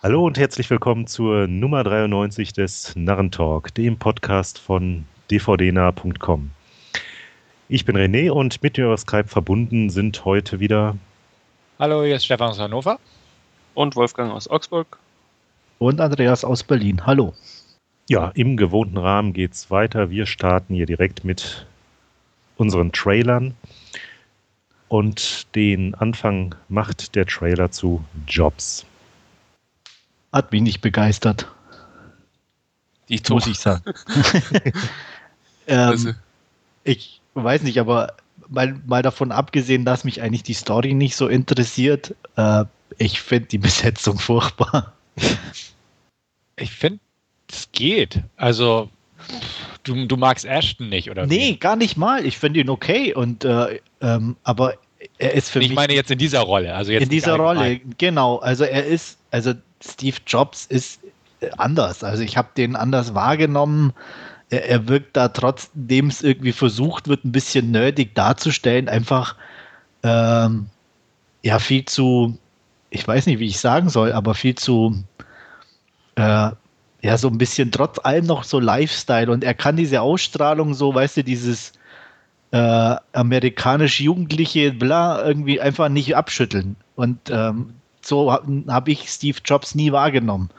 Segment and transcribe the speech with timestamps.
[0.00, 6.52] Hallo und herzlich willkommen zur Nummer 93 des Narrentalk, dem Podcast von dvdnah.com.
[7.68, 10.96] Ich bin René und mit mir über Skype verbunden sind heute wieder.
[11.80, 13.00] Hallo, hier ist Stefan aus Hannover.
[13.74, 15.00] Und Wolfgang aus Augsburg.
[15.80, 17.04] Und Andreas aus Berlin.
[17.04, 17.34] Hallo.
[18.08, 20.10] Ja, im gewohnten Rahmen geht es weiter.
[20.10, 21.66] Wir starten hier direkt mit
[22.56, 23.56] unseren Trailern.
[24.86, 28.86] Und den Anfang macht der Trailer zu Jobs.
[30.32, 31.46] Hat mich nicht begeistert.
[33.08, 33.82] Die muss ich sagen.
[35.66, 36.10] ähm, also.
[36.84, 38.14] Ich weiß nicht, aber
[38.48, 42.64] mal, mal davon abgesehen, dass mich eigentlich die Story nicht so interessiert, äh,
[42.98, 44.92] ich finde die Besetzung furchtbar.
[46.56, 47.00] Ich finde,
[47.50, 48.20] es geht.
[48.36, 48.90] Also,
[49.84, 51.26] du, du magst Ashton nicht, oder?
[51.26, 51.56] Nee, wie?
[51.56, 52.24] gar nicht mal.
[52.26, 53.14] Ich finde ihn okay.
[53.14, 54.74] Und, äh, ähm, aber
[55.18, 55.70] er ist für ich mich.
[55.70, 56.74] Ich meine jetzt in dieser Rolle.
[56.74, 58.38] Also jetzt in dieser Rolle, genau.
[58.38, 61.00] Also er ist, also Steve Jobs ist
[61.56, 62.04] anders.
[62.04, 63.92] Also ich habe den anders wahrgenommen.
[64.50, 69.36] Er, er wirkt da trotzdem es irgendwie versucht wird, ein bisschen nerdig darzustellen, einfach
[70.02, 70.66] ähm,
[71.42, 72.38] ja viel zu,
[72.90, 75.04] ich weiß nicht, wie ich sagen soll, aber viel zu
[76.16, 76.50] äh,
[77.00, 80.94] ja, so ein bisschen trotz allem noch so Lifestyle und er kann diese Ausstrahlung so,
[80.94, 81.72] weißt du, dieses
[82.50, 86.76] äh, amerikanisch Jugendliche, bla, irgendwie einfach nicht abschütteln.
[86.96, 87.74] Und ähm,
[88.08, 90.50] so habe hab ich Steve Jobs nie wahrgenommen.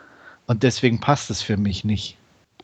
[0.47, 2.17] Und deswegen passt es für mich nicht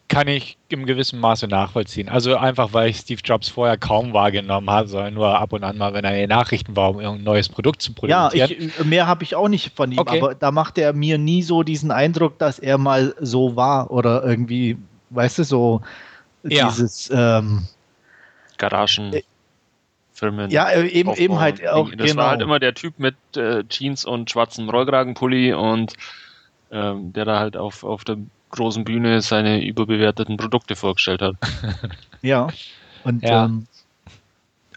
[0.07, 2.09] kann ich im gewissen Maße nachvollziehen.
[2.09, 5.77] Also einfach, weil ich Steve Jobs vorher kaum wahrgenommen habe, sondern nur ab und an
[5.77, 8.31] mal, wenn er in den Nachrichten war, um ein neues Produkt zu produzieren.
[8.33, 10.19] Ja, ich, mehr habe ich auch nicht von ihm, okay.
[10.19, 14.23] aber da machte er mir nie so diesen Eindruck, dass er mal so war oder
[14.23, 14.77] irgendwie,
[15.09, 15.81] weißt du, so
[16.43, 16.67] ja.
[16.67, 17.67] dieses ähm,
[18.57, 19.11] Garagen.
[20.15, 20.49] Äh, Filmen.
[20.49, 21.89] Ja, äh, eben, eben halt auch.
[21.91, 22.23] Das genau.
[22.23, 25.93] war halt immer der Typ mit äh, Jeans und schwarzem Rollkragenpulli und
[26.71, 28.17] ähm, der da halt auf, auf der
[28.51, 31.35] großen Bühne seine überbewerteten Produkte vorgestellt hat.
[32.21, 32.47] ja.
[33.03, 33.45] Und ja.
[33.45, 33.67] Ähm,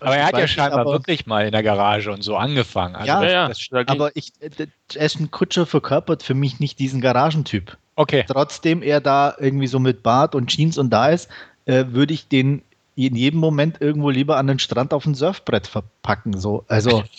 [0.01, 2.95] aber er hat ja scheinbar aber, wirklich mal in der Garage und so angefangen.
[2.95, 7.77] Also ja, ja das, aber ich, äh, Ashton Kutscher verkörpert für mich nicht diesen Garagentyp.
[7.97, 8.25] Okay.
[8.29, 11.29] Trotzdem er da irgendwie so mit Bart und Jeans und da ist,
[11.65, 12.63] äh, würde ich den
[13.07, 16.39] in jedem Moment irgendwo lieber an den Strand auf ein Surfbrett verpacken.
[16.39, 16.65] So.
[16.69, 17.05] Also.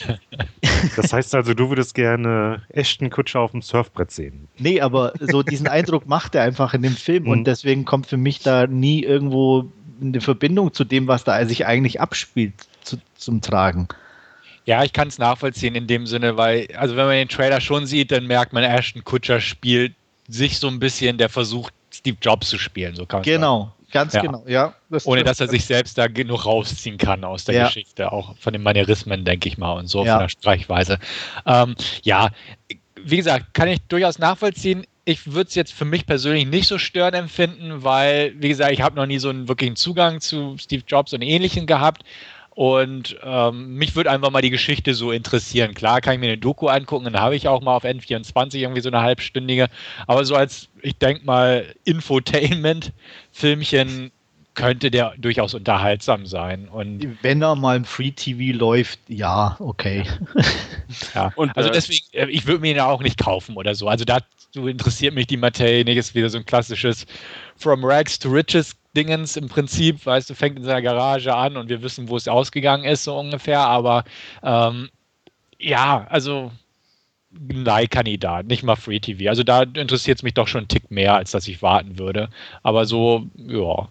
[0.95, 4.47] Das heißt also, du würdest gerne Ashton Kutscher auf dem Surfbrett sehen.
[4.57, 7.29] Nee, aber so diesen Eindruck macht er einfach in dem Film mhm.
[7.31, 9.65] und deswegen kommt für mich da nie irgendwo
[10.01, 13.89] eine Verbindung zu dem, was da sich eigentlich abspielt, zu, zum Tragen.
[14.65, 17.85] Ja, ich kann es nachvollziehen in dem Sinne, weil, also wenn man den Trailer schon
[17.85, 19.95] sieht, dann merkt man, Ashton Kutscher spielt
[20.29, 22.95] sich so ein bisschen, der versucht, Steve Jobs zu spielen.
[22.95, 23.71] So kann genau, sagen.
[23.91, 24.21] Ganz ja.
[24.21, 24.73] genau, ja.
[24.89, 27.65] Das Ohne dass er sich selbst da genug rausziehen kann aus der ja.
[27.65, 30.13] Geschichte, auch von den Manierismen, denke ich mal, und so ja.
[30.13, 30.99] von der Sprechweise.
[31.45, 32.29] Ähm, ja,
[33.03, 34.85] wie gesagt, kann ich durchaus nachvollziehen.
[35.05, 38.81] Ich würde es jetzt für mich persönlich nicht so störend empfinden, weil, wie gesagt, ich
[38.81, 42.03] habe noch nie so einen wirklichen Zugang zu Steve Jobs und Ähnlichem gehabt.
[42.59, 45.73] Und ähm, mich würde einfach mal die Geschichte so interessieren.
[45.73, 48.81] Klar kann ich mir eine Doku angucken, dann habe ich auch mal auf N24 irgendwie
[48.81, 49.69] so eine halbstündige.
[50.07, 54.11] Aber so als, ich denke mal, Infotainment-Filmchen
[54.55, 56.67] könnte der durchaus unterhaltsam sein.
[56.67, 60.03] Und Wenn er mal im Free TV läuft, ja, okay.
[61.15, 63.73] ja, und, also äh, deswegen, äh, ich würde mir ihn ja auch nicht kaufen oder
[63.73, 63.87] so.
[63.87, 65.95] Also dazu interessiert mich die Materie nicht.
[65.95, 67.05] Ist wieder so ein klassisches
[67.55, 71.69] From Rags to Riches Dingens im Prinzip, weißt du, fängt in seiner Garage an und
[71.69, 73.61] wir wissen, wo es ausgegangen ist, so ungefähr.
[73.61, 74.03] Aber
[74.43, 74.89] ähm,
[75.57, 76.51] ja, also
[77.31, 79.29] Leihkandidat, nicht mal Free TV.
[79.29, 82.27] Also da interessiert es mich doch schon einen Tick mehr, als dass ich warten würde.
[82.61, 83.87] Aber so, ja,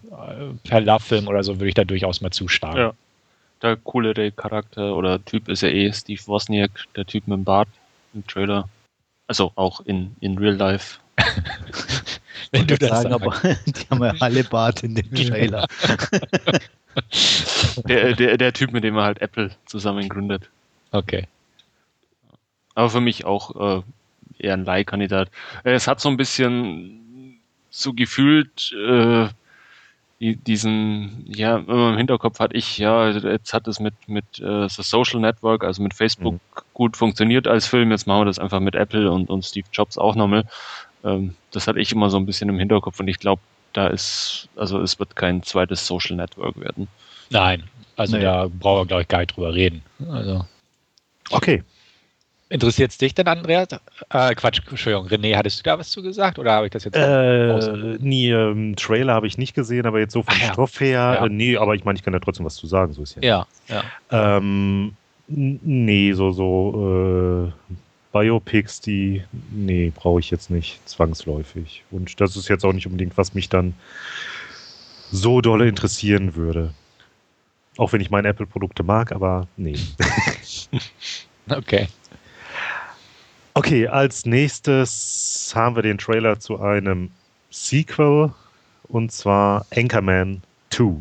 [0.63, 2.77] per Love-Film oder so würde ich da durchaus mal zuschlagen.
[2.77, 2.93] Ja.
[3.63, 7.67] Der coolere Charakter oder Typ ist ja eh Steve Wozniak, der Typ mit dem Bart
[8.13, 8.69] im Trailer.
[9.25, 10.99] Also auch in, in Real Life.
[12.51, 13.31] Wenn du das sagen, aber
[13.65, 15.67] die haben ja alle Bart in dem Trailer.
[17.87, 20.49] der, der, der Typ, mit dem er halt Apple zusammen gründet.
[20.91, 21.27] Okay.
[22.75, 23.81] Aber für mich auch äh,
[24.39, 25.29] eher ein Leihkandidat.
[25.63, 29.27] Es hat so ein bisschen so gefühlt äh,
[30.19, 34.83] diesen, ja, immer im Hinterkopf hatte ich, ja, jetzt hat es mit, mit äh, The
[34.83, 36.39] Social Network, also mit Facebook mhm.
[36.73, 39.97] gut funktioniert als Film, jetzt machen wir das einfach mit Apple und, und Steve Jobs
[39.97, 40.43] auch nochmal.
[41.03, 43.41] Ähm, das hatte ich immer so ein bisschen im Hinterkopf und ich glaube,
[43.73, 46.87] da ist, also es wird kein zweites Social Network werden.
[47.29, 47.63] Nein,
[47.95, 48.23] also nee.
[48.23, 49.83] da brauchen wir, glaube ich, gar nicht drüber reden.
[50.09, 50.45] Also.
[51.29, 51.63] Okay.
[52.51, 53.67] Interessiert es dich denn, Andreas?
[54.09, 56.95] Äh, Quatsch, Entschuldigung, René, hattest du da was zu gesagt oder habe ich das jetzt
[56.95, 61.17] äh, Nie, ähm, Trailer habe ich nicht gesehen, aber jetzt so vom ah, Stoff her,
[61.19, 61.25] ja.
[61.25, 63.21] äh, nee, aber ich meine, ich kann ja trotzdem was zu sagen, so ist ja.
[63.21, 64.37] Ja, ja.
[64.39, 64.95] Ähm,
[65.27, 67.73] nee, so, so, äh,
[68.11, 71.83] Biopics, die, nee, brauche ich jetzt nicht zwangsläufig.
[71.91, 73.75] Und das ist jetzt auch nicht unbedingt, was mich dann
[75.11, 76.73] so dolle interessieren würde.
[77.77, 79.77] Auch wenn ich meine Apple-Produkte mag, aber nee.
[81.49, 81.87] okay.
[83.53, 87.11] Okay, als nächstes haben wir den Trailer zu einem
[87.49, 88.31] Sequel
[88.83, 90.95] und zwar Anchorman 2.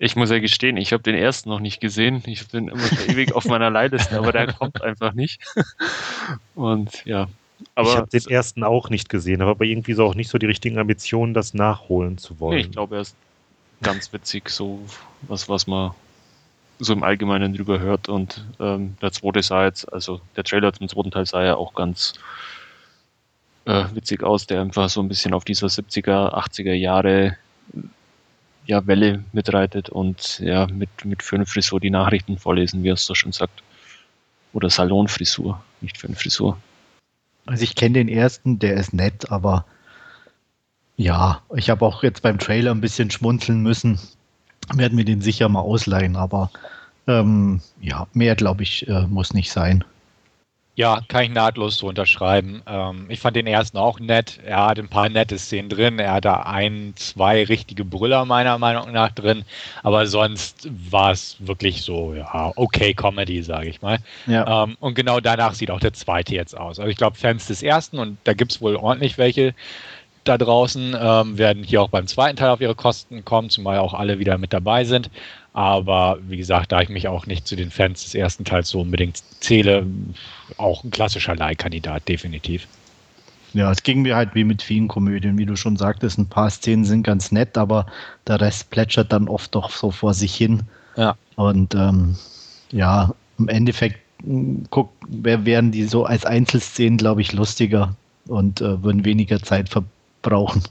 [0.00, 2.22] Ich muss ja gestehen, ich habe den ersten noch nicht gesehen.
[2.26, 5.40] Ich habe den immer schon ewig auf meiner Leihliste, aber der kommt einfach nicht.
[6.54, 7.28] Und ja.
[7.74, 10.46] Aber ich habe den ersten auch nicht gesehen, aber irgendwie so auch nicht so die
[10.46, 12.56] richtigen Ambitionen, das nachholen zu wollen.
[12.56, 13.16] Nee, ich glaube, er ist
[13.82, 14.80] ganz witzig, so
[15.22, 15.92] was, was man
[16.78, 18.08] so im Allgemeinen drüber hört.
[18.08, 21.74] Und ähm, der zweite sah jetzt, also der Trailer zum zweiten Teil sah ja auch
[21.74, 22.14] ganz
[23.64, 27.36] äh, witzig aus, der einfach so ein bisschen auf dieser 70er, 80er Jahre
[28.68, 33.14] ja, Welle mitreitet und ja, mit, mit Föhnfrisur die Nachrichten vorlesen, wie er es so
[33.14, 33.62] schon sagt.
[34.52, 36.58] Oder Salonfrisur, nicht Föhnfrisur.
[37.46, 39.64] Also ich kenne den ersten, der ist nett, aber
[40.96, 43.98] ja, ich habe auch jetzt beim Trailer ein bisschen schmunzeln müssen.
[44.74, 46.50] Werden wir den sicher mal ausleihen, aber
[47.06, 49.82] ähm, ja, mehr glaube ich, äh, muss nicht sein.
[50.78, 52.62] Ja, kann ich nahtlos so unterschreiben.
[52.68, 54.38] Ähm, ich fand den ersten auch nett.
[54.46, 55.98] Er hat ein paar nette Szenen drin.
[55.98, 59.44] Er hat da ein, zwei richtige Brüller meiner Meinung nach drin.
[59.82, 63.98] Aber sonst war es wirklich so, ja, okay Comedy, sage ich mal.
[64.28, 64.62] Ja.
[64.62, 66.78] Ähm, und genau danach sieht auch der zweite jetzt aus.
[66.78, 69.56] Also ich glaube, Fans des ersten, und da gibt es wohl ordentlich welche,
[70.22, 73.94] da draußen ähm, werden hier auch beim zweiten Teil auf ihre Kosten kommen, zumal auch
[73.94, 75.10] alle wieder mit dabei sind.
[75.58, 78.80] Aber wie gesagt, da ich mich auch nicht zu den Fans des ersten Teils so
[78.80, 79.84] unbedingt zähle,
[80.56, 82.68] auch ein klassischer Leihkandidat, definitiv.
[83.54, 86.48] Ja, es ging mir halt wie mit vielen Komödien, wie du schon sagtest, ein paar
[86.48, 87.86] Szenen sind ganz nett, aber
[88.28, 90.62] der Rest plätschert dann oft doch so vor sich hin.
[90.96, 91.16] Ja.
[91.34, 92.16] Und ähm,
[92.70, 97.96] ja, im Endeffekt hm, guck, wären die so als Einzelszenen, glaube ich, lustiger
[98.28, 100.62] und äh, würden weniger Zeit verbringen brauchen.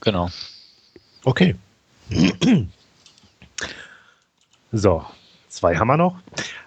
[0.00, 0.30] Genau.
[1.24, 1.54] Okay.
[4.72, 5.04] So,
[5.48, 6.16] zwei haben wir noch.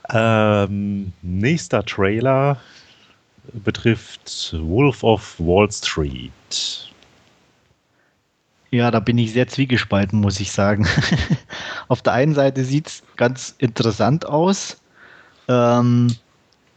[0.10, 2.58] Ähm, nächster Trailer
[3.54, 6.92] betrifft Wolf of Wall Street.
[8.72, 10.88] Ja, da bin ich sehr zwiegespalten, muss ich sagen.
[11.90, 14.82] Auf der einen Seite sieht es ganz interessant aus.
[15.50, 16.16] Ähm,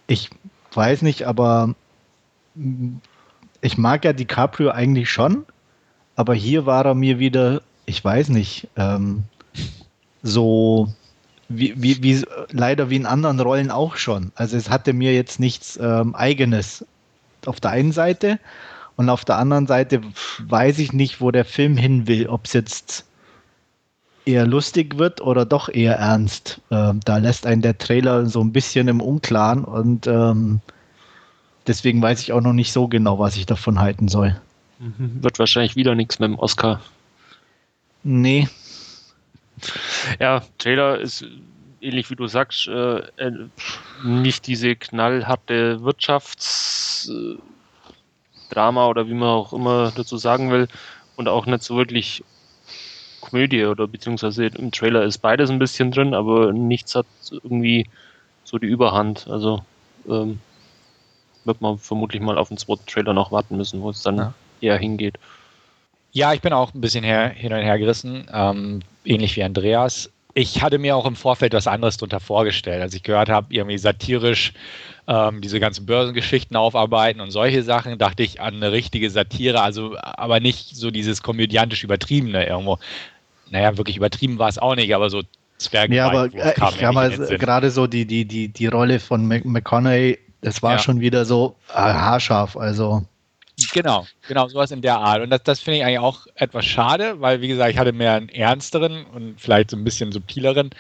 [0.09, 0.31] ich
[0.73, 1.75] weiß nicht, aber
[3.61, 5.47] ich mag ja DiCaprio eigentlich schon,
[6.17, 9.25] aber hier war er mir wieder, ich weiß nicht, ähm,
[10.23, 10.93] so
[11.49, 14.33] wie, wie, wie, leider wie in anderen Rollen auch schon.
[14.35, 16.85] Also es hatte mir jetzt nichts ähm, eigenes
[17.47, 18.39] auf der einen Seite
[18.97, 20.01] und auf der anderen Seite
[20.41, 23.05] weiß ich nicht, wo der Film hin will, ob es jetzt
[24.25, 26.61] eher lustig wird oder doch eher ernst.
[26.71, 30.61] Ähm, da lässt einen der Trailer so ein bisschen im Unklaren und ähm,
[31.67, 34.39] Deswegen weiß ich auch noch nicht so genau, was ich davon halten soll.
[34.79, 35.23] Mhm.
[35.23, 36.81] Wird wahrscheinlich wieder nichts mit dem Oscar.
[38.03, 38.49] Nee.
[40.21, 41.25] Ja, Taylor ist
[41.81, 43.49] ähnlich wie du sagst, äh, äh,
[44.03, 47.47] nicht diese knallharte Wirtschaftsdrama
[48.89, 50.69] oder wie man auch immer dazu sagen will
[51.17, 52.25] und auch nicht so wirklich
[53.21, 57.87] Komödie oder beziehungsweise im Trailer ist beides ein bisschen drin, aber nichts hat irgendwie
[58.45, 59.27] so die Überhand.
[59.29, 59.65] Also
[60.09, 60.41] ähm,
[61.45, 64.35] wird man vermutlich mal auf den zweiten Trailer noch warten müssen, wo es dann ja.
[64.61, 65.19] eher hingeht.
[66.13, 70.11] Ja, ich bin auch ein bisschen her, hin und her gerissen, ähm, ähnlich wie Andreas.
[70.35, 72.83] Ich hatte mir auch im Vorfeld was anderes darunter vorgestellt.
[72.83, 74.53] Als ich gehört habe, irgendwie satirisch
[75.07, 79.97] ähm, diese ganzen Börsengeschichten aufarbeiten und solche Sachen, dachte ich an eine richtige Satire, also
[80.01, 82.79] aber nicht so dieses komödiantisch übertriebene irgendwo.
[83.51, 85.23] Naja, wirklich übertrieben war es auch nicht, aber so
[85.59, 85.95] Zwergen.
[85.95, 90.19] Ja, aber äh, ich habe mal gerade so die, die, die, die Rolle von McConaughey
[90.45, 90.79] das war ja.
[90.79, 93.03] schon wieder so äh, haarscharf, also.
[93.73, 95.23] Genau, genau, sowas in der Art.
[95.23, 98.15] Und das, das finde ich eigentlich auch etwas schade, weil, wie gesagt, ich hatte mehr
[98.15, 100.71] einen ernsteren und vielleicht so ein bisschen subtileren,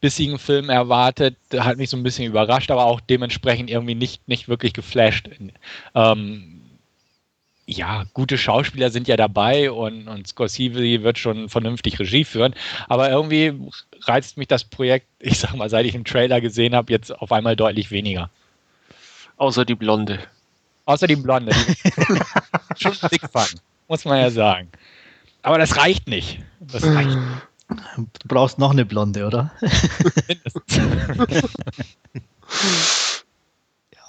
[0.00, 1.36] bissigen Film erwartet.
[1.54, 5.28] Hat mich so ein bisschen überrascht, aber auch dementsprechend irgendwie nicht, nicht wirklich geflasht.
[5.94, 6.62] Ähm,
[7.66, 12.54] ja, gute Schauspieler sind ja dabei und, und Scorsese wird schon vernünftig Regie führen.
[12.88, 13.52] Aber irgendwie
[14.06, 17.30] reizt mich das Projekt, ich sag mal, seit ich den Trailer gesehen habe, jetzt auf
[17.30, 18.30] einmal deutlich weniger.
[19.36, 20.18] Außer die Blonde.
[20.92, 21.54] Außer die Blonde.
[22.76, 23.46] Schon dick fun,
[23.88, 24.68] muss man ja sagen.
[25.40, 26.40] Aber das reicht nicht.
[26.60, 27.16] Das reicht.
[27.96, 29.52] Du brauchst noch eine Blonde, oder?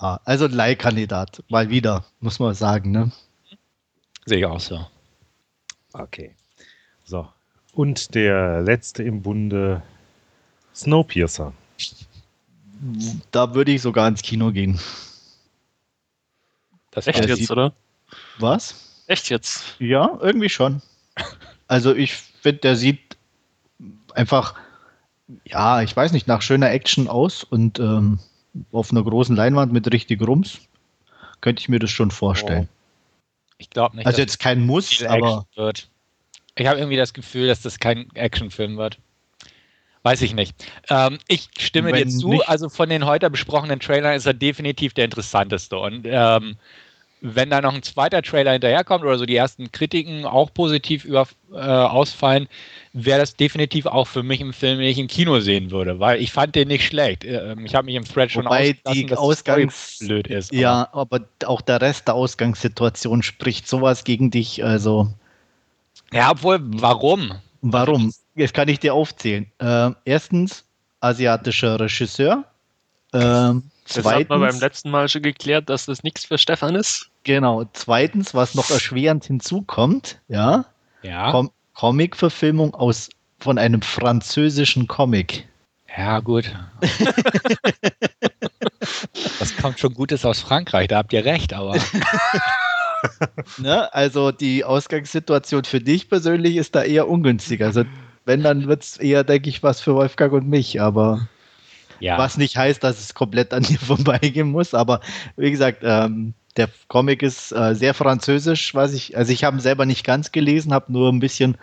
[0.02, 1.42] ja, also Leihkandidat.
[1.48, 3.14] Mal wieder, muss man sagen, ne?
[4.26, 4.86] Sehe ich auch so.
[5.94, 6.36] Okay.
[7.06, 7.30] So.
[7.72, 9.84] Und der letzte im Bunde,
[10.76, 11.54] Snowpiercer.
[13.32, 14.82] da würde ich sogar ins Kino gehen.
[16.94, 17.74] Das Echt jetzt, oder?
[18.38, 19.04] Was?
[19.08, 19.76] Echt jetzt?
[19.80, 20.82] Ja, irgendwie schon.
[21.68, 23.18] Also ich finde, der sieht
[24.14, 24.56] einfach,
[25.46, 28.20] ja, ich weiß nicht, nach schöner Action aus und ähm,
[28.72, 30.60] auf einer großen Leinwand mit richtig Rums
[31.42, 32.70] könnte ich mir das schon vorstellen.
[32.72, 33.54] Oh.
[33.58, 34.06] Ich glaube nicht.
[34.06, 35.46] Also jetzt kein Muss, aber.
[35.56, 35.90] Wird.
[36.56, 39.00] Ich habe irgendwie das Gefühl, dass das kein Actionfilm wird.
[40.04, 40.54] Weiß ich nicht.
[40.90, 42.30] Ähm, ich stimme Wenn dir zu.
[42.30, 42.50] Nicht.
[42.50, 45.78] Also von den heute besprochenen Trailern ist er definitiv der interessanteste.
[45.78, 46.58] Und ähm,
[47.26, 51.26] wenn da noch ein zweiter Trailer hinterherkommt oder so die ersten Kritiken auch positiv über,
[51.54, 52.50] äh, ausfallen,
[52.92, 56.22] wäre das definitiv auch für mich ein Film, den ich im Kino sehen würde, weil
[56.22, 57.24] ich fand den nicht schlecht.
[57.24, 60.52] Ähm, ich habe mich im Thread schon Wobei die dass Ausgangs blöd ist.
[60.52, 61.16] Ja, aber.
[61.16, 64.62] aber auch der Rest der Ausgangssituation spricht sowas gegen dich.
[64.62, 65.08] Also
[66.12, 67.32] ja, obwohl, warum?
[67.62, 68.14] Warum?
[68.36, 69.50] Jetzt kann ich dir aufzählen.
[69.60, 70.66] Äh, erstens,
[71.00, 72.44] asiatischer Regisseur.
[73.14, 77.10] Ähm, das hat man beim letzten Mal schon geklärt, dass das nichts für Stefan ist.
[77.24, 77.66] Genau.
[77.74, 80.66] Zweitens, was noch erschwerend hinzukommt, ja,
[81.02, 81.32] ja.
[81.32, 83.10] Com Comic-Verfilmung aus
[83.40, 85.48] von einem französischen Comic.
[85.98, 86.54] Ja, gut.
[89.40, 91.78] das kommt schon Gutes aus Frankreich, da habt ihr recht, aber.
[93.58, 93.94] ne?
[93.94, 97.64] Also die Ausgangssituation für dich persönlich ist da eher ungünstig.
[97.64, 97.84] Also
[98.26, 101.28] wenn, dann wird es eher, denke ich, was für Wolfgang und mich, aber
[102.04, 102.18] ja.
[102.18, 104.74] was nicht heißt, dass es komplett an dir vorbeigehen muss.
[104.74, 105.00] Aber
[105.38, 109.62] wie gesagt, ähm, der Comic ist äh, sehr französisch, weiß ich, also ich habe ihn
[109.62, 111.58] selber nicht ganz gelesen, habe nur ein bisschen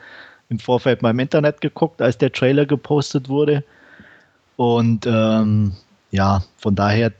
[0.48, 3.62] im Vorfeld mal im Internet geguckt, als der Trailer gepostet wurde.
[4.56, 5.74] Und ähm,
[6.10, 7.12] ja, von daher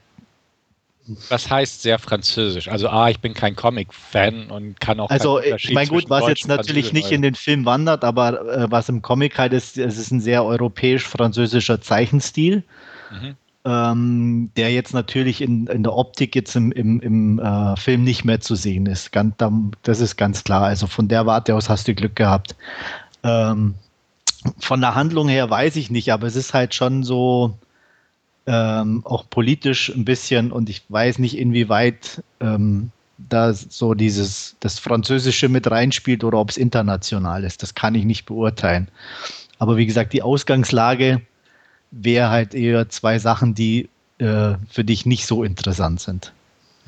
[1.29, 2.69] was heißt sehr französisch?
[2.69, 5.11] Also A, ich bin kein Comic-Fan und kann auch.
[5.11, 5.41] Also
[5.73, 9.39] mein gut, was jetzt natürlich nicht in den Film wandert, aber äh, was im Comic
[9.39, 12.63] halt ist, es ist ein sehr europäisch-französischer Zeichenstil.
[13.11, 13.37] Mhm.
[13.63, 18.25] Ähm, der jetzt natürlich in, in der Optik jetzt im, im, im äh, Film nicht
[18.25, 19.13] mehr zu sehen ist.
[19.13, 19.35] Ganz,
[19.83, 20.63] das ist ganz klar.
[20.63, 22.57] Also von der Warte aus hast du Glück gehabt.
[23.23, 23.75] Ähm,
[24.59, 27.59] von der Handlung her weiß ich nicht, aber es ist halt schon so,
[28.47, 34.79] ähm, auch politisch ein bisschen und ich weiß nicht, inwieweit ähm, da so dieses das
[34.79, 37.63] Französische mit reinspielt oder ob es international ist.
[37.63, 38.89] Das kann ich nicht beurteilen.
[39.59, 41.21] Aber wie gesagt, die Ausgangslage
[41.91, 46.33] wäre halt eher zwei Sachen, die äh, für dich nicht so interessant sind.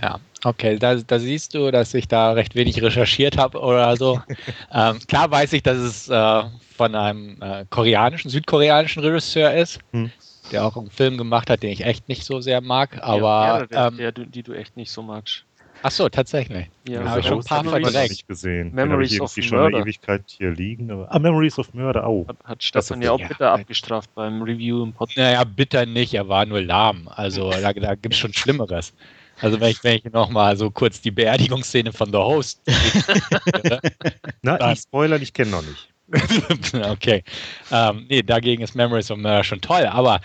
[0.01, 4.21] Ja, okay, da, da, siehst du, dass ich da recht wenig recherchiert habe oder so.
[4.73, 6.43] ähm, klar weiß ich, dass es äh,
[6.77, 9.81] von einem äh, koreanischen, südkoreanischen Regisseur ist.
[9.93, 10.11] Hm
[10.51, 13.67] der auch einen Film gemacht hat, den ich echt nicht so sehr mag, aber.
[13.71, 15.45] Ja, ähm, der, die du echt nicht so magst.
[15.83, 16.69] Ach so, tatsächlich.
[16.89, 18.11] Ja, ja habe ich schon ein paar Memories verdrängt.
[18.11, 18.73] nicht gesehen.
[18.73, 19.49] Memories of Murder.
[19.49, 20.91] schon eine Ewigkeit hier liegen.
[20.91, 22.27] Aber, ah, Memories of Murder, oh.
[22.29, 23.55] Hat, hat Stefan ja auch bitter ja.
[23.55, 25.19] abgestraft beim Review im Podcast.
[25.19, 27.09] Naja, bitter nicht, er war nur lahm.
[27.09, 28.93] Also da, da gibt es schon Schlimmeres.
[29.41, 32.61] Also wenn ich, wenn ich nochmal so kurz die Beerdigungsszene von The Host.
[34.43, 35.89] Na, ich spoiler, ich kenne noch nicht.
[36.91, 37.25] okay.
[37.71, 40.21] Ähm, nee, dagegen ist Memories of Murder schon toll, aber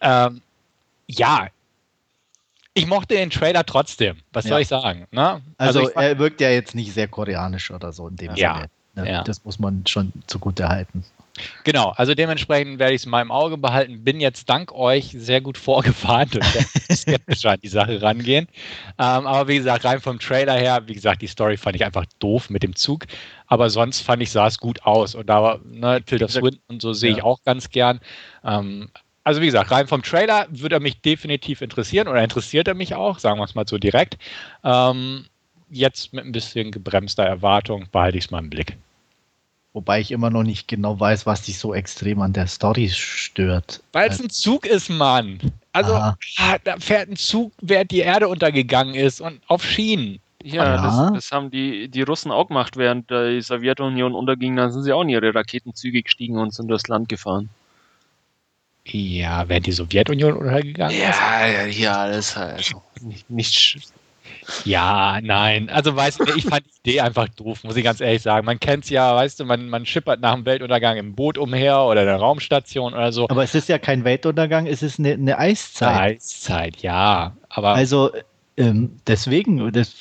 [0.00, 0.42] ähm,
[1.06, 1.48] ja,
[2.78, 4.18] ich mochte den Trailer trotzdem.
[4.32, 4.50] Was ja.
[4.50, 5.06] soll ich sagen?
[5.10, 5.42] Ne?
[5.58, 8.54] Also, also er wirkt ja jetzt nicht sehr koreanisch oder so in dem ja.
[8.54, 8.70] Sinne.
[8.94, 9.12] Ne?
[9.12, 9.24] Ja.
[9.24, 11.04] Das muss man schon zugute halten.
[11.64, 14.02] Genau, also dementsprechend werde ich es in meinem Auge behalten.
[14.02, 18.48] Bin jetzt dank euch sehr gut vorgefahren und skeptisch an die Sache rangehen.
[18.98, 22.06] Ähm, aber wie gesagt, rein vom Trailer her, wie gesagt, die Story fand ich einfach
[22.18, 23.06] doof mit dem Zug.
[23.46, 25.14] Aber sonst fand ich, sah es gut aus.
[25.14, 27.18] Und da war ne, Tilda Swinton und so sehe ja.
[27.18, 28.00] ich auch ganz gern.
[28.44, 28.90] Ähm,
[29.28, 32.94] also wie gesagt, rein vom Trailer würde er mich definitiv interessieren oder interessiert er mich
[32.94, 34.16] auch, sagen wir es mal so direkt.
[34.64, 35.26] Ähm,
[35.68, 38.78] jetzt mit ein bisschen gebremster Erwartung behalte ich es mal im Blick.
[39.74, 43.82] Wobei ich immer noch nicht genau weiß, was dich so extrem an der Story stört.
[43.92, 45.38] Weil es ein Zug ist, Mann.
[45.72, 46.16] Also ah,
[46.64, 50.20] da fährt ein Zug, während die Erde untergegangen ist und auf Schienen.
[50.42, 54.56] Ja, das, das, haben die, die Russen auch gemacht, während die Sowjetunion unterging.
[54.56, 57.50] Dann sind sie auch in ihre Raketenzüge gestiegen und sind durchs Land gefahren.
[58.90, 61.18] Ja, während die Sowjetunion untergegangen ja, ist?
[61.18, 63.78] Ja, hier alles also nicht, nicht
[64.64, 65.68] ja, nein.
[65.68, 68.46] Also weißt du, ich fand die Idee einfach doof, muss ich ganz ehrlich sagen.
[68.46, 71.82] Man kennt es ja, weißt du, man, man schippert nach dem Weltuntergang im Boot umher
[71.82, 73.28] oder der Raumstation oder so.
[73.28, 75.88] Aber es ist ja kein Weltuntergang, es ist eine, eine Eiszeit.
[75.88, 77.36] Eine Eiszeit, ja.
[77.48, 78.10] Aber also
[78.58, 79.94] ähm, deswegen, das,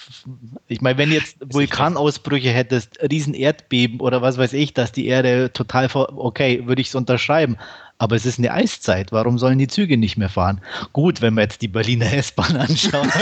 [0.68, 5.54] ich meine, wenn jetzt Vulkanausbrüche hättest, riesen Erdbeben oder was weiß ich, dass die Erde
[5.54, 7.58] total vor, okay, würde ich es unterschreiben.
[8.00, 9.12] Aber es ist eine Eiszeit.
[9.12, 10.62] Warum sollen die Züge nicht mehr fahren?
[10.92, 13.10] Gut, wenn wir jetzt die Berliner S-Bahn anschauen,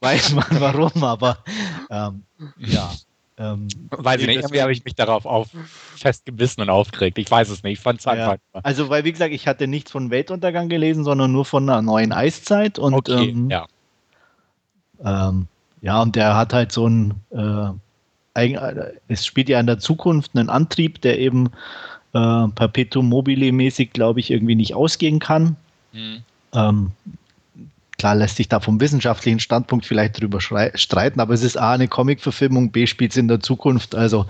[0.00, 1.38] weiß man warum, aber
[1.90, 2.24] ähm,
[2.58, 2.90] ja.
[3.38, 5.48] Ähm, weiß ich nicht, irgendwie habe ich mich darauf auf,
[5.96, 7.18] festgebissen und aufgeregt.
[7.18, 8.38] Ich weiß es nicht, ich fand es einfach.
[8.54, 8.60] Ja.
[8.64, 12.12] Also, weil, wie gesagt, ich hatte nichts von Weltuntergang gelesen, sondern nur von einer neuen
[12.12, 12.78] Eiszeit.
[12.78, 13.66] Und, okay, ähm, ja.
[15.04, 15.46] Ähm,
[15.80, 17.70] ja, und der hat halt so ein, äh,
[19.08, 21.50] es spielt ja in der Zukunft einen Antrieb, der eben
[22.14, 25.56] äh, Perpetuum mobile mäßig, glaube ich, irgendwie nicht ausgehen kann.
[25.92, 26.22] Mhm.
[26.52, 26.92] Ähm,
[27.98, 31.88] Klar lässt sich da vom wissenschaftlichen Standpunkt vielleicht drüber streiten, aber es ist A, eine
[31.88, 33.96] Comic-Verfilmung, B, spielt es in der Zukunft.
[33.96, 34.26] Also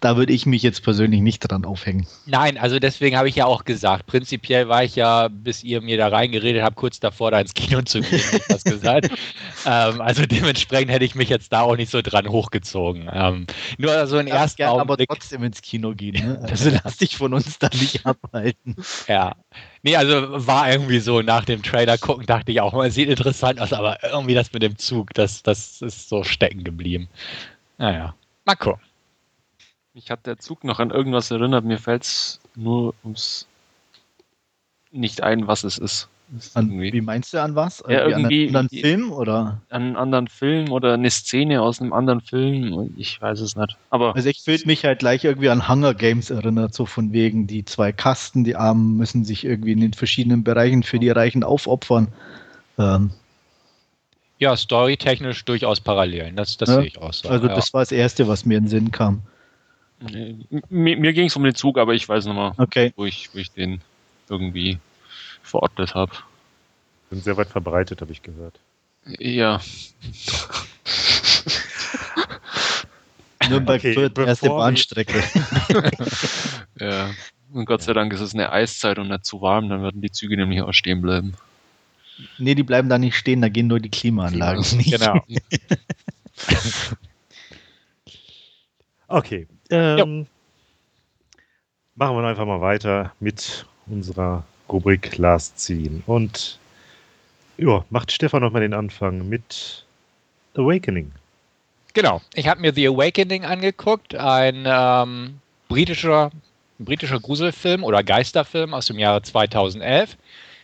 [0.00, 2.06] da würde ich mich jetzt persönlich nicht dran aufhängen.
[2.26, 5.96] Nein, also deswegen habe ich ja auch gesagt, prinzipiell war ich ja, bis ihr mir
[5.96, 9.08] da reingeredet habt, kurz davor, da ins Kino zu gehen, was gesagt.
[9.66, 13.08] ähm, also dementsprechend hätte ich mich jetzt da auch nicht so dran hochgezogen.
[13.10, 13.46] Ähm,
[13.78, 16.14] nur so ein ersten aber trotzdem ins Kino gehen.
[16.14, 16.46] Ne?
[16.56, 18.76] Also lass dich von uns da nicht abhalten.
[19.08, 19.36] Ja,
[19.86, 23.60] Nee, also war irgendwie so nach dem Trailer gucken, dachte ich auch, man sieht interessant
[23.60, 27.06] aus, aber irgendwie das mit dem Zug, das, das ist so stecken geblieben.
[27.78, 28.82] Naja, mal gucken.
[29.94, 33.46] Mich hat der Zug noch an irgendwas erinnert, mir fällt es nur ums
[34.90, 36.08] nicht ein, was es ist.
[36.54, 37.84] An, wie meinst du an was?
[37.88, 39.62] Ja, irgendwie an einen anderen Film oder?
[39.70, 42.92] An einen anderen Film oder eine Szene aus einem anderen Film.
[42.96, 43.76] Ich weiß es nicht.
[43.90, 47.46] Aber also ich fühlt mich halt gleich irgendwie an Hunger Games erinnert, so von wegen
[47.46, 51.44] die zwei Kasten, die Armen müssen sich irgendwie in den verschiedenen Bereichen für die Reichen
[51.44, 52.08] aufopfern.
[52.76, 53.12] Ähm.
[54.38, 56.32] Ja, storytechnisch durchaus parallel.
[56.32, 57.28] Das, das ja, sehe ich auch so.
[57.28, 59.22] Also das war das Erste, was mir in den Sinn kam.
[60.68, 62.92] Mir, mir ging es um den Zug, aber ich weiß nochmal, okay.
[62.96, 63.80] wo, ich, wo ich den
[64.28, 64.78] irgendwie
[65.56, 66.12] verordnet habe.
[67.10, 68.60] Sind sehr weit verbreitet, habe ich gehört.
[69.18, 69.60] Ja.
[73.48, 75.22] Nürnberg okay, Fürth, erste Bahnstrecke.
[76.80, 77.10] ja.
[77.52, 80.10] Und Gott sei Dank ist es eine Eiszeit und nicht zu warm, dann würden die
[80.10, 81.34] Züge nämlich auch stehen bleiben.
[82.38, 84.90] Nee, die bleiben da nicht stehen, da gehen nur die Klimaanlagen nicht.
[84.90, 85.20] Genau.
[89.08, 89.46] okay.
[89.70, 90.26] Ähm,
[91.94, 96.02] machen wir einfach mal weiter mit unserer Rubrik Last Scene.
[96.06, 96.58] Und
[97.58, 99.84] ja, macht Stefan nochmal den Anfang mit
[100.54, 101.12] Awakening.
[101.94, 106.30] Genau, ich habe mir The Awakening angeguckt, ein ähm, britischer,
[106.78, 110.16] britischer Gruselfilm oder Geisterfilm aus dem Jahre 2011.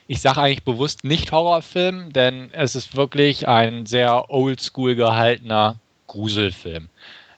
[0.08, 6.90] Ich sage eigentlich bewusst nicht Horrorfilm, denn es ist wirklich ein sehr oldschool gehaltener Gruselfilm.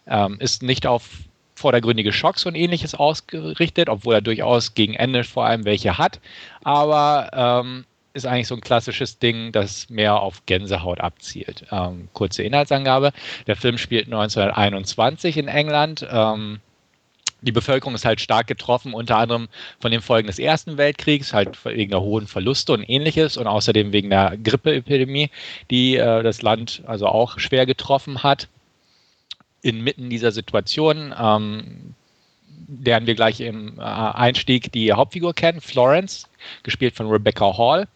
[0.08, 1.08] Ähm, ist nicht auf
[1.54, 6.20] vordergründige Schocks und ähnliches ausgerichtet, obwohl er durchaus gegen Ende vor allem welche hat.
[6.62, 11.66] Aber ähm, ist eigentlich so ein klassisches Ding, das mehr auf Gänsehaut abzielt.
[11.70, 13.12] Ähm, kurze Inhaltsangabe.
[13.46, 16.06] Der Film spielt 1921 in England.
[16.08, 16.60] Ähm,
[17.40, 21.62] die Bevölkerung ist halt stark getroffen, unter anderem von den Folgen des Ersten Weltkriegs, halt
[21.64, 25.30] wegen der hohen Verluste und ähnliches und außerdem wegen der Grippeepidemie,
[25.70, 28.48] die äh, das Land also auch schwer getroffen hat
[29.64, 31.94] inmitten dieser Situation ähm,
[32.84, 36.28] lernen wir gleich im äh, Einstieg die Hauptfigur kennen, Florence,
[36.62, 37.88] gespielt von Rebecca Hall.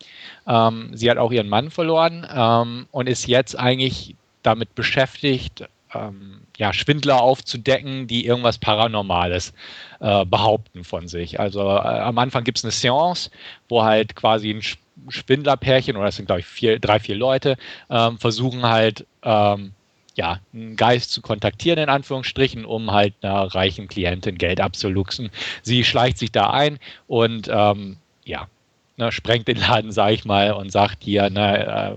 [0.47, 6.41] Ähm, sie hat auch ihren Mann verloren ähm, und ist jetzt eigentlich damit beschäftigt, ähm,
[6.57, 9.53] ja, Schwindler aufzudecken, die irgendwas Paranormales
[10.01, 11.39] äh, behaupten von sich.
[11.39, 13.31] Also äh, am Anfang gibt es eine Seance,
[13.69, 14.63] wo halt quasi ein
[15.11, 17.57] Schwindlerpärchen, oder das sind glaube ich vier, drei, vier Leute,
[17.91, 19.73] ähm, versuchen halt ähm,
[20.19, 25.31] ja, einen Geist zu kontaktieren, in Anführungsstrichen, um halt einer reichen Klientin Geld abzuluxen.
[25.63, 28.49] Sie schleicht sich da ein und ähm, ja,
[28.97, 31.97] ne, sprengt den Laden, sage ich mal, und sagt hier, ne,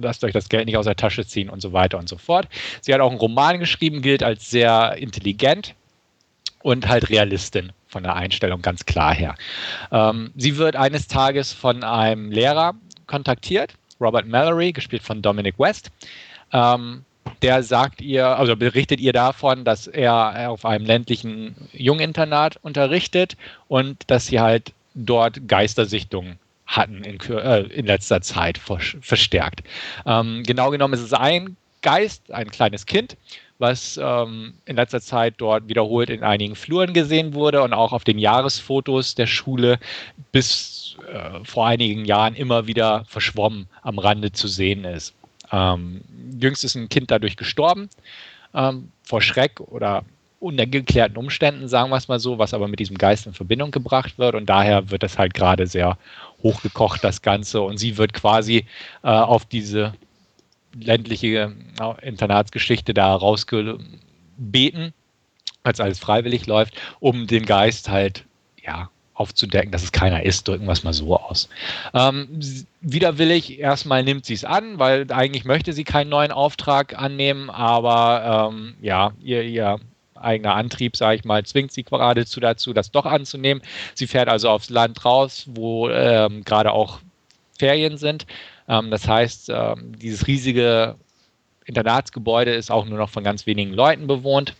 [0.00, 2.48] lasst euch das Geld nicht aus der Tasche ziehen und so weiter und so fort.
[2.80, 5.74] Sie hat auch einen Roman geschrieben, gilt als sehr intelligent
[6.62, 9.34] und halt Realistin von der Einstellung ganz klar her.
[9.92, 12.74] Ähm, sie wird eines Tages von einem Lehrer
[13.06, 15.90] kontaktiert, Robert Mallory, gespielt von Dominic West.
[16.52, 17.04] Ähm,
[17.42, 23.36] der sagt ihr, also berichtet ihr davon, dass er auf einem ländlichen Junginternat unterrichtet
[23.68, 29.62] und dass sie halt dort Geistersichtungen hatten in, äh, in letzter Zeit verstärkt.
[30.06, 33.16] Ähm, genau genommen ist es ein Geist, ein kleines Kind,
[33.58, 38.04] was ähm, in letzter Zeit dort wiederholt in einigen Fluren gesehen wurde und auch auf
[38.04, 39.78] den Jahresfotos der Schule
[40.32, 45.14] bis äh, vor einigen Jahren immer wieder verschwommen am Rande zu sehen ist.
[45.52, 46.02] Ähm,
[46.38, 47.88] jüngst ist ein Kind dadurch gestorben,
[48.54, 50.04] ähm, vor Schreck oder
[50.40, 54.18] ungeklärten Umständen, sagen wir es mal so, was aber mit diesem Geist in Verbindung gebracht
[54.18, 54.34] wird.
[54.34, 55.98] Und daher wird das halt gerade sehr
[56.42, 57.60] hochgekocht, das Ganze.
[57.60, 58.66] Und sie wird quasi
[59.02, 59.94] äh, auf diese
[60.78, 64.92] ländliche äh, Internatsgeschichte da rausgebeten,
[65.64, 68.24] als alles freiwillig läuft, um den Geist halt
[68.62, 71.48] ja aufzudecken, dass es keiner ist, drücken wir es mal so aus.
[71.92, 72.28] Ähm,
[72.80, 78.50] widerwillig, erstmal nimmt sie es an, weil eigentlich möchte sie keinen neuen Auftrag annehmen, aber
[78.52, 79.80] ähm, ja, ihr, ihr
[80.14, 83.62] eigener Antrieb, sage ich mal, zwingt sie geradezu dazu, das doch anzunehmen.
[83.94, 87.00] Sie fährt also aufs Land raus, wo ähm, gerade auch
[87.58, 88.26] Ferien sind.
[88.68, 90.96] Ähm, das heißt, ähm, dieses riesige
[91.64, 94.54] Internatsgebäude ist auch nur noch von ganz wenigen Leuten bewohnt.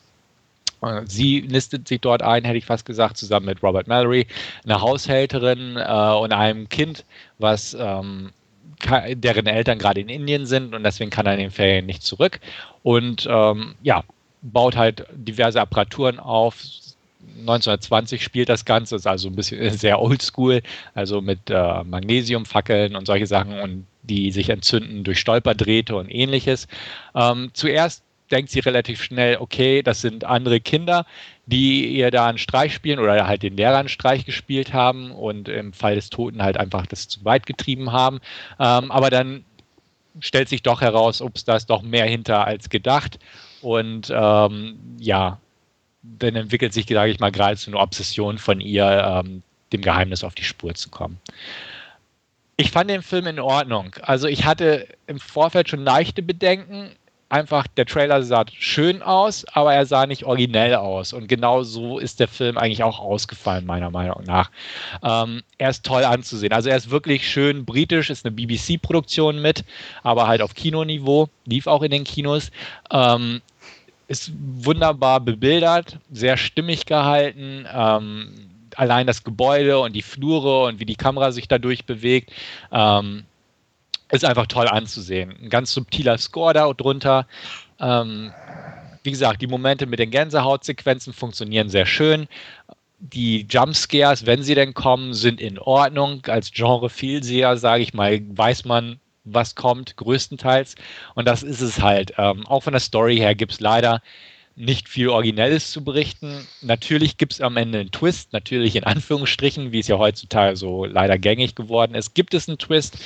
[0.82, 4.26] Äh, sie nistet sich dort ein, hätte ich fast gesagt, zusammen mit Robert Mallory,
[4.64, 7.04] einer Haushälterin äh, und einem Kind,
[7.38, 8.30] was ähm,
[9.14, 12.40] deren Eltern gerade in Indien sind und deswegen kann er in den Ferien nicht zurück.
[12.82, 14.04] Und ähm, ja,
[14.42, 16.56] baut halt diverse Apparaturen auf.
[17.40, 20.62] 1920 spielt das Ganze, ist also ein bisschen sehr oldschool,
[20.94, 26.66] also mit äh, Magnesiumfackeln und solche Sachen und die sich entzünden durch Stolperdrähte und ähnliches.
[27.14, 31.06] Ähm, zuerst denkt sie relativ schnell, okay, das sind andere Kinder,
[31.46, 35.48] die ihr da einen Streich spielen oder halt den Lehrer einen Streich gespielt haben und
[35.48, 38.20] im Fall des Toten halt einfach das zu weit getrieben haben.
[38.58, 39.44] Ähm, aber dann
[40.20, 43.18] stellt sich doch heraus, ups, da ist doch mehr hinter als gedacht.
[43.62, 45.38] Und ähm, ja,
[46.02, 50.34] dann entwickelt sich, sage ich mal, geradezu eine Obsession von ihr, ähm, dem Geheimnis auf
[50.34, 51.20] die Spur zu kommen.
[52.56, 53.94] Ich fand den Film in Ordnung.
[54.02, 56.90] Also ich hatte im Vorfeld schon leichte Bedenken,
[57.28, 61.12] einfach, der Trailer sah schön aus, aber er sah nicht originell aus.
[61.12, 64.50] Und genau so ist der Film eigentlich auch ausgefallen, meiner Meinung nach.
[65.02, 66.52] Ähm, er ist toll anzusehen.
[66.52, 69.64] Also er ist wirklich schön britisch, ist eine BBC-Produktion mit,
[70.02, 72.50] aber halt auf Kinoniveau, lief auch in den Kinos.
[72.90, 73.42] Ähm,
[74.08, 77.66] ist wunderbar bebildert, sehr stimmig gehalten.
[77.70, 82.32] Ähm, allein das Gebäude und die Flure und wie die Kamera sich dadurch bewegt.
[82.72, 83.24] Ähm,
[84.10, 85.34] ist einfach toll anzusehen.
[85.42, 87.26] Ein ganz subtiler Score da drunter.
[87.80, 88.32] Ähm,
[89.02, 92.26] wie gesagt, die Momente mit den Gänsehautsequenzen funktionieren sehr schön.
[93.00, 96.22] Die Jumpscares, wenn sie denn kommen, sind in Ordnung.
[96.26, 100.74] Als Genre-Vielseher, sage ich mal, weiß man, was kommt, größtenteils.
[101.14, 102.12] Und das ist es halt.
[102.18, 104.02] Ähm, auch von der Story her gibt es leider
[104.58, 106.46] nicht viel Originelles zu berichten.
[106.62, 110.84] Natürlich gibt es am Ende einen Twist, natürlich in Anführungsstrichen, wie es ja heutzutage so
[110.84, 112.98] leider gängig geworden ist, gibt es einen Twist.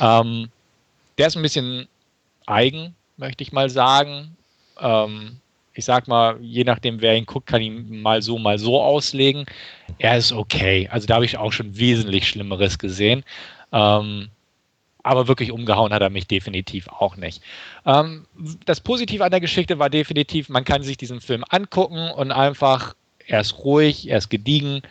[0.00, 0.48] Ähm,
[1.16, 1.86] der ist ein bisschen
[2.46, 4.36] eigen, möchte ich mal sagen.
[4.80, 5.36] Ähm,
[5.74, 9.46] ich sag mal, je nachdem, wer ihn guckt, kann ihn mal so, mal so auslegen.
[9.98, 10.88] Er ist okay.
[10.90, 13.22] Also da habe ich auch schon wesentlich Schlimmeres gesehen.
[13.72, 14.28] Ähm,
[15.06, 17.42] aber wirklich umgehauen hat er mich definitiv auch nicht.
[17.84, 18.26] Ähm,
[18.64, 22.94] das Positive an der Geschichte war definitiv, man kann sich diesen Film angucken und einfach,
[23.26, 24.82] er ist ruhig, er ist gediegen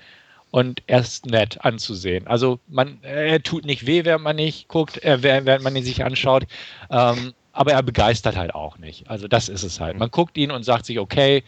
[0.51, 2.27] und er ist nett anzusehen.
[2.27, 6.03] Also man, er tut nicht weh, während man nicht guckt, äh, während man ihn sich
[6.03, 6.45] anschaut.
[6.89, 9.09] Ähm, aber er begeistert halt auch nicht.
[9.09, 9.97] Also das ist es halt.
[9.97, 11.43] Man guckt ihn und sagt sich, okay,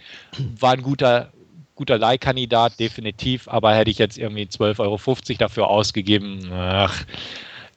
[0.60, 1.32] war ein guter,
[1.76, 7.06] guter Leihkandidat, definitiv, aber hätte ich jetzt irgendwie 12,50 Euro dafür ausgegeben, ach,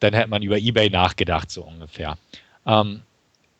[0.00, 2.18] dann hätte man über Ebay nachgedacht, so ungefähr.
[2.66, 3.02] Ähm,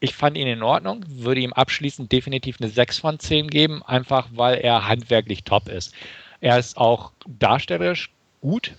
[0.01, 4.29] ich fand ihn in Ordnung, würde ihm abschließend definitiv eine 6 von 10 geben, einfach
[4.33, 5.95] weil er handwerklich top ist.
[6.41, 8.73] Er ist auch darstellerisch gut,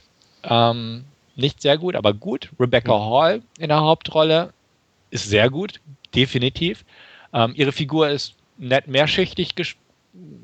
[0.44, 2.50] ähm, nicht sehr gut, aber gut.
[2.60, 4.52] Rebecca Hall in der Hauptrolle
[5.12, 5.80] ist sehr gut,
[6.16, 6.84] definitiv.
[7.34, 9.78] Ähm, ihre Figur ist nett mehrschichtig gesch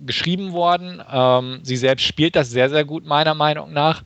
[0.06, 1.04] geschrieben worden.
[1.12, 4.04] Ähm, sie selbst spielt das sehr, sehr gut, meiner Meinung nach.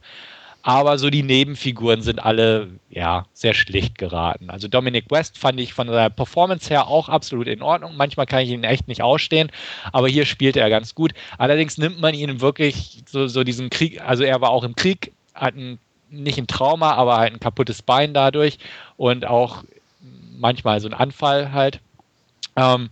[0.64, 4.50] Aber so die Nebenfiguren sind alle ja sehr schlicht geraten.
[4.50, 7.96] Also Dominic West fand ich von der Performance her auch absolut in Ordnung.
[7.96, 9.52] Manchmal kann ich ihn echt nicht ausstehen,
[9.92, 11.14] aber hier spielte er ganz gut.
[11.38, 15.14] Allerdings nimmt man ihn wirklich so, so diesen Krieg, also er war auch im Krieg,
[15.34, 18.60] hat ein, nicht ein Trauma, aber halt ein kaputtes Bein dadurch
[18.98, 19.64] und auch
[20.38, 21.80] manchmal so ein Anfall halt.
[22.56, 22.90] Ähm,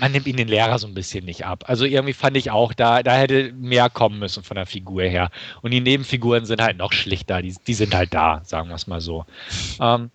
[0.00, 1.64] man nimmt ihn den Lehrer so ein bisschen nicht ab.
[1.66, 5.30] Also irgendwie fand ich auch, da, da hätte mehr kommen müssen von der Figur her.
[5.62, 8.86] Und die Nebenfiguren sind halt noch schlichter, die, die sind halt da, sagen wir es
[8.86, 9.26] mal so.
[9.80, 10.10] Ähm,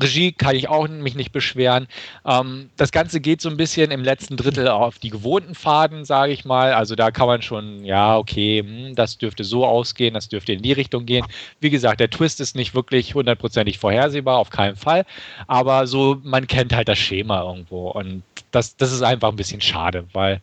[0.00, 1.86] Regie kann ich auch mich nicht beschweren.
[2.24, 6.32] Ähm, das Ganze geht so ein bisschen im letzten Drittel auf die gewohnten Faden, sage
[6.32, 6.72] ich mal.
[6.72, 10.62] Also da kann man schon, ja, okay, hm, das dürfte so ausgehen, das dürfte in
[10.62, 11.26] die Richtung gehen.
[11.60, 15.04] Wie gesagt, der Twist ist nicht wirklich hundertprozentig vorhersehbar, auf keinen Fall.
[15.46, 17.90] Aber so, man kennt halt das Schema irgendwo.
[17.90, 18.22] Und
[18.52, 20.40] das, das ist einfach ein bisschen schade, weil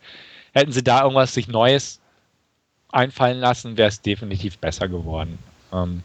[0.53, 1.99] hätten sie da irgendwas sich Neues
[2.91, 5.39] einfallen lassen, wäre es definitiv besser geworden.
[5.71, 6.03] Ähm,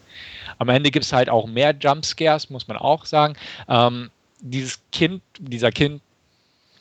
[0.58, 3.34] am Ende gibt es halt auch mehr Jumpscares, muss man auch sagen.
[3.68, 6.02] Ähm, dieses Kind, dieser Kind,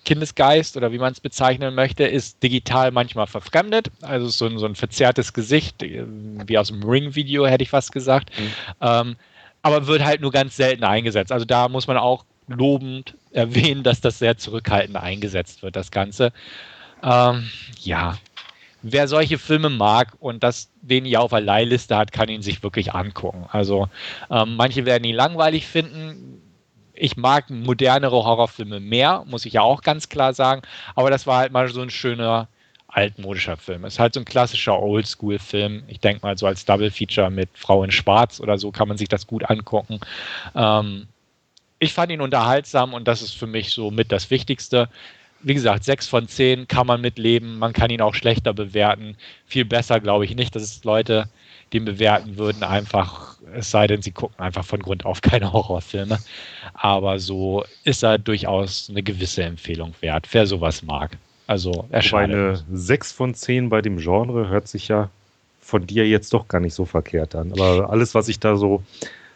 [0.05, 3.89] Kindesgeist oder wie man es bezeichnen möchte, ist digital manchmal verfremdet.
[4.01, 7.91] Also so ein, so ein verzerrtes Gesicht, äh, wie aus dem Ring-Video, hätte ich fast
[7.91, 8.29] gesagt.
[8.37, 8.51] Mhm.
[8.81, 9.15] Ähm,
[9.61, 11.31] aber wird halt nur ganz selten eingesetzt.
[11.31, 16.31] Also da muss man auch lobend erwähnen, dass das sehr zurückhaltend eingesetzt wird, das Ganze.
[17.03, 17.49] Ähm,
[17.81, 18.17] ja,
[18.81, 22.61] wer solche Filme mag und das den ja auf der Leihliste hat, kann ihn sich
[22.63, 23.45] wirklich angucken.
[23.51, 23.87] Also
[24.29, 26.41] ähm, manche werden ihn langweilig finden.
[26.93, 30.61] Ich mag modernere Horrorfilme mehr, muss ich ja auch ganz klar sagen.
[30.95, 32.47] Aber das war halt mal so ein schöner
[32.87, 33.85] altmodischer Film.
[33.85, 35.83] Es ist halt so ein klassischer Oldschool-Film.
[35.87, 39.09] Ich denke mal so als Double-Feature mit Frau in Schwarz oder so kann man sich
[39.09, 39.99] das gut angucken.
[40.53, 41.07] Ähm,
[41.83, 44.89] ich fand ihn unterhaltsam und das ist für mich so mit das Wichtigste.
[45.41, 47.59] Wie gesagt, sechs von zehn kann man mitleben.
[47.59, 49.17] Man kann ihn auch schlechter bewerten.
[49.45, 51.27] Viel besser glaube ich nicht, dass es Leute
[51.73, 56.19] den bewerten würden, einfach, es sei denn, sie gucken einfach von Grund auf keine Horrorfilme.
[56.73, 61.17] Aber so ist er durchaus eine gewisse Empfehlung wert, wer sowas mag.
[61.47, 62.33] Also erscheint.
[62.33, 65.09] Eine 6 von 10 bei dem Genre hört sich ja
[65.59, 67.51] von dir jetzt doch gar nicht so verkehrt an.
[67.51, 68.83] Aber alles, was ich da so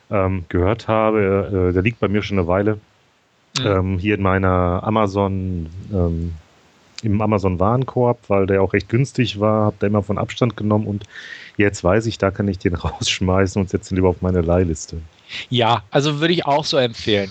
[0.09, 2.79] ähm, gehört habe, äh, der liegt bei mir schon eine Weile.
[3.59, 3.65] Mhm.
[3.65, 6.33] Ähm, hier in meiner Amazon, ähm,
[7.03, 10.87] im Amazon Warenkorb, weil der auch recht günstig war, habe da immer von Abstand genommen
[10.87, 11.03] und
[11.57, 14.97] jetzt weiß ich, da kann ich den rausschmeißen und setze ihn lieber auf meine Leihliste.
[15.49, 17.29] Ja, also würde ich auch so empfehlen.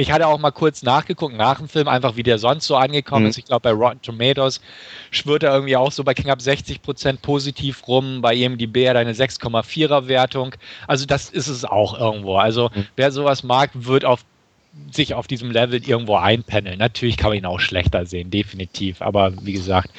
[0.00, 3.24] Ich hatte auch mal kurz nachgeguckt nach dem Film, einfach wie der sonst so angekommen
[3.24, 3.30] mhm.
[3.30, 3.38] ist.
[3.38, 4.62] Ich glaube, bei Rotten Tomatoes
[5.10, 8.22] schwört er irgendwie auch so bei knapp 60 Prozent positiv rum.
[8.22, 10.54] Bei IMDb hat er eine 6,4er Wertung.
[10.86, 12.36] Also das ist es auch irgendwo.
[12.36, 12.86] Also mhm.
[12.96, 14.24] wer sowas mag, wird auf
[14.90, 16.78] sich auf diesem Level irgendwo einpendeln.
[16.78, 19.02] Natürlich kann man ihn auch schlechter sehen, definitiv.
[19.02, 19.90] Aber wie gesagt,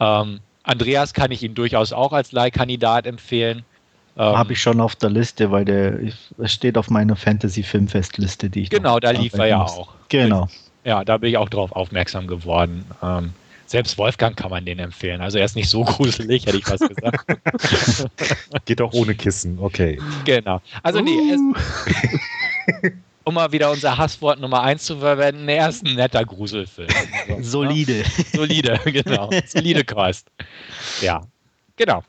[0.00, 3.64] ähm, Andreas kann ich ihn durchaus auch als Leihkandidat empfehlen.
[4.16, 5.98] Ähm, Habe ich schon auf der Liste, weil der
[6.44, 8.70] steht auf meiner Fantasy-Filmfestliste, die ich.
[8.70, 9.72] Genau, da lief er ja muss.
[9.72, 9.94] auch.
[10.08, 10.48] Genau.
[10.84, 12.84] Ja, da bin ich auch drauf aufmerksam geworden.
[13.02, 13.32] Ähm,
[13.66, 15.20] selbst Wolfgang kann man den empfehlen.
[15.20, 17.26] Also er ist nicht so gruselig, hätte ich fast gesagt.
[18.66, 19.98] Geht auch ohne Kissen, okay.
[20.24, 20.60] Genau.
[20.82, 21.40] Also nee, es,
[23.24, 26.88] um mal wieder unser Hasswort Nummer 1 zu verwenden, er ist ein netter Gruselfilm.
[27.28, 27.98] Also, Solide.
[27.98, 28.04] Ne?
[28.32, 29.30] Solide, genau.
[29.46, 30.28] Solide Kost.
[31.00, 31.22] Ja,
[31.76, 32.04] genau.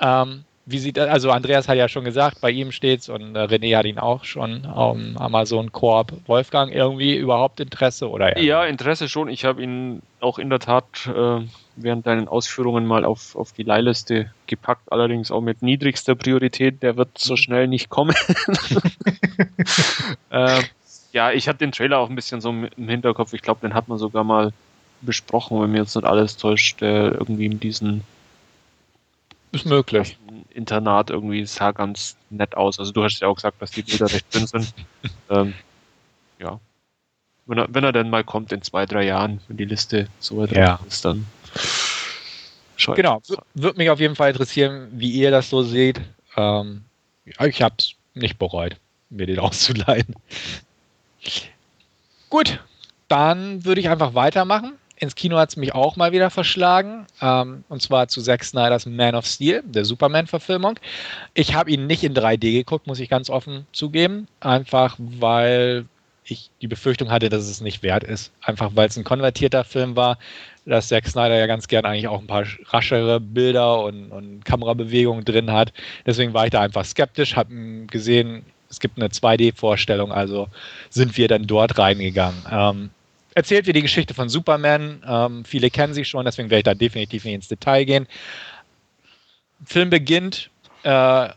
[0.00, 3.40] Ähm, wie sieht das, also Andreas hat ja schon gesagt, bei ihm steht's und äh,
[3.40, 6.12] René hat ihn auch schon am Amazon Corp.
[6.26, 8.38] Wolfgang, irgendwie überhaupt Interesse oder?
[8.38, 9.28] Ja, Interesse schon.
[9.28, 11.40] Ich habe ihn auch in der Tat äh,
[11.76, 16.82] während deinen Ausführungen mal auf, auf die Leihliste gepackt, allerdings auch mit niedrigster Priorität.
[16.82, 17.38] Der wird so mhm.
[17.38, 18.14] schnell nicht kommen.
[20.30, 20.62] äh,
[21.12, 23.32] ja, ich hatte den Trailer auch ein bisschen so im Hinterkopf.
[23.32, 24.52] Ich glaube, den hat man sogar mal
[25.02, 28.04] besprochen, wenn mir jetzt nicht alles täuscht, der irgendwie in diesen
[29.52, 30.18] ist möglich.
[30.50, 32.78] Internat irgendwie sah ganz nett aus.
[32.78, 34.74] Also du hast ja auch gesagt, dass die Bilder recht dünn sind.
[35.30, 35.54] ähm,
[36.38, 36.60] ja.
[37.46, 40.38] Wenn er, wenn er denn mal kommt in zwei, drei Jahren, wenn die Liste so
[40.38, 40.78] weit ja.
[40.86, 41.26] ist, dann
[42.76, 43.20] schau Genau,
[43.54, 46.00] würde mich auf jeden Fall interessieren, wie ihr das so seht.
[46.36, 46.84] Ähm,
[47.24, 48.76] ich habe es nicht bereut,
[49.08, 50.14] mir den auszuleihen.
[52.28, 52.60] Gut,
[53.08, 57.06] dann würde ich einfach weitermachen ins Kino hat es mich auch mal wieder verschlagen.
[57.20, 60.78] Ähm, und zwar zu Zack Snyders Man of Steel, der Superman-Verfilmung.
[61.34, 64.28] Ich habe ihn nicht in 3D geguckt, muss ich ganz offen zugeben.
[64.40, 65.86] Einfach weil
[66.24, 68.30] ich die Befürchtung hatte, dass es nicht wert ist.
[68.42, 70.18] Einfach weil es ein konvertierter Film war,
[70.66, 75.24] dass Zack Snyder ja ganz gern eigentlich auch ein paar raschere Bilder und, und Kamerabewegungen
[75.24, 75.72] drin hat.
[76.06, 80.48] Deswegen war ich da einfach skeptisch, habe gesehen, es gibt eine 2D-Vorstellung, also
[80.90, 82.44] sind wir dann dort reingegangen.
[82.50, 82.90] Ähm,
[83.34, 85.02] erzählt wie die Geschichte von Superman.
[85.06, 88.06] Ähm, viele kennen sie schon, deswegen werde ich da definitiv nicht ins Detail gehen.
[89.64, 90.50] Film beginnt
[90.82, 91.28] äh,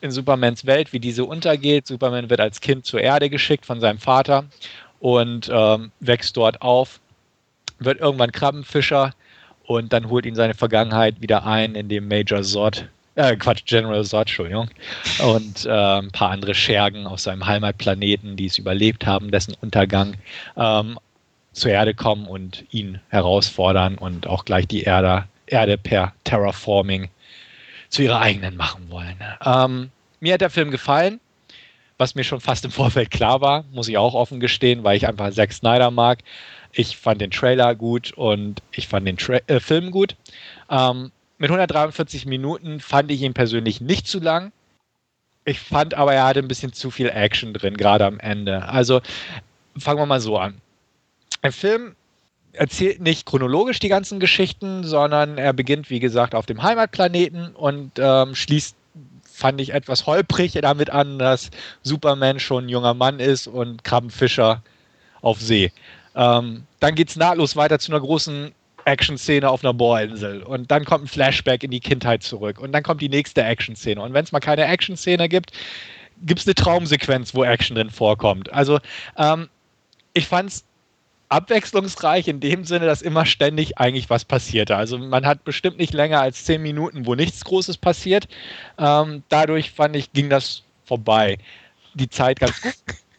[0.00, 1.86] in Supermans Welt, wie diese untergeht.
[1.86, 4.44] Superman wird als Kind zur Erde geschickt von seinem Vater
[5.00, 7.00] und ähm, wächst dort auf,
[7.78, 9.14] wird irgendwann Krabbenfischer
[9.64, 14.22] und dann holt ihn seine Vergangenheit wieder ein, indem Major Zod äh, Quatsch, General Zod,
[14.22, 14.68] Entschuldigung,
[15.24, 20.14] und äh, ein paar andere Schergen aus seinem Heimatplaneten, die es überlebt haben, dessen Untergang,
[20.56, 20.98] ähm,
[21.52, 27.10] zur Erde kommen und ihn herausfordern und auch gleich die Erde, Erde per Terraforming
[27.90, 29.16] zu ihrer eigenen machen wollen.
[29.44, 31.20] Ähm, mir hat der Film gefallen,
[31.98, 35.06] was mir schon fast im Vorfeld klar war, muss ich auch offen gestehen, weil ich
[35.06, 36.20] einfach Zack Snyder mag.
[36.72, 40.16] Ich fand den Trailer gut und ich fand den Tra äh, Film gut.
[40.70, 44.52] Ähm, mit 143 Minuten fand ich ihn persönlich nicht zu lang.
[45.44, 48.68] Ich fand aber, er hatte ein bisschen zu viel Action drin, gerade am Ende.
[48.68, 49.00] Also
[49.76, 50.60] fangen wir mal so an.
[51.42, 51.96] Der Film
[52.52, 57.90] erzählt nicht chronologisch die ganzen Geschichten, sondern er beginnt, wie gesagt, auf dem Heimatplaneten und
[57.98, 58.76] ähm, schließt,
[59.24, 61.50] fand ich, etwas holprig damit an, dass
[61.82, 64.62] Superman schon ein junger Mann ist und Krabbenfischer
[65.22, 65.72] auf See.
[66.14, 68.52] Ähm, dann geht es nahtlos weiter zu einer großen
[68.84, 72.82] Action-Szene auf einer Bohrinsel und dann kommt ein Flashback in die Kindheit zurück und dann
[72.82, 75.52] kommt die nächste Action-Szene und wenn es mal keine Action-Szene gibt,
[76.22, 78.52] gibt es eine Traumsequenz, wo Action drin vorkommt.
[78.52, 78.78] Also
[79.16, 79.48] ähm,
[80.14, 80.64] ich fand es
[81.32, 84.76] abwechslungsreich in dem Sinne, dass immer ständig eigentlich was passierte.
[84.76, 88.28] Also man hat bestimmt nicht länger als zehn Minuten, wo nichts Großes passiert.
[88.78, 91.38] Ähm, dadurch fand ich, ging das vorbei.
[91.94, 92.74] Die Zeit ganz gut.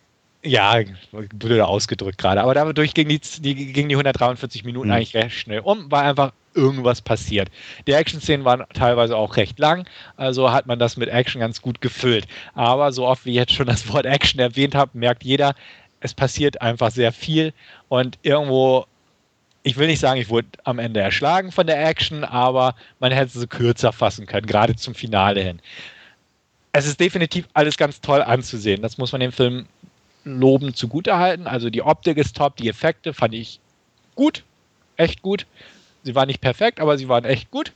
[0.45, 2.41] Ja, blöder ausgedrückt gerade.
[2.41, 4.93] Aber dadurch ging die, die, ging die 143 Minuten mhm.
[4.93, 7.49] eigentlich recht schnell um, weil einfach irgendwas passiert.
[7.87, 11.81] Die Action-Szenen waren teilweise auch recht lang, also hat man das mit Action ganz gut
[11.81, 12.27] gefüllt.
[12.53, 15.55] Aber so oft wie ich jetzt schon das Wort Action erwähnt habe, merkt jeder,
[16.01, 17.53] es passiert einfach sehr viel
[17.87, 18.85] und irgendwo
[19.63, 23.39] ich will nicht sagen, ich wurde am Ende erschlagen von der Action, aber man hätte
[23.39, 25.61] sie kürzer fassen können, gerade zum Finale hin.
[26.73, 28.81] Es ist definitiv alles ganz toll anzusehen.
[28.81, 29.65] Das muss man dem Film
[30.23, 31.47] loben zugutehalten.
[31.47, 33.59] Also die Optik ist top, die Effekte fand ich
[34.15, 34.43] gut,
[34.97, 35.45] echt gut.
[36.03, 37.71] Sie waren nicht perfekt, aber sie waren echt gut.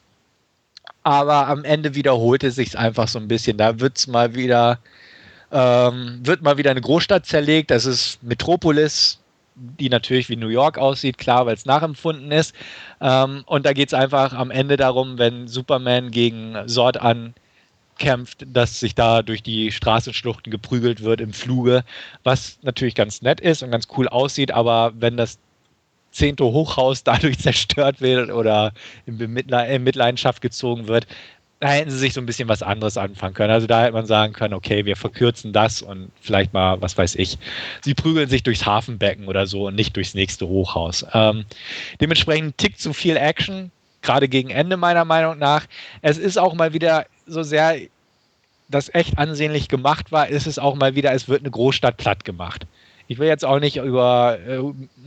[1.04, 3.58] Aber am Ende wiederholte sich einfach so ein bisschen.
[3.58, 4.80] Da wird es mal wieder,
[5.52, 7.72] ähm, wird mal wieder eine Großstadt zerlegt.
[7.72, 9.20] Das ist Metropolis,
[9.56, 12.54] die natürlich wie New York aussieht, klar, weil es nachempfunden ist.
[13.00, 17.34] Ähm, und da geht es einfach am Ende darum, wenn Superman gegen Sordan
[17.98, 21.84] kämpft, dass sich da durch die Straßenschluchten geprügelt wird im Fluge,
[22.24, 25.40] was natürlich ganz nett ist und ganz cool aussieht, aber wenn das
[26.12, 28.74] zehnte Hochhaus dadurch zerstört wird oder
[29.06, 31.08] in Mitleidenschaft gezogen wird,
[31.60, 33.52] da hätten sie sich so ein bisschen was anderes anfangen können.
[33.52, 37.16] Also da hätte man sagen können, okay, wir verkürzen das und vielleicht mal, was weiß
[37.16, 37.38] ich,
[37.82, 41.06] sie prügeln sich durchs Hafenbecken oder so und nicht durchs nächste Hochhaus.
[41.14, 41.46] Ähm,
[42.00, 45.66] dementsprechend ein Tick zu viel Action, gerade gegen Ende meiner Meinung nach.
[46.02, 47.78] Es ist auch mal wieder so sehr,
[48.70, 52.26] das echt ansehnlich gemacht war, ist es auch mal wieder, es wird eine Großstadt platt
[52.26, 52.66] gemacht.
[53.08, 54.60] Ich will jetzt auch nicht über äh,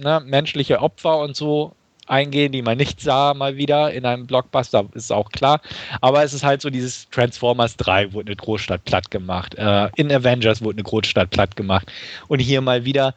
[0.02, 1.72] ne, menschliche Opfer und so
[2.10, 5.60] eingehen, die man nicht sah, mal wieder in einem Blockbuster, ist auch klar.
[6.00, 9.54] Aber es ist halt so dieses Transformers 3 wurde eine Großstadt platt gemacht.
[9.54, 11.90] Äh, in Avengers wurde eine Großstadt platt gemacht.
[12.28, 13.14] Und hier mal wieder,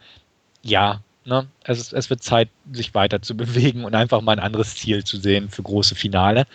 [0.62, 4.76] ja, ne, es, es wird Zeit, sich weiter zu bewegen und einfach mal ein anderes
[4.76, 6.46] Ziel zu sehen für große Finale.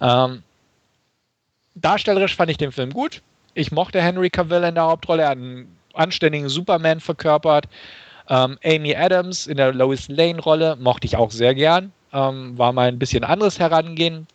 [0.00, 0.42] Ähm,
[1.74, 3.22] darstellerisch fand ich den Film gut.
[3.54, 5.22] Ich mochte Henry Cavill in der Hauptrolle.
[5.22, 7.66] Er hat einen anständigen Superman verkörpert.
[8.28, 11.92] Ähm, Amy Adams in der Lois Lane-Rolle mochte ich auch sehr gern.
[12.12, 14.26] Ähm, war mal ein bisschen anderes Herangehen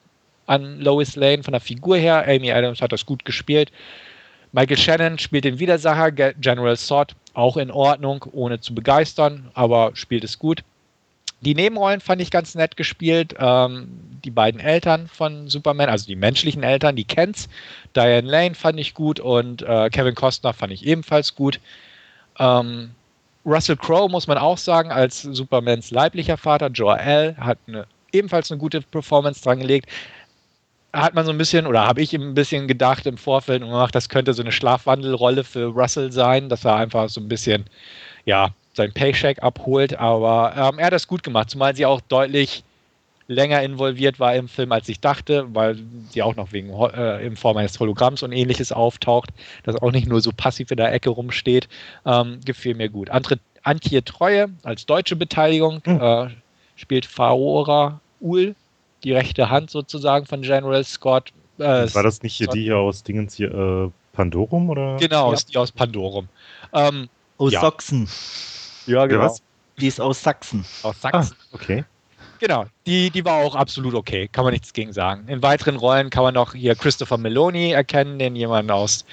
[0.45, 2.25] an Lois Lane von der Figur her.
[2.27, 3.71] Amy Adams hat das gut gespielt.
[4.51, 10.23] Michael Shannon spielt den Widersacher, General Sod, auch in Ordnung, ohne zu begeistern, aber spielt
[10.23, 10.63] es gut.
[11.41, 13.35] Die Nebenrollen fand ich ganz nett gespielt.
[13.39, 13.87] Ähm,
[14.25, 17.47] die beiden Eltern von Superman, also die menschlichen Eltern, die Kents.
[17.95, 21.61] Diane Lane fand ich gut und äh, Kevin Costner fand ich ebenfalls gut.
[22.37, 22.91] Ähm,
[23.45, 28.59] Russell Crowe muss man auch sagen, als Supermans leiblicher Vater, Jor-El, hat eine, ebenfalls eine
[28.59, 29.89] gute Performance dran gelegt.
[30.91, 34.09] Hat man so ein bisschen, oder habe ich ein bisschen gedacht im Vorfeld, ach, das
[34.09, 37.65] könnte so eine Schlafwandelrolle für Russell sein, dass er einfach so ein bisschen,
[38.25, 39.97] ja, sein Paycheck abholt.
[39.99, 42.63] Aber ähm, er hat das gut gemacht, zumal sie auch deutlich
[43.29, 45.77] länger involviert war im Film, als ich dachte, weil
[46.09, 49.29] sie auch noch wegen äh, in Form eines Hologramms und ähnliches auftaucht,
[49.63, 51.69] das auch nicht nur so passiv in der Ecke rumsteht,
[52.07, 53.09] ähm, gefiel mir gut.
[53.61, 56.01] Antje Treue als deutsche Beteiligung mhm.
[56.01, 56.29] äh,
[56.75, 58.55] spielt Faora Uhl,
[59.03, 61.31] die rechte Hand sozusagen von General Scott.
[61.57, 64.97] Äh, war das nicht hier die hier aus Dingens hier, äh, Pandorum oder?
[64.97, 65.39] Genau, ja.
[65.49, 66.27] die aus Pandorum.
[66.73, 67.61] Ähm, aus ja.
[67.61, 68.07] Sachsen.
[68.85, 69.35] Ja, genau.
[69.79, 70.65] Die ist aus Sachsen.
[70.83, 71.35] Aus Sachsen.
[71.39, 71.85] Ah, okay.
[72.39, 75.27] Genau, die, die war auch absolut okay, kann man nichts gegen sagen.
[75.27, 79.05] In weiteren Rollen kann man noch hier Christopher Meloni erkennen, den jemand aus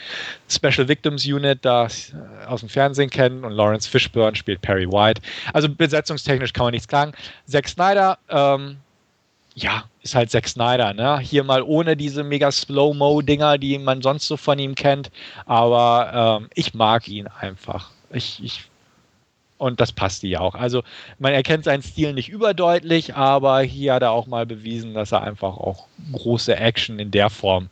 [0.49, 5.21] Special Victims Unit da äh, aus dem Fernsehen kennt und Lawrence Fishburne spielt Perry White.
[5.53, 7.13] Also besetzungstechnisch kann man nichts sagen.
[7.47, 8.77] Zack Snyder, ähm,
[9.57, 11.19] ja, ist halt Zack Snyder, ne?
[11.19, 15.11] Hier mal ohne diese mega Slow-Mo-Dinger, die man sonst so von ihm kennt.
[15.47, 17.91] Aber ähm, ich mag ihn einfach.
[18.13, 18.65] Ich, ich
[19.57, 20.55] und das passt ja auch.
[20.55, 20.83] Also
[21.19, 25.23] man erkennt seinen Stil nicht überdeutlich, aber hier hat er auch mal bewiesen, dass er
[25.23, 27.71] einfach auch große Action in der Form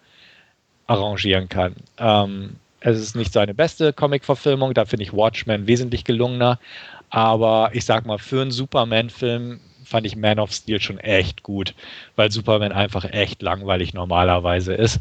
[0.86, 1.76] arrangieren kann.
[1.98, 6.58] Ähm, es ist nicht seine beste Comic-Verfilmung, da finde ich Watchmen wesentlich gelungener.
[7.10, 9.60] Aber ich sag mal, für einen Superman-Film
[9.94, 11.72] fand ich Man of Steel schon echt gut,
[12.16, 14.98] weil Superman einfach echt langweilig normalerweise ist.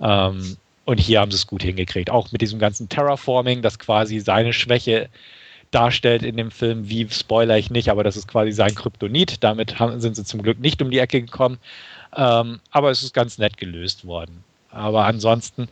[0.00, 2.10] Ähm, und hier haben sie es gut hingekriegt.
[2.10, 5.08] Auch mit diesem ganzen Terraforming, das quasi seine Schwäche
[5.72, 9.42] darstellt in dem Film, wie spoiler ich nicht, aber das ist quasi sein Kryptonit.
[9.42, 11.58] Damit haben, sind sie zum Glück nicht um die Ecke gekommen.
[12.16, 14.44] Ähm, aber es ist ganz nett gelöst worden.
[14.70, 15.66] Aber ansonsten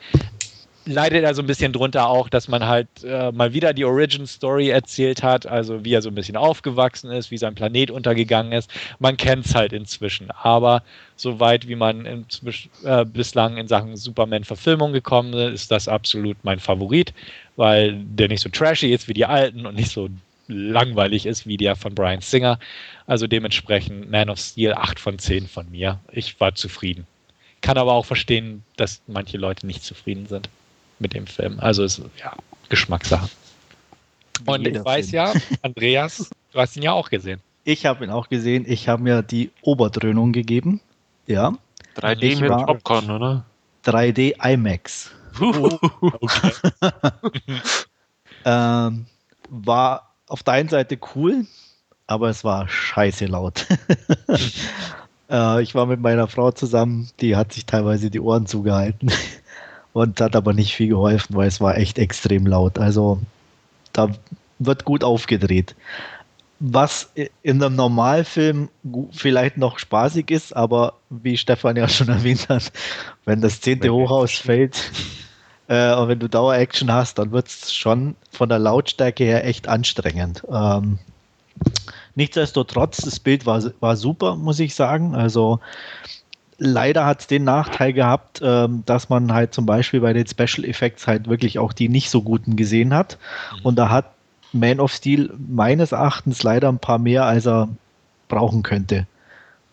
[0.86, 4.26] leidet er so ein bisschen drunter auch, dass man halt äh, mal wieder die Origin
[4.26, 8.52] Story erzählt hat, also wie er so ein bisschen aufgewachsen ist, wie sein Planet untergegangen
[8.52, 8.70] ist.
[8.98, 10.82] Man kennt es halt inzwischen, aber
[11.16, 17.14] soweit wie man äh, bislang in Sachen Superman-Verfilmung gekommen ist, ist das absolut mein Favorit
[17.56, 20.08] weil der nicht so trashy ist wie die alten und nicht so
[20.48, 22.58] langweilig ist wie der von Brian Singer.
[23.06, 26.00] Also dementsprechend Man of Steel 8 von 10 von mir.
[26.12, 27.06] Ich war zufrieden.
[27.60, 30.48] Kann aber auch verstehen, dass manche Leute nicht zufrieden sind
[30.98, 31.58] mit dem Film.
[31.60, 32.32] Also ist ja
[32.68, 33.28] Geschmackssache.
[34.46, 35.22] Und ich weiß Film.
[35.24, 35.32] ja,
[35.62, 37.40] Andreas, du hast ihn ja auch gesehen.
[37.64, 38.64] Ich habe ihn auch gesehen.
[38.66, 40.80] Ich habe mir die Oberdröhnung gegeben.
[41.26, 41.54] Ja.
[41.96, 43.44] 3D ich mit Popcorn, oder?
[43.84, 45.10] 3D IMAX.
[47.22, 47.60] Okay.
[48.44, 49.06] ähm,
[49.48, 51.46] war auf der einen Seite cool,
[52.06, 53.66] aber es war scheiße laut.
[55.30, 59.10] äh, ich war mit meiner Frau zusammen, die hat sich teilweise die Ohren zugehalten
[59.94, 62.78] und hat aber nicht viel geholfen, weil es war echt extrem laut.
[62.78, 63.20] Also
[63.92, 64.10] da
[64.58, 65.74] wird gut aufgedreht.
[66.58, 67.10] Was
[67.42, 68.68] in einem Normalfilm
[69.12, 72.72] vielleicht noch spaßig ist, aber wie Stefan ja schon erwähnt hat,
[73.24, 74.90] wenn das zehnte Hochhaus fällt
[75.68, 79.68] äh, und wenn du Dauer-Action hast, dann wird es schon von der Lautstärke her echt
[79.68, 80.42] anstrengend.
[80.50, 80.98] Ähm,
[82.16, 85.14] nichtsdestotrotz, das Bild war, war super, muss ich sagen.
[85.14, 85.60] Also
[86.66, 90.64] leider hat es den Nachteil gehabt, ähm, dass man halt zum Beispiel bei den Special
[90.64, 93.18] Effects halt wirklich auch die nicht so guten gesehen hat.
[93.52, 93.66] Mhm.
[93.66, 94.12] Und da hat
[94.52, 97.68] Man of Steel meines Erachtens leider ein paar mehr, als er
[98.28, 99.06] brauchen könnte.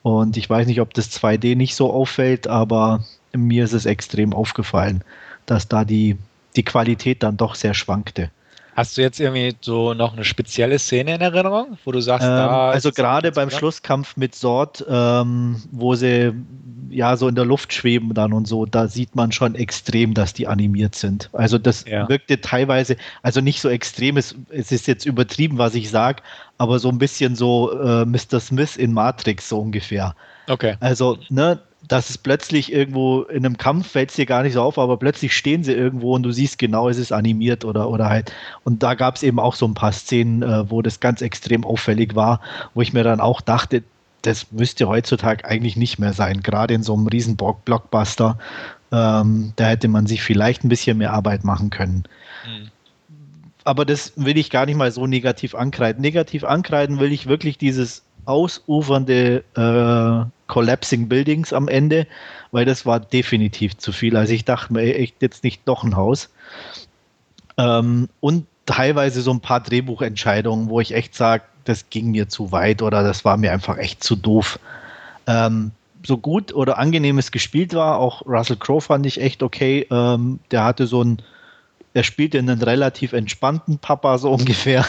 [0.03, 4.33] Und ich weiß nicht, ob das 2D nicht so auffällt, aber mir ist es extrem
[4.33, 5.03] aufgefallen,
[5.45, 6.17] dass da die,
[6.55, 8.31] die Qualität dann doch sehr schwankte.
[8.75, 12.33] Hast du jetzt irgendwie so noch eine spezielle Szene in Erinnerung, wo du sagst, ähm,
[12.33, 16.33] da also gerade beim Schlusskampf mit Sort, ähm, wo sie
[16.89, 20.33] ja so in der Luft schweben dann und so, da sieht man schon extrem, dass
[20.33, 21.29] die animiert sind.
[21.33, 22.07] Also das ja.
[22.07, 26.21] wirkte teilweise, also nicht so extrem, es, es ist jetzt übertrieben, was ich sage,
[26.57, 28.39] aber so ein bisschen so äh, Mr.
[28.39, 30.15] Smith in Matrix so ungefähr.
[30.47, 30.75] Okay.
[30.79, 34.61] Also, ne, dass es plötzlich irgendwo in einem Kampf fällt es dir gar nicht so
[34.61, 38.09] auf, aber plötzlich stehen sie irgendwo und du siehst genau, es ist animiert oder, oder
[38.09, 38.31] halt.
[38.63, 41.65] Und da gab es eben auch so ein paar Szenen, äh, wo das ganz extrem
[41.65, 42.39] auffällig war,
[42.73, 43.83] wo ich mir dann auch dachte,
[44.21, 48.37] das müsste heutzutage eigentlich nicht mehr sein, gerade in so einem riesen Blockbuster.
[48.91, 52.03] Ähm, da hätte man sich vielleicht ein bisschen mehr Arbeit machen können.
[52.45, 52.69] Mhm.
[53.63, 56.01] Aber das will ich gar nicht mal so negativ ankreiden.
[56.01, 62.07] Negativ ankreiden will ich wirklich dieses ausufernde äh, Collapsing Buildings am Ende,
[62.51, 64.17] weil das war definitiv zu viel.
[64.17, 66.29] Also ich dachte mir echt jetzt nicht doch ein Haus.
[67.57, 72.51] Ähm, und teilweise so ein paar Drehbuchentscheidungen, wo ich echt sage, das ging mir zu
[72.51, 74.59] weit oder das war mir einfach echt zu doof.
[75.25, 75.71] Ähm,
[76.05, 79.87] so gut oder angenehmes gespielt war, auch Russell Crowe fand ich echt okay.
[79.89, 81.21] Ähm, der hatte so ein
[81.93, 84.85] er spielte einen relativ entspannten Papa, so ungefähr.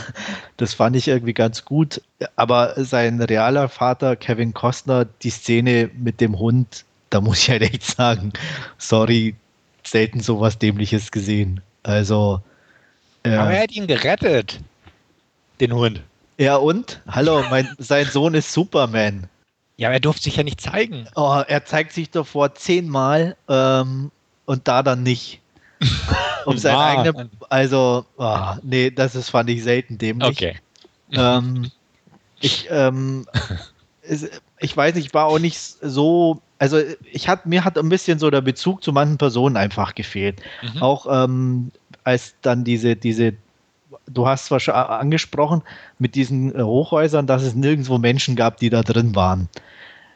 [0.56, 2.00] Das fand ich irgendwie ganz gut.
[2.36, 7.62] Aber sein realer Vater, Kevin Costner, die Szene mit dem Hund, da muss ich halt
[7.62, 8.32] echt sagen,
[8.78, 9.34] sorry,
[9.82, 11.60] selten sowas Dämliches gesehen.
[11.82, 12.40] Also.
[13.24, 14.60] Äh, Aber er hat ihn gerettet,
[15.60, 16.02] den Hund.
[16.38, 17.00] Ja, und?
[17.06, 19.28] Hallo, mein, sein Sohn ist Superman.
[19.76, 21.06] Ja, aber er durfte sich ja nicht zeigen.
[21.14, 24.10] Oh, er zeigt sich doch vor zehnmal ähm,
[24.44, 25.41] und da dann nicht.
[26.46, 27.28] um sein ah, eigenes.
[27.48, 30.28] Also, oh, nee, das ist, fand ich selten dämlich.
[30.28, 30.56] Okay.
[31.12, 31.70] Ähm,
[32.40, 33.26] ich, ähm,
[34.58, 36.40] ich weiß nicht, ich war auch nicht so.
[36.58, 36.80] Also,
[37.10, 40.40] ich hat, mir hat ein bisschen so der Bezug zu manchen Personen einfach gefehlt.
[40.62, 40.82] Mhm.
[40.82, 41.72] Auch ähm,
[42.04, 43.34] als dann diese, diese
[44.06, 45.62] du hast zwar schon angesprochen
[45.98, 49.48] mit diesen äh, Hochhäusern, dass es nirgendwo Menschen gab, die da drin waren.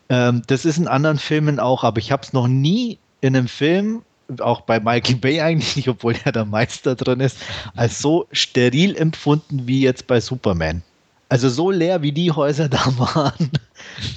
[0.09, 3.49] Ähm, das ist in anderen Filmen auch, aber ich habe es noch nie in einem
[3.49, 4.03] Film
[4.41, 7.39] auch bei Michael Bay eigentlich nicht, obwohl er der Meister drin ist,
[7.75, 10.83] als so steril empfunden wie jetzt bei Superman.
[11.29, 13.51] Also so leer wie die Häuser da waren,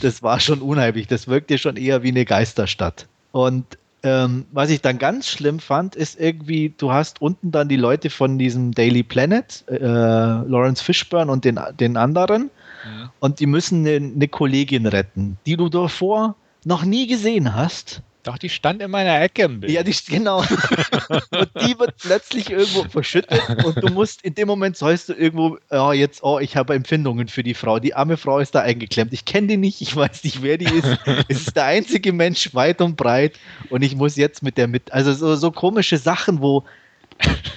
[0.02, 1.08] das war schon unheimlich.
[1.08, 3.08] Das wirkte schon eher wie eine Geisterstadt.
[3.32, 7.76] Und ähm, was ich dann ganz schlimm fand, ist irgendwie, du hast unten dann die
[7.76, 12.50] Leute von diesem Daily Planet, äh, Lawrence Fishburne und den, den anderen,
[12.86, 13.12] ja.
[13.20, 18.38] und die müssen eine, eine Kollegin retten, die du davor noch nie gesehen hast doch,
[18.38, 19.74] die stand in meiner Ecke im Bild.
[19.74, 20.40] Ja, die, genau.
[21.32, 25.58] und die wird plötzlich irgendwo verschüttet und du musst, in dem Moment sollst du irgendwo,
[25.72, 27.80] oh, jetzt, oh, ich habe Empfindungen für die Frau.
[27.80, 29.14] Die arme Frau ist da eingeklemmt.
[29.14, 31.00] Ich kenne die nicht, ich weiß nicht, wer die ist.
[31.28, 33.34] es ist der einzige Mensch weit und breit
[33.72, 36.66] und ich muss jetzt mit der mit, also so, so komische Sachen, wo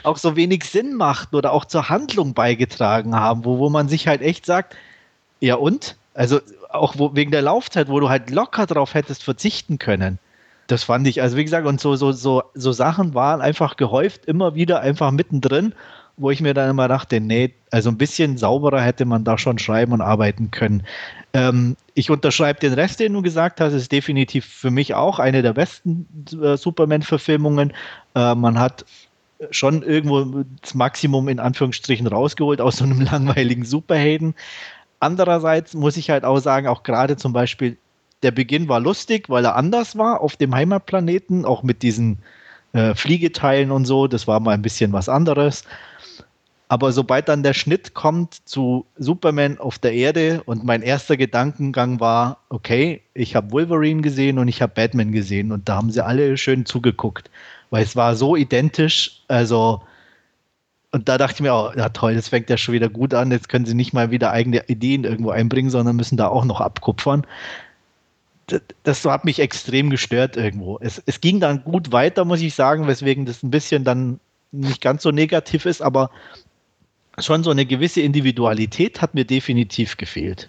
[0.04, 4.08] auch so wenig Sinn macht oder auch zur Handlung beigetragen haben, wo, wo man sich
[4.08, 4.74] halt echt sagt,
[5.40, 5.96] ja und?
[6.14, 10.18] Also auch wo, wegen der Laufzeit, wo du halt locker drauf hättest verzichten können
[10.66, 14.26] das fand ich, also wie gesagt, und so, so, so, so Sachen waren einfach gehäuft,
[14.26, 15.74] immer wieder einfach mittendrin,
[16.16, 19.58] wo ich mir dann immer dachte, nee, also ein bisschen sauberer hätte man da schon
[19.58, 20.84] schreiben und arbeiten können.
[21.32, 25.42] Ähm, ich unterschreibe den Rest, den du gesagt hast, ist definitiv für mich auch eine
[25.42, 26.06] der besten
[26.42, 27.72] äh, Superman-Verfilmungen.
[28.14, 28.84] Äh, man hat
[29.50, 34.34] schon irgendwo das Maximum in Anführungsstrichen rausgeholt aus so einem langweiligen Superhelden.
[35.00, 37.76] Andererseits muss ich halt auch sagen, auch gerade zum Beispiel
[38.22, 42.18] der Beginn war lustig, weil er anders war auf dem Heimatplaneten, auch mit diesen
[42.72, 44.06] äh, Fliegeteilen und so.
[44.06, 45.64] Das war mal ein bisschen was anderes.
[46.68, 52.00] Aber sobald dann der Schnitt kommt zu Superman auf der Erde und mein erster Gedankengang
[52.00, 56.02] war, okay, ich habe Wolverine gesehen und ich habe Batman gesehen und da haben sie
[56.02, 57.30] alle schön zugeguckt,
[57.68, 59.82] weil es war so identisch, also
[60.92, 63.30] und da dachte ich mir auch, ja toll, das fängt ja schon wieder gut an,
[63.32, 66.62] jetzt können sie nicht mal wieder eigene Ideen irgendwo einbringen, sondern müssen da auch noch
[66.62, 67.26] abkupfern.
[68.82, 70.78] Das, hat mich extrem gestört irgendwo.
[70.80, 74.20] Es, es ging dann gut weiter, muss ich sagen, weswegen das ein bisschen dann
[74.50, 76.10] nicht ganz so negativ ist, aber
[77.18, 80.48] schon so eine gewisse Individualität hat mir definitiv gefehlt.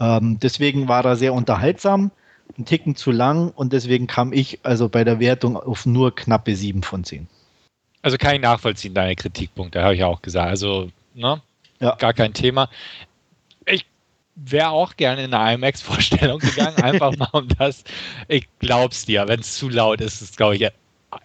[0.00, 2.10] Ähm, deswegen war er sehr unterhaltsam,
[2.56, 6.54] ein Ticken zu lang und deswegen kam ich also bei der Wertung auf nur knappe
[6.54, 7.28] 7 von 10.
[8.02, 10.48] Also kann ich nachvollziehen, deine Kritikpunkte, habe ich ja auch gesagt.
[10.48, 11.42] Also, ne?
[11.80, 11.94] Ja.
[11.96, 12.68] Gar kein Thema.
[14.44, 17.84] Wäre auch gerne in eine IMAX-Vorstellung gegangen, einfach mal um das.
[18.28, 20.68] Ich glaub's dir, wenn es zu laut ist, ist es, glaube ich,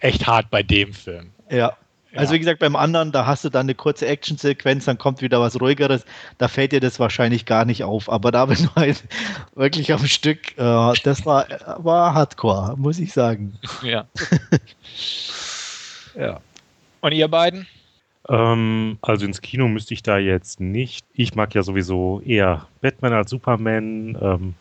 [0.00, 1.30] echt hart bei dem Film.
[1.50, 1.76] Ja.
[2.16, 5.40] Also wie gesagt, beim anderen, da hast du dann eine kurze Action-Sequenz, dann kommt wieder
[5.40, 6.04] was ruhigeres,
[6.38, 8.08] da fällt dir das wahrscheinlich gar nicht auf.
[8.08, 9.04] Aber da bin ich halt
[9.54, 11.46] wirklich am Stück, äh, das war,
[11.78, 13.58] war Hardcore, muss ich sagen.
[13.82, 14.06] Ja.
[16.16, 16.40] ja.
[17.00, 17.66] Und ihr beiden?
[18.28, 21.04] Ähm, also ins Kino müsste ich da jetzt nicht.
[21.12, 24.16] Ich mag ja sowieso eher Batman als Superman.
[24.20, 24.54] Ähm,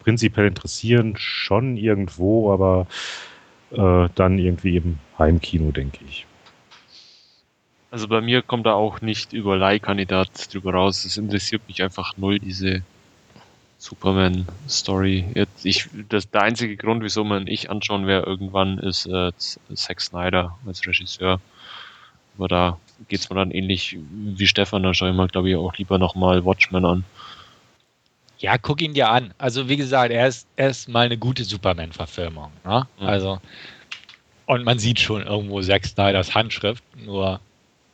[0.00, 2.86] prinzipiell interessieren schon irgendwo, aber
[3.72, 6.26] äh, dann irgendwie im Heimkino, denke ich.
[7.90, 11.04] Also bei mir kommt da auch nicht über Leihkandidat drüber raus.
[11.04, 12.82] Es interessiert mich einfach null, diese
[13.78, 15.46] Superman-Story.
[15.64, 19.30] Der einzige Grund, wieso man ich anschauen werde irgendwann, ist äh,
[19.74, 21.40] Zack Snyder als Regisseur.
[22.36, 22.78] Aber da
[23.08, 25.98] geht es mir dann ähnlich wie Stefan, da schaue ich mir, glaube ich, auch lieber
[25.98, 27.04] nochmal Watchmen an.
[28.38, 29.32] Ja, guck ihn dir an.
[29.38, 32.50] Also, wie gesagt, er ist, er ist mal eine gute Superman-Verfilmung.
[32.64, 32.86] Ne?
[33.00, 33.06] Mhm.
[33.06, 33.40] Also,
[34.46, 37.40] und man sieht schon irgendwo Zack Snyders Handschrift, nur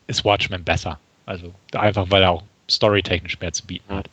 [0.06, 0.98] ist Watchmen besser.
[1.26, 4.08] Also, einfach weil er auch storytechnisch mehr zu bieten hat.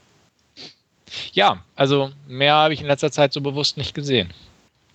[1.32, 4.30] Ja, also mehr habe ich in letzter Zeit so bewusst nicht gesehen.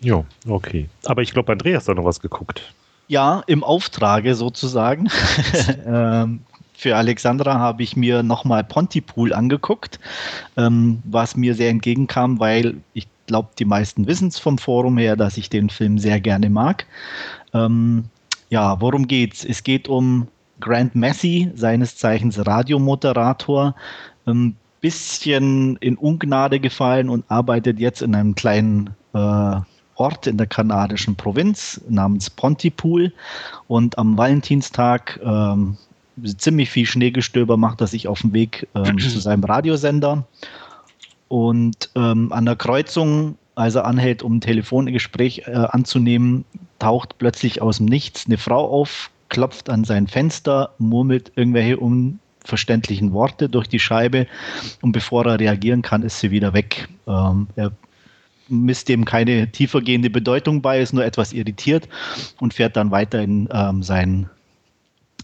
[0.00, 0.88] Jo, okay.
[1.04, 2.72] Aber ich glaube, Andreas hat noch was geguckt.
[3.12, 5.10] Ja, im Auftrage sozusagen.
[5.86, 6.40] ähm,
[6.72, 10.00] für Alexandra habe ich mir nochmal Pontypool angeguckt,
[10.56, 15.14] ähm, was mir sehr entgegenkam, weil ich glaube, die meisten wissen es vom Forum her,
[15.16, 16.86] dass ich den Film sehr gerne mag.
[17.52, 18.04] Ähm,
[18.48, 19.44] ja, worum geht's?
[19.44, 23.74] Es geht um Grant Massey, seines Zeichens Radiomoderator,
[24.24, 29.60] ein ähm, bisschen in Ungnade gefallen und arbeitet jetzt in einem kleinen äh,
[30.02, 33.12] Ort in der kanadischen Provinz namens Pontypool.
[33.68, 35.76] Und am Valentinstag ähm,
[36.36, 40.26] ziemlich viel Schneegestöber macht er sich auf den Weg ähm, zu seinem Radiosender.
[41.28, 46.44] Und ähm, an der Kreuzung, als er anhält, um ein Telefongespräch äh, anzunehmen,
[46.80, 53.12] taucht plötzlich aus dem Nichts eine Frau auf, klopft an sein Fenster, murmelt irgendwelche unverständlichen
[53.12, 54.26] Worte durch die Scheibe
[54.82, 56.88] und bevor er reagieren kann, ist sie wieder weg.
[57.06, 57.72] Ähm, er
[58.48, 61.88] misst dem keine tiefergehende Bedeutung bei, ist nur etwas irritiert
[62.40, 64.28] und fährt dann weiter in ähm, sein,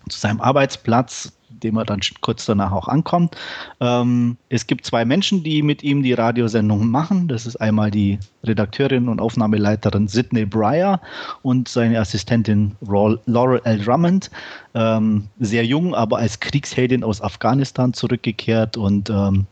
[0.08, 3.36] zu seinem Arbeitsplatz, dem er dann kurz danach auch ankommt.
[3.80, 7.28] Ähm, es gibt zwei Menschen, die mit ihm die Radiosendung machen.
[7.28, 11.00] Das ist einmal die Redakteurin und Aufnahmeleiterin Sidney Breyer
[11.42, 13.78] und seine Assistentin Laurel L.
[13.78, 14.30] Drummond.
[14.74, 19.46] Ähm, sehr jung, aber als Kriegsheldin aus Afghanistan zurückgekehrt und ähm,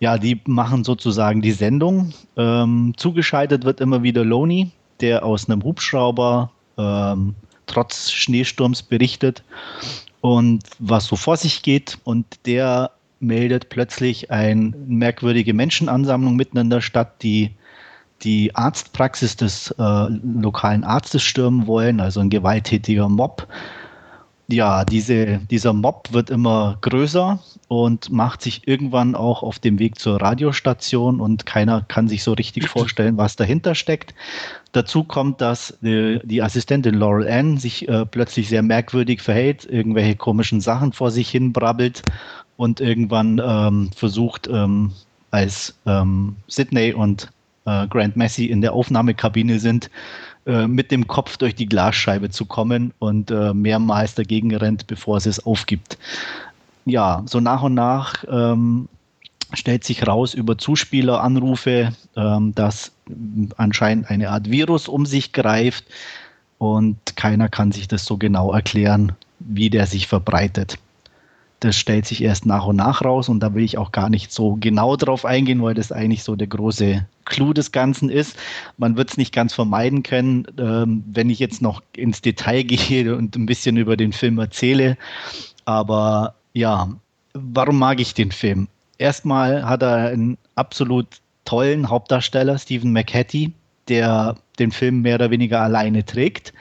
[0.00, 2.12] ja, die machen sozusagen die Sendung.
[2.36, 4.70] Ähm, zugeschaltet wird immer wieder Loni,
[5.00, 7.34] der aus einem Hubschrauber ähm,
[7.66, 9.42] trotz Schneesturms berichtet
[10.20, 11.98] und was so vor sich geht.
[12.04, 17.50] Und der meldet plötzlich eine merkwürdige Menschenansammlung mitten in der Stadt, die
[18.22, 20.06] die Arztpraxis des äh,
[20.42, 23.46] lokalen Arztes stürmen wollen, also ein gewalttätiger Mob
[24.50, 27.38] ja, diese, dieser Mob wird immer größer
[27.68, 32.32] und macht sich irgendwann auch auf dem Weg zur Radiostation und keiner kann sich so
[32.32, 34.14] richtig vorstellen, was dahinter steckt.
[34.72, 40.16] Dazu kommt, dass die, die Assistentin Laurel Ann sich äh, plötzlich sehr merkwürdig verhält, irgendwelche
[40.16, 42.02] komischen Sachen vor sich hin brabbelt
[42.56, 44.92] und irgendwann ähm, versucht, ähm,
[45.30, 47.28] als ähm, Sydney und
[47.66, 49.90] äh, Grant Massey in der Aufnahmekabine sind,
[50.48, 55.20] äh, mit dem Kopf durch die Glasscheibe zu kommen und äh, mehrmals dagegen rennt, bevor
[55.20, 55.98] sie es aufgibt.
[56.86, 58.88] Ja, so nach und nach ähm,
[59.52, 62.92] stellt sich raus über Zuspieleranrufe, ähm, dass
[63.58, 65.84] anscheinend eine Art Virus um sich greift
[66.56, 70.78] und keiner kann sich das so genau erklären, wie der sich verbreitet
[71.60, 74.32] das stellt sich erst nach und nach raus und da will ich auch gar nicht
[74.32, 78.36] so genau drauf eingehen, weil das eigentlich so der große Clou des Ganzen ist.
[78.76, 83.16] Man wird es nicht ganz vermeiden können, ähm, wenn ich jetzt noch ins Detail gehe
[83.16, 84.96] und ein bisschen über den Film erzähle.
[85.64, 86.88] Aber Ja,
[87.34, 88.68] warum mag ich den Film?
[88.98, 91.06] Erstmal hat er einen absolut
[91.44, 93.52] tollen Hauptdarsteller, Stephen McHattie,
[93.88, 96.52] der den Film mehr oder weniger alleine trägt.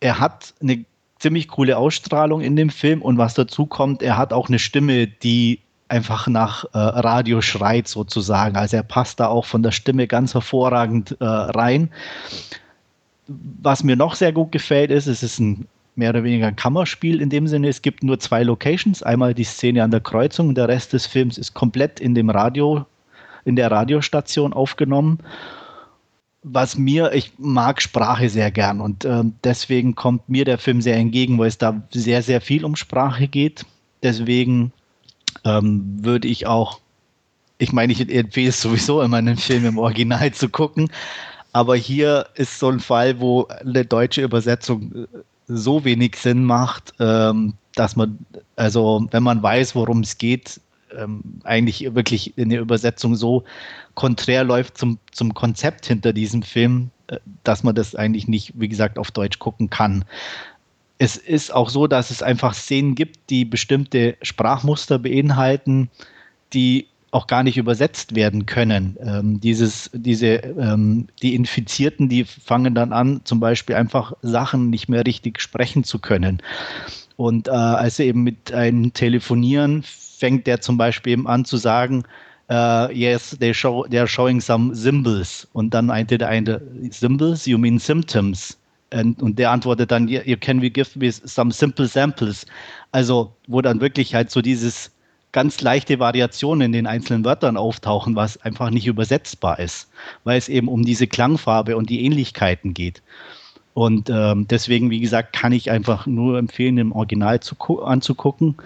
[0.00, 0.84] Er hat eine
[1.18, 5.06] ziemlich coole Ausstrahlung in dem Film und was dazu kommt, er hat auch eine Stimme,
[5.06, 8.56] die einfach nach äh, Radio schreit sozusagen.
[8.56, 11.90] Also er passt da auch von der Stimme ganz hervorragend äh, rein.
[13.26, 15.66] Was mir noch sehr gut gefällt ist, es ist ein
[15.96, 17.68] mehr oder weniger ein Kammerspiel in dem Sinne.
[17.68, 19.02] Es gibt nur zwei Locations.
[19.02, 22.30] Einmal die Szene an der Kreuzung und der Rest des Films ist komplett in dem
[22.30, 22.86] Radio,
[23.44, 25.18] in der Radiostation aufgenommen.
[26.42, 30.96] Was mir, ich mag Sprache sehr gern und äh, deswegen kommt mir der Film sehr
[30.96, 33.66] entgegen, weil es da sehr, sehr viel um Sprache geht.
[34.02, 34.72] Deswegen
[35.44, 36.80] ähm, würde ich auch,
[37.58, 40.90] ich meine, ich empfehle es sowieso immer, einen Film im Original zu gucken.
[41.52, 45.06] Aber hier ist so ein Fall, wo eine deutsche Übersetzung äh,
[45.48, 48.18] so wenig Sinn macht, ähm, dass man,
[48.54, 50.60] also wenn man weiß, worum es geht,
[50.96, 53.44] ähm, eigentlich wirklich in der Übersetzung so
[53.94, 58.68] konträr läuft zum, zum Konzept hinter diesem Film, äh, dass man das eigentlich nicht, wie
[58.68, 60.04] gesagt, auf Deutsch gucken kann.
[60.98, 65.90] Es ist auch so, dass es einfach Szenen gibt, die bestimmte Sprachmuster beinhalten,
[66.52, 68.96] die auch gar nicht übersetzt werden können.
[69.00, 74.88] Ähm, dieses, diese, ähm, die Infizierten, die fangen dann an, zum Beispiel einfach Sachen nicht
[74.88, 76.42] mehr richtig sprechen zu können.
[77.16, 79.84] Und äh, als sie eben mit einem telefonieren,
[80.18, 82.04] fängt der zum Beispiel eben an zu sagen,
[82.50, 85.46] uh, yes, they, show, they showing some symbols.
[85.52, 86.60] Und dann meinte der eine,
[86.90, 88.58] Symbols, you mean symptoms?
[88.92, 92.46] Und, und der antwortet dann, you can we give me some simple samples?
[92.92, 94.90] Also, wo dann wirklich halt so dieses
[95.32, 99.88] ganz leichte Variationen in den einzelnen Wörtern auftauchen, was einfach nicht übersetzbar ist,
[100.24, 103.02] weil es eben um diese Klangfarbe und die Ähnlichkeiten geht.
[103.74, 108.56] Und ähm, deswegen, wie gesagt, kann ich einfach nur empfehlen, im Original zu, anzugucken.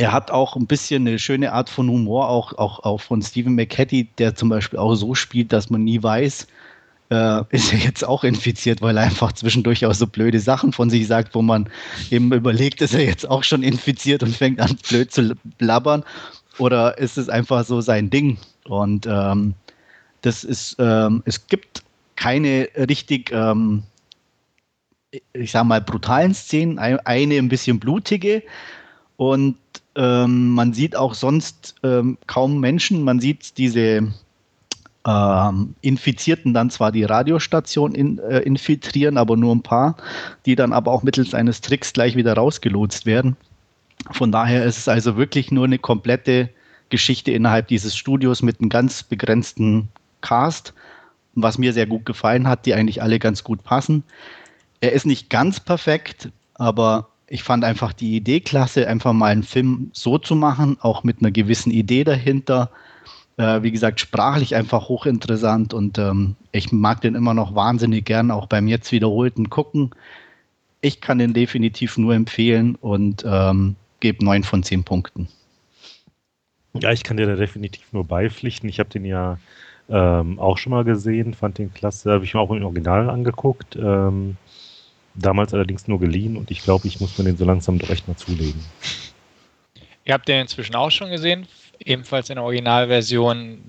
[0.00, 3.54] Er hat auch ein bisschen eine schöne Art von Humor, auch, auch, auch von Stephen
[3.54, 6.46] McHattie, der zum Beispiel auch so spielt, dass man nie weiß,
[7.10, 10.90] äh, ist er jetzt auch infiziert, weil er einfach zwischendurch auch so blöde Sachen von
[10.90, 11.68] sich sagt, wo man
[12.10, 16.04] eben überlegt, ist er jetzt auch schon infiziert und fängt an blöd zu blabbern
[16.58, 18.38] oder ist es einfach so sein Ding?
[18.64, 19.54] Und ähm,
[20.22, 21.82] das ist, ähm, es gibt
[22.16, 23.82] keine richtig, ähm,
[25.32, 28.42] ich sag mal, brutalen Szenen, eine ein bisschen blutige.
[29.16, 29.56] Und
[29.96, 33.02] ähm, man sieht auch sonst ähm, kaum Menschen.
[33.02, 34.12] Man sieht diese
[35.06, 39.96] ähm, Infizierten dann zwar die Radiostation in, äh, infiltrieren, aber nur ein paar,
[40.46, 43.36] die dann aber auch mittels eines Tricks gleich wieder rausgelotst werden.
[44.10, 46.50] Von daher ist es also wirklich nur eine komplette
[46.88, 49.88] Geschichte innerhalb dieses Studios mit einem ganz begrenzten
[50.20, 50.74] Cast,
[51.34, 54.02] was mir sehr gut gefallen hat, die eigentlich alle ganz gut passen.
[54.80, 59.44] Er ist nicht ganz perfekt, aber ich fand einfach die Idee klasse, einfach mal einen
[59.44, 62.70] Film so zu machen, auch mit einer gewissen Idee dahinter
[63.40, 68.30] äh, wie gesagt, sprachlich einfach hochinteressant und ähm, ich mag den immer noch wahnsinnig gern,
[68.30, 69.90] auch beim jetzt wiederholten Gucken.
[70.82, 75.28] Ich kann den definitiv nur empfehlen und ähm, gebe neun von zehn Punkten.
[76.74, 78.68] Ja, ich kann dir da definitiv nur beipflichten.
[78.68, 79.38] Ich habe den ja
[79.88, 83.74] ähm, auch schon mal gesehen, fand den klasse, habe ich mir auch im Original angeguckt.
[83.76, 84.36] Ähm,
[85.14, 88.08] damals allerdings nur geliehen und ich glaube, ich muss mir den so langsam doch echt
[88.08, 88.64] mal zulegen.
[90.04, 91.46] Ihr habt den inzwischen auch schon gesehen
[91.84, 93.60] ebenfalls in der Originalversion,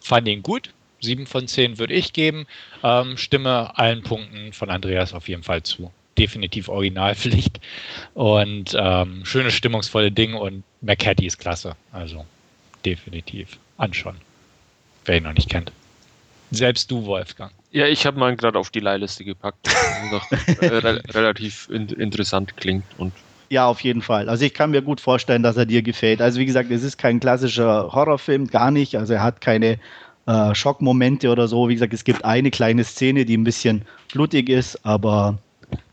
[0.00, 0.70] fand ihn gut.
[1.00, 2.46] Sieben von zehn würde ich geben.
[2.82, 5.92] Ähm, stimme allen Punkten von Andreas auf jeden Fall zu.
[6.16, 7.60] Definitiv Originalpflicht.
[8.14, 11.76] Und ähm, schönes, stimmungsvolle Ding und McCaddy ist klasse.
[11.92, 12.26] Also
[12.84, 14.16] definitiv anschauen.
[15.04, 15.70] Wer ihn noch nicht kennt.
[16.50, 17.52] Selbst du, Wolfgang.
[17.70, 19.68] Ja, ich habe mal gerade auf die Leihliste gepackt.
[20.10, 20.66] noch äh,
[21.12, 23.12] relativ in interessant klingt und
[23.50, 24.28] ja, auf jeden Fall.
[24.28, 26.20] Also ich kann mir gut vorstellen, dass er dir gefällt.
[26.20, 28.96] Also wie gesagt, es ist kein klassischer Horrorfilm, gar nicht.
[28.96, 29.78] Also er hat keine
[30.26, 31.68] äh, Schockmomente oder so.
[31.68, 35.38] Wie gesagt, es gibt eine kleine Szene, die ein bisschen blutig ist, aber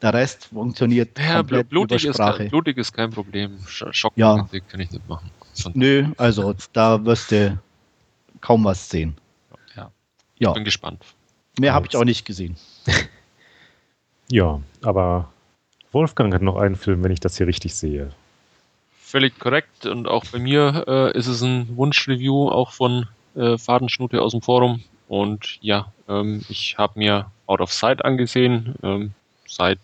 [0.01, 2.43] der Rest funktioniert ja, komplett blutig über Sprache.
[2.43, 3.57] Ist, blutig ist kein Problem.
[3.67, 4.63] Schockmomente ja.
[4.69, 5.31] kann ich nicht machen.
[5.73, 7.57] Nö, also da wirst du
[8.41, 9.15] kaum was sehen.
[10.39, 10.51] Ja.
[10.51, 11.01] bin gespannt.
[11.59, 12.57] Mehr habe ich auch nicht gesehen.
[14.29, 15.31] ja, aber
[15.91, 18.11] Wolfgang hat noch einen Film, wenn ich das hier richtig sehe.
[18.99, 19.85] Völlig korrekt.
[19.85, 24.41] Und auch bei mir äh, ist es ein Wunschreview, auch von äh, Fadenschnute aus dem
[24.41, 24.83] Forum.
[25.07, 28.75] Und ja, ähm, ich habe mir Out of Sight angesehen.
[28.83, 29.13] Ähm,
[29.47, 29.79] seit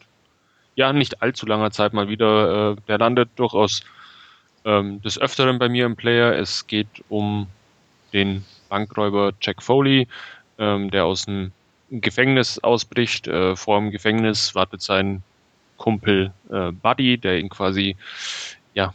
[0.76, 2.72] ja nicht allzu langer Zeit mal wieder.
[2.72, 3.84] Äh, der landet durchaus
[4.66, 6.34] ähm, des Öfteren bei mir im Player.
[6.34, 7.48] Es geht um
[8.14, 10.08] den Bankräuber Jack Foley,
[10.62, 11.52] ähm, der aus dem
[11.90, 13.28] Gefängnis ausbricht.
[13.28, 15.24] Äh, vor dem Gefängnis wartet sein
[15.78, 17.98] Kumpel äh, Buddy, der ihn quasi
[18.74, 18.94] ja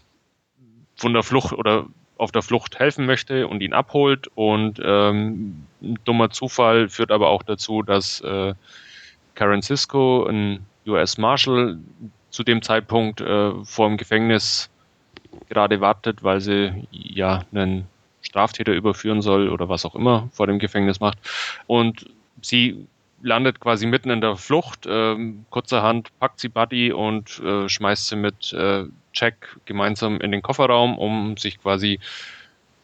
[0.95, 1.87] von der Flucht oder
[2.17, 4.29] auf der Flucht helfen möchte und ihn abholt.
[4.35, 8.55] Und ähm, ein dummer Zufall führt aber auch dazu, dass äh,
[9.35, 11.79] Karen Cisco, ein US Marshal,
[12.31, 14.71] zu dem Zeitpunkt äh, vor dem Gefängnis
[15.49, 17.87] gerade wartet, weil sie ja einen
[18.27, 21.19] Straftäter überführen soll oder was auch immer vor dem Gefängnis macht.
[21.67, 22.07] Und
[22.43, 22.87] sie
[23.23, 24.87] landet quasi mitten in der Flucht.
[24.89, 30.43] Ähm, kurzerhand packt sie Buddy und äh, schmeißt sie mit äh, Jack gemeinsam in den
[30.43, 31.99] Kofferraum, um sich quasi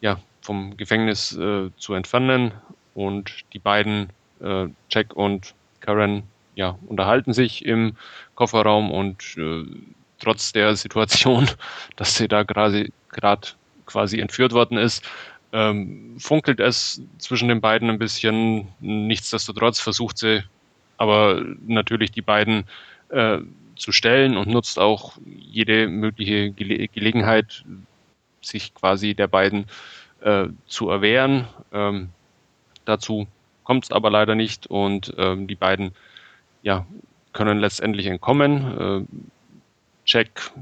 [0.01, 2.53] ja, vom Gefängnis äh, zu entfernen.
[2.95, 6.25] Und die beiden, äh, Jack und Karen,
[6.55, 7.97] ja, unterhalten sich im
[8.35, 9.65] Kofferraum und äh,
[10.19, 11.49] trotz der Situation,
[11.97, 12.91] dass sie da gerade
[13.87, 15.05] quasi entführt worden ist,
[15.53, 18.69] ähm, funkelt es zwischen den beiden ein bisschen.
[18.81, 20.43] Nichtsdestotrotz versucht sie
[20.97, 22.65] aber natürlich die beiden
[23.11, 23.39] äh,
[23.77, 27.65] zu stellen und nutzt auch jede mögliche Gele Gelegenheit,
[28.41, 29.67] sich quasi der beiden
[30.21, 31.47] äh, zu erwehren.
[31.73, 32.11] Ähm,
[32.85, 33.27] dazu
[33.65, 35.93] kommt es aber leider nicht und ähm, die beiden
[36.63, 36.87] ja,
[37.33, 39.07] können letztendlich entkommen.
[39.11, 39.17] Äh,
[40.05, 40.53] Jack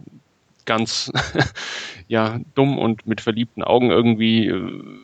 [0.65, 1.13] ganz
[2.09, 4.99] ja, dumm und mit verliebten Augen irgendwie äh,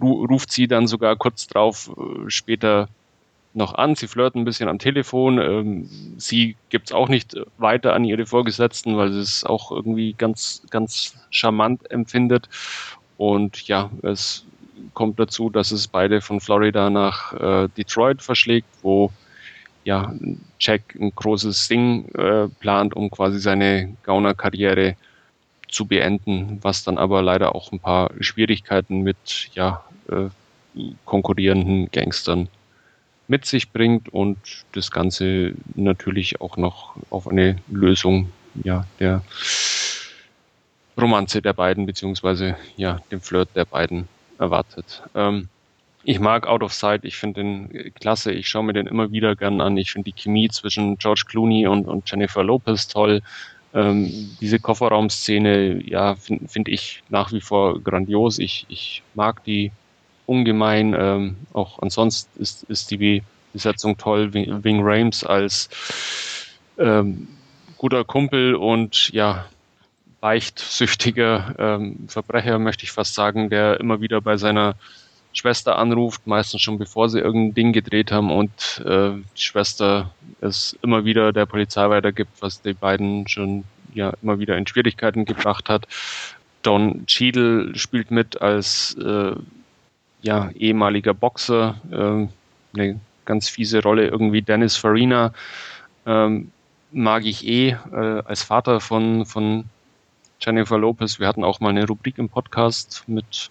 [0.00, 2.88] ruft sie dann sogar kurz drauf äh, später
[3.54, 3.94] noch an.
[3.94, 5.38] Sie flirten ein bisschen am Telefon.
[5.38, 10.14] Ähm, sie gibt es auch nicht weiter an ihre Vorgesetzten, weil sie es auch irgendwie
[10.16, 12.48] ganz, ganz charmant empfindet.
[13.16, 14.44] Und ja, es
[14.94, 19.10] kommt dazu, dass es beide von Florida nach äh, Detroit verschlägt, wo
[19.88, 20.12] ja
[20.60, 24.96] Jack ein großes Ding äh, plant, um quasi seine Gauner-Karriere
[25.66, 30.28] zu beenden, was dann aber leider auch ein paar Schwierigkeiten mit ja, äh,
[31.06, 32.48] konkurrierenden Gangstern
[33.28, 34.38] mit sich bringt und
[34.72, 38.30] das Ganze natürlich auch noch auf eine Lösung
[38.64, 39.22] ja, der
[41.00, 44.06] Romanze der beiden, beziehungsweise ja, dem Flirt der beiden
[44.38, 45.02] erwartet.
[45.14, 45.48] Ähm,
[46.04, 49.36] ich mag Out of Sight, ich finde den klasse, ich schaue mir den immer wieder
[49.36, 49.76] gern an.
[49.76, 53.20] Ich finde die Chemie zwischen George Clooney und, und Jennifer Lopez toll.
[53.74, 58.38] Ähm, diese Kofferraumszene, ja, finde find ich nach wie vor grandios.
[58.38, 59.72] Ich, ich mag die
[60.26, 60.94] ungemein.
[60.98, 63.22] Ähm, auch ansonsten ist, ist die
[63.52, 64.32] Besetzung toll.
[64.32, 65.68] Wing, Rames als
[66.78, 67.28] ähm,
[67.76, 69.46] guter Kumpel und ja,
[70.22, 74.74] leichtsüchtiger ähm, Verbrecher, möchte ich fast sagen, der immer wieder bei seiner
[75.38, 80.10] Schwester anruft, meistens schon bevor sie irgendein Ding gedreht haben und äh, die Schwester
[80.40, 83.64] es immer wieder der Polizei weitergibt, was die beiden schon
[83.94, 85.86] ja immer wieder in Schwierigkeiten gebracht hat.
[86.62, 89.32] Don Cheadle spielt mit als äh,
[90.22, 95.32] ja, ehemaliger Boxer, äh, eine ganz fiese Rolle, irgendwie Dennis Farina
[96.06, 96.50] ähm,
[96.90, 99.64] mag ich eh äh, als Vater von, von
[100.40, 101.20] Jennifer Lopez.
[101.20, 103.50] Wir hatten auch mal eine Rubrik im Podcast mit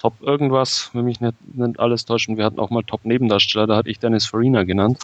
[0.00, 2.28] Top irgendwas, wenn mich nicht, nicht alles täuscht.
[2.28, 4.98] Und wir hatten auch mal Top Nebendarsteller, da hatte ich Dennis Farina genannt.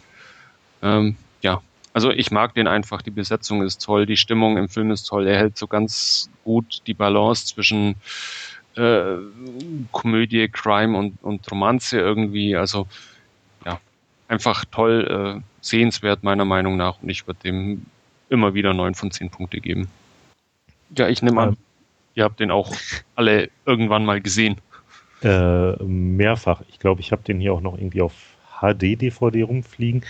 [0.82, 1.60] Ähm, ja,
[1.92, 5.26] also ich mag den einfach, die Besetzung ist toll, die Stimmung im Film ist toll,
[5.26, 7.96] er hält so ganz gut die Balance zwischen
[8.76, 9.16] äh,
[9.92, 12.56] Komödie, Crime und, und Romanze irgendwie.
[12.56, 12.86] Also
[13.64, 13.80] ja,
[14.28, 17.86] einfach toll, äh, sehenswert meiner Meinung nach und ich würde dem
[18.28, 19.88] immer wieder neun von zehn Punkte geben.
[20.96, 21.56] Ja, ich nehme an, ähm,
[22.14, 22.74] ihr habt den auch
[23.14, 24.56] alle irgendwann mal gesehen.
[25.22, 26.62] Äh, mehrfach.
[26.68, 28.12] Ich glaube, ich habe den hier auch noch irgendwie auf
[28.60, 30.02] HD-DVD rumfliegen.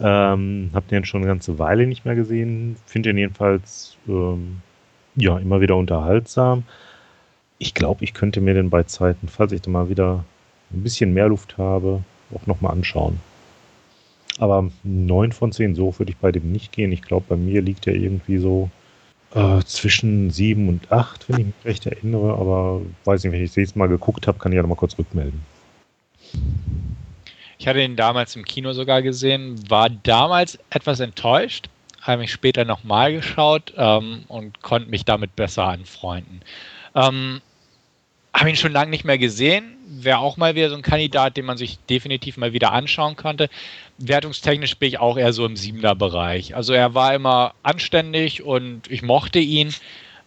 [0.00, 2.76] Ähm, habe den schon eine ganze Weile nicht mehr gesehen.
[2.86, 4.62] Finde den jedenfalls ähm,
[5.16, 6.64] ja immer wieder unterhaltsam.
[7.58, 10.24] Ich glaube, ich könnte mir den bei Zeiten, falls ich da mal wieder
[10.72, 12.02] ein bisschen mehr Luft habe,
[12.34, 13.20] auch nochmal anschauen.
[14.38, 16.90] Aber 9 von 10, so würde ich bei dem nicht gehen.
[16.90, 18.70] Ich glaube, bei mir liegt er irgendwie so
[19.34, 23.50] äh, zwischen sieben und acht, wenn ich mich recht erinnere, aber weiß nicht, wenn ich
[23.50, 25.40] das nächste Mal geguckt habe, kann ich ja nochmal kurz rückmelden.
[27.58, 31.68] Ich hatte ihn damals im Kino sogar gesehen, war damals etwas enttäuscht,
[32.00, 36.40] habe mich später nochmal geschaut ähm, und konnte mich damit besser anfreunden.
[36.94, 37.40] Ähm,
[38.34, 39.76] habe ihn schon lange nicht mehr gesehen.
[39.86, 43.48] Wäre auch mal wieder so ein Kandidat, den man sich definitiv mal wieder anschauen konnte.
[44.08, 46.56] Wertungstechnisch bin ich auch eher so im siebener Bereich.
[46.56, 49.74] Also er war immer anständig und ich mochte ihn.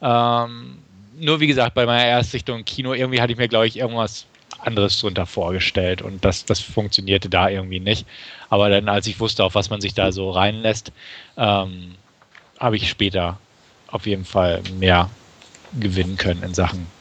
[0.01, 0.77] Ähm,
[1.17, 4.25] nur wie gesagt, bei meiner Erstsichtung im Kino, irgendwie hatte ich mir, glaube ich, irgendwas
[4.59, 8.05] anderes drunter vorgestellt und das, das funktionierte da irgendwie nicht.
[8.49, 10.91] Aber dann, als ich wusste, auf was man sich da so reinlässt,
[11.37, 11.95] ähm,
[12.59, 13.37] habe ich später
[13.87, 15.09] auf jeden Fall mehr
[15.79, 16.94] gewinnen können in Sachen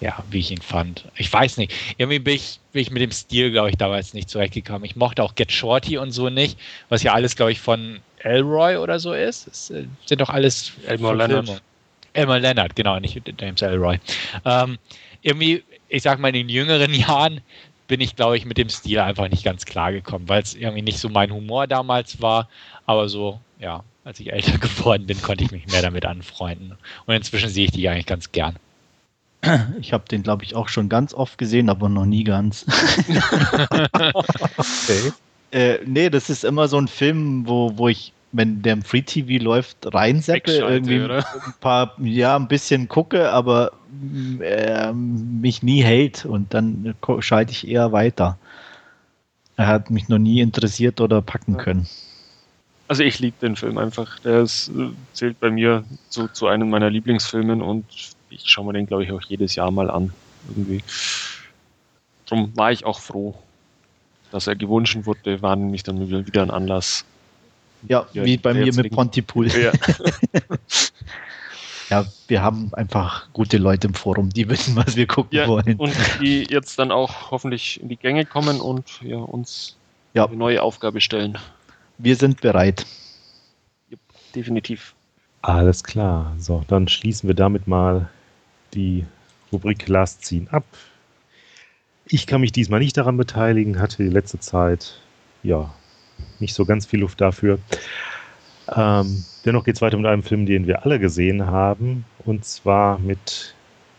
[0.00, 1.04] ja, wie ich ihn fand.
[1.16, 1.72] Ich weiß nicht.
[1.98, 4.84] Irgendwie bin ich, bin ich mit dem Stil, glaube ich, damals nicht zurechtgekommen.
[4.84, 8.76] Ich mochte auch Get Shorty und so nicht, was ja alles, glaube ich, von Elroy
[8.76, 9.46] oder so ist.
[9.46, 11.62] Es äh, sind doch alles Elmore Leonard.
[12.12, 13.98] Elmore Leonard, genau, nicht James Elroy.
[14.44, 14.78] Ähm,
[15.22, 17.40] irgendwie, ich sag mal, in den jüngeren Jahren
[17.86, 20.82] bin ich, glaube ich, mit dem Stil einfach nicht ganz klar gekommen, weil es irgendwie
[20.82, 22.48] nicht so mein Humor damals war.
[22.86, 26.76] Aber so, ja, als ich älter geworden bin, konnte ich mich mehr damit anfreunden.
[27.06, 28.56] Und inzwischen sehe ich die eigentlich ganz gern.
[29.80, 32.66] Ich habe den, glaube ich, auch schon ganz oft gesehen, aber noch nie ganz.
[34.56, 35.12] okay.
[35.52, 39.02] Äh, nee, das ist immer so ein Film, wo, wo ich, wenn der im Free
[39.02, 41.26] TV läuft, reinseppe, irgendwie oder?
[41.44, 43.72] ein paar, ja, ein bisschen gucke, aber
[44.40, 48.38] äh, mich nie hält und dann schalte ich eher weiter.
[49.56, 51.88] Er hat mich noch nie interessiert oder packen können.
[52.86, 54.20] Also ich liebe den Film einfach.
[54.20, 57.84] Der ist, äh, zählt bei mir zu, zu einem meiner Lieblingsfilmen und
[58.30, 60.12] ich schaue mir den, glaube ich, auch jedes Jahr mal an.
[60.48, 60.82] Irgendwie.
[62.26, 63.34] Darum war ich auch froh,
[64.30, 67.04] dass er gewünscht wurde, war nämlich dann wieder ein Anlass.
[67.88, 69.48] Ja, ja wie bei mir mit Pontypool.
[69.48, 69.72] Ja.
[71.90, 75.76] ja, wir haben einfach gute Leute im Forum, die wissen, was wir gucken ja, wollen.
[75.76, 79.76] Und die jetzt dann auch hoffentlich in die Gänge kommen und ja, uns
[80.14, 80.26] ja.
[80.26, 81.36] eine neue Aufgabe stellen.
[81.98, 82.86] Wir sind bereit.
[83.90, 83.96] Ja,
[84.34, 84.94] definitiv.
[85.42, 86.34] Alles klar.
[86.38, 88.08] So, dann schließen wir damit mal
[88.74, 89.06] die
[89.52, 90.64] Rubrik Last Scene ab.
[92.06, 95.00] Ich kann mich diesmal nicht daran beteiligen, hatte die letzte Zeit
[95.42, 95.72] ja
[96.38, 97.58] nicht so ganz viel Luft dafür.
[98.74, 102.98] Ähm, dennoch geht es weiter mit einem Film, den wir alle gesehen haben, und zwar
[102.98, 103.54] mit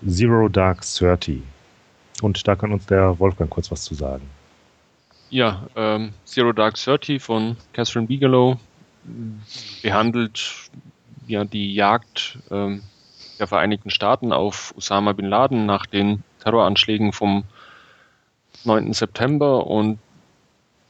[0.07, 1.43] Zero Dark Thirty.
[2.21, 4.29] Und da kann uns der Wolfgang kurz was zu sagen.
[5.29, 8.59] Ja, ähm, Zero Dark Thirty von Catherine Bigelow
[9.81, 10.69] behandelt
[11.27, 12.83] ja die Jagd ähm,
[13.41, 17.43] der Vereinigten Staaten auf Osama bin Laden nach den Terroranschlägen vom
[18.63, 18.93] 9.
[18.93, 19.97] September und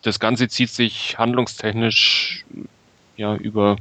[0.02, 2.44] das Ganze zieht sich handlungstechnisch
[3.16, 3.78] ja über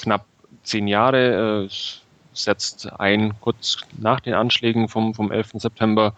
[0.00, 0.24] knapp
[0.62, 1.66] zehn Jahre.
[1.66, 2.00] Es
[2.32, 5.50] setzt ein kurz nach den Anschlägen vom, vom 11.
[5.54, 6.14] September,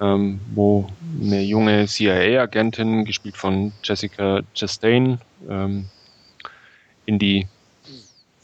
[0.00, 0.88] ähm, wo
[1.20, 5.90] eine junge CIA-Agentin, gespielt von Jessica Chastain, ähm,
[7.04, 7.48] in die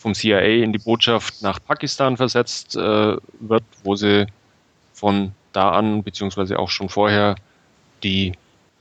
[0.02, 4.26] vom CIA in die Botschaft nach Pakistan versetzt äh, wird, wo sie
[4.92, 7.36] von da an, beziehungsweise auch schon vorher,
[8.02, 8.32] die,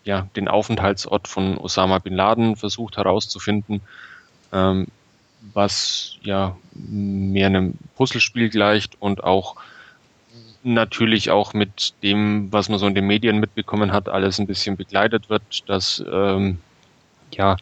[0.03, 3.81] ja, den Aufenthaltsort von Osama bin Laden versucht herauszufinden,
[4.51, 4.87] ähm,
[5.53, 9.55] was ja mehr einem Puzzlespiel gleicht und auch
[10.63, 14.77] natürlich auch mit dem, was man so in den Medien mitbekommen hat, alles ein bisschen
[14.77, 16.59] begleitet wird, dass ähm,
[17.31, 17.57] ja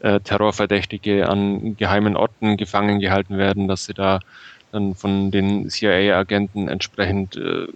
[0.00, 4.20] äh, Terrorverdächtige an geheimen Orten gefangen gehalten werden, dass sie da
[4.72, 7.66] dann von den CIA-Agenten entsprechend äh,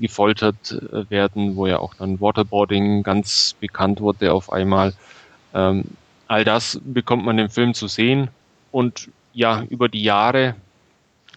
[0.00, 4.92] gefoltert äh, werden, wo ja auch dann Waterboarding ganz bekannt wurde auf einmal.
[5.54, 5.84] Ähm,
[6.28, 8.28] all das bekommt man im Film zu sehen
[8.72, 10.54] und ja, über die Jahre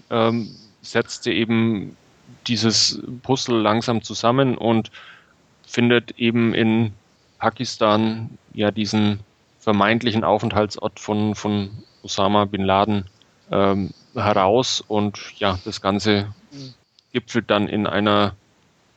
[0.10, 0.50] ähm,
[0.82, 1.96] setzte eben
[2.48, 4.92] dieses Puzzle langsam zusammen und
[5.66, 6.92] findet eben in
[7.40, 9.20] Pakistan ja diesen
[9.64, 11.70] vermeintlichen Aufenthaltsort von, von
[12.04, 13.06] Osama bin Laden
[13.50, 16.34] ähm, heraus und ja, das Ganze
[17.14, 18.36] gipfelt dann in einer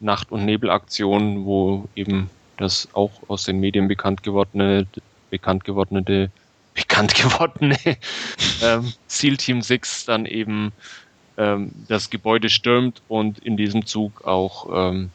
[0.01, 4.87] Nacht- und Nebelaktion, wo eben das auch aus den Medien bekannt gewordene,
[5.31, 6.31] bekannt gewordene,
[6.75, 7.79] bekannt gewordene
[8.63, 10.73] ähm, SEAL Team 6 dann eben
[11.37, 15.11] ähm, das Gebäude stürmt und in diesem Zug auch ähm,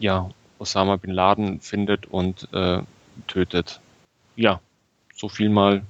[0.00, 0.28] ja,
[0.58, 2.80] Osama bin Laden findet und äh,
[3.28, 3.80] tötet.
[4.34, 4.60] Ja,
[5.22, 5.82] so viel mal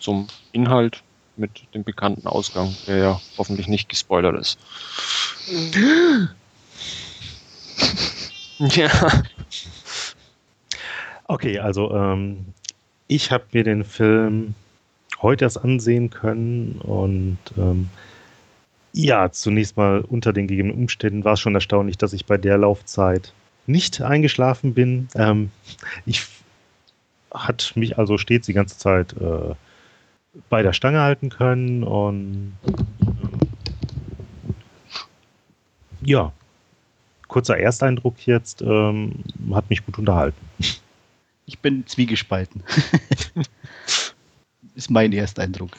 [0.00, 1.02] zum Inhalt
[1.36, 4.58] mit dem bekannten Ausgang, der ja hoffentlich nicht gespoilert ist.
[8.58, 8.90] ja.
[11.24, 12.46] Okay, also ähm,
[13.08, 14.54] ich habe mir den Film
[15.20, 17.90] heute erst ansehen können und ähm,
[18.94, 22.56] ja, zunächst mal unter den gegebenen Umständen war es schon erstaunlich, dass ich bei der
[22.56, 23.34] Laufzeit
[23.66, 25.08] nicht eingeschlafen bin.
[25.14, 25.50] Ähm,
[26.06, 26.26] ich
[27.32, 29.54] hat mich also stets die ganze Zeit äh,
[30.48, 33.38] bei der Stange halten können und ähm,
[36.00, 36.32] ja,
[37.26, 40.38] kurzer Ersteindruck jetzt ähm, hat mich gut unterhalten.
[41.46, 42.62] Ich bin zwiegespalten.
[44.74, 45.70] Ist mein Ersteindruck.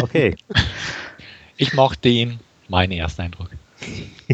[0.00, 0.36] Okay.
[1.56, 2.40] Ich mochte ihn.
[2.68, 3.48] Mein Ersteindruck.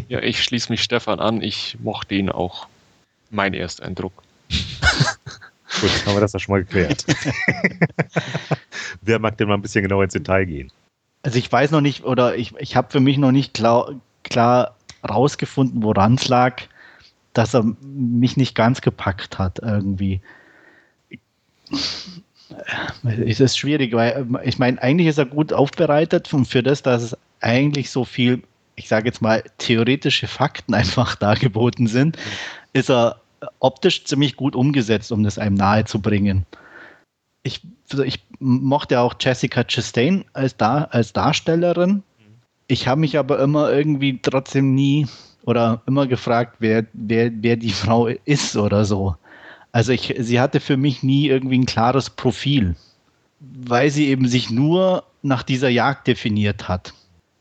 [0.09, 1.43] Ja, ich schließe mich Stefan an.
[1.43, 2.67] Ich mochte ihn auch.
[3.29, 4.23] Mein Ersteindruck.
[5.81, 7.05] Gut, haben wir das ja schon mal geklärt.
[9.03, 10.73] Wer mag denn mal ein bisschen genauer ins Detail gehen?
[11.23, 13.95] Also ich weiß noch nicht, oder ich, ich habe für mich noch nicht klar,
[14.25, 14.77] klar
[15.09, 16.63] rausgefunden, woran es lag,
[17.35, 20.21] dass er mich nicht ganz gepackt hat irgendwie.
[23.05, 27.03] Es ist schwierig, weil ich meine, eigentlich ist er gut aufbereitet und für das, dass
[27.03, 28.43] es eigentlich so viel,
[28.75, 32.19] ich sage jetzt mal, theoretische Fakten einfach dargeboten sind,
[32.73, 33.20] ist er
[33.59, 36.47] optisch ziemlich gut umgesetzt, um das einem nahe zu bringen.
[37.43, 37.63] Ich,
[38.05, 42.03] ich mochte auch Jessica Chastain als, Dar als Darstellerin.
[42.67, 45.07] Ich habe mich aber immer irgendwie trotzdem nie
[45.45, 49.17] oder immer gefragt, wer, wer, wer die Frau ist oder so.
[49.73, 52.77] Also ich, sie hatte für mich nie irgendwie ein klares Profil,
[53.41, 56.93] weil sie eben sich nur nach dieser Jagd definiert hat.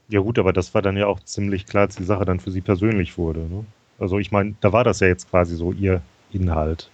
[0.09, 2.51] Ja gut, aber das war dann ja auch ziemlich klar, als die Sache dann für
[2.51, 3.41] sie persönlich wurde.
[3.41, 3.65] Ne?
[3.99, 6.89] Also ich meine, da war das ja jetzt quasi so ihr Inhalt.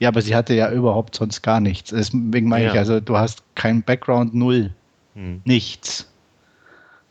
[0.00, 1.90] Ja, aber sie hatte ja überhaupt sonst gar nichts.
[1.90, 2.72] Deswegen meine ja.
[2.72, 4.70] ich, also du hast kein Background, null.
[5.14, 5.40] Hm.
[5.44, 6.10] Nichts.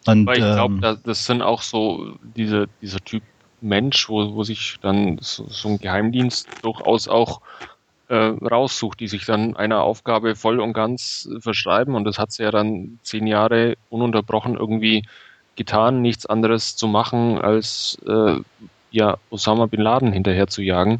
[0.05, 3.23] Und, Weil ich glaube, ähm, das sind auch so diese, dieser Typ
[3.61, 7.41] Mensch, wo, wo sich dann so, so ein Geheimdienst durchaus auch
[8.09, 11.95] äh, raussucht, die sich dann einer Aufgabe voll und ganz verschreiben.
[11.95, 15.03] Und das hat sie ja dann zehn Jahre ununterbrochen irgendwie
[15.55, 18.35] getan, nichts anderes zu machen, als äh,
[18.93, 20.99] ja, Osama bin Laden hinterher zu jagen.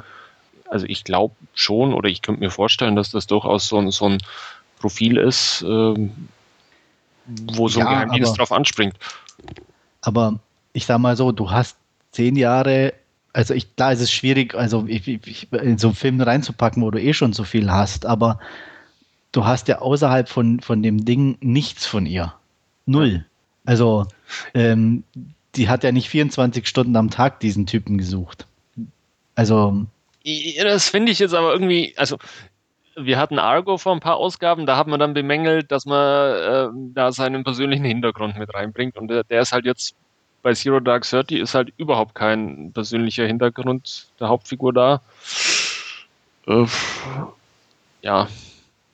[0.69, 4.17] Also ich glaube schon, oder ich könnte mir vorstellen, dass das durchaus so, so ein
[4.79, 6.09] Profil ist, äh,
[7.53, 8.95] wo so ein ja, Geheimdienst drauf anspringt.
[10.01, 10.39] Aber
[10.73, 11.77] ich sag mal so, du hast
[12.11, 12.93] zehn Jahre,
[13.31, 16.89] also ich, klar ist es schwierig, also ich, ich, in so einen Film reinzupacken, wo
[16.89, 18.39] du eh schon so viel hast, aber
[19.31, 22.33] du hast ja außerhalb von, von dem Ding nichts von ihr.
[22.87, 23.25] Null.
[23.65, 24.07] Also,
[24.55, 25.03] ähm,
[25.56, 28.47] die hat ja nicht 24 Stunden am Tag diesen Typen gesucht.
[29.36, 29.86] Also.
[30.64, 32.18] Das finde ich jetzt aber irgendwie, also
[32.95, 36.70] wir hatten Argo vor ein paar Ausgaben, da hat man dann bemängelt, dass man äh,
[36.93, 38.97] da seinen persönlichen Hintergrund mit reinbringt.
[38.97, 39.95] Und der, der, ist halt jetzt
[40.41, 45.01] bei Zero Dark Thirty ist halt überhaupt kein persönlicher Hintergrund der Hauptfigur da.
[46.47, 46.66] Äh,
[48.01, 48.28] ja.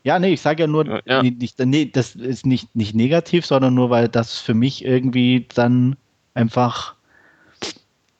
[0.04, 1.22] Ja, nee, ich sage ja nur, ja.
[1.22, 5.98] Nicht, nee, das ist nicht, nicht negativ, sondern nur, weil das für mich irgendwie dann
[6.40, 6.96] einfach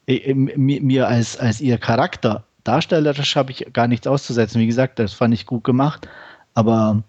[0.08, 4.62] äh, mir als, als ihr Charakter darstellerisch habe ich gar nichts auszusetzen.
[4.62, 6.08] Wie gesagt, das fand ich gut gemacht,
[6.54, 7.04] aber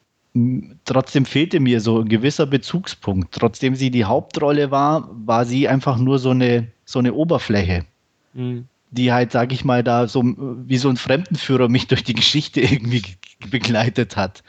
[0.85, 3.35] trotzdem fehlte mir so ein gewisser Bezugspunkt.
[3.35, 7.85] Trotzdem sie die Hauptrolle war, war sie einfach nur so eine, so eine Oberfläche,
[8.33, 8.67] mhm.
[8.91, 12.61] die halt, sage ich mal, da so wie so ein Fremdenführer mich durch die Geschichte
[12.61, 13.03] irgendwie
[13.51, 14.43] begleitet hat.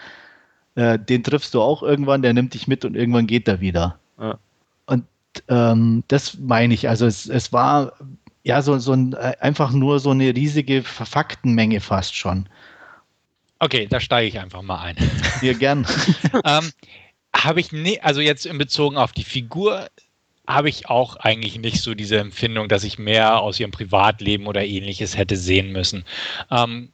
[0.75, 3.99] Äh, den triffst du auch irgendwann, der nimmt dich mit und irgendwann geht er wieder.
[4.19, 4.37] Ja.
[5.47, 6.89] Ähm, das meine ich.
[6.89, 7.93] Also es, es war
[8.43, 12.47] ja so, so ein, äh, einfach nur so eine riesige Faktenmenge fast schon.
[13.59, 14.95] Okay, da steige ich einfach mal ein.
[15.41, 15.85] Dir gern.
[16.45, 16.71] ähm,
[17.35, 19.87] habe ich nicht, also jetzt in Bezug auf die Figur,
[20.47, 24.65] habe ich auch eigentlich nicht so diese Empfindung, dass ich mehr aus ihrem Privatleben oder
[24.65, 26.03] ähnliches hätte sehen müssen.
[26.49, 26.91] Ähm,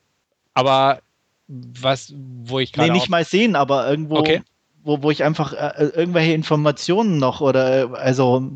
[0.54, 1.02] aber
[1.48, 2.92] was, wo ich gerade.
[2.92, 4.42] Nee, nicht mal sehen, aber irgendwo, okay.
[4.88, 8.50] Wo, wo ich einfach äh, irgendwelche Informationen noch oder also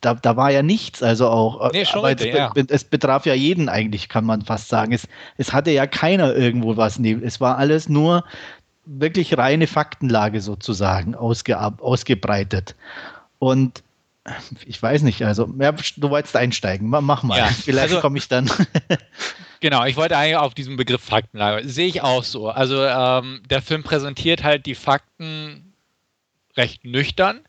[0.00, 1.72] da, da war ja nichts, also auch.
[1.72, 2.52] Nee, schon richtig, es, ja.
[2.54, 4.92] es, betraf ja jeden eigentlich, kann man fast sagen.
[4.92, 5.08] Es,
[5.38, 6.98] es hatte ja keiner irgendwo was.
[6.98, 8.22] Nee, es war alles nur
[8.84, 12.76] wirklich reine Faktenlage sozusagen ausge, ausgebreitet.
[13.38, 13.82] Und
[14.66, 17.38] ich weiß nicht, also ja, du wolltest einsteigen, mach mal.
[17.38, 18.50] Ja, Vielleicht also, komme ich dann.
[19.60, 21.66] genau, ich wollte eigentlich auf diesen Begriff Faktenlage.
[21.68, 22.50] Sehe ich auch so.
[22.50, 25.67] Also ähm, der Film präsentiert halt die Fakten
[26.58, 27.40] recht nüchtern.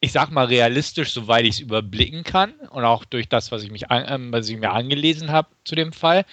[0.00, 3.70] Ich sag mal realistisch, soweit ich es überblicken kann und auch durch das, was ich,
[3.70, 6.26] mich an, äh, was ich mir angelesen habe zu dem Fall,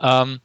[0.00, 0.40] ähm,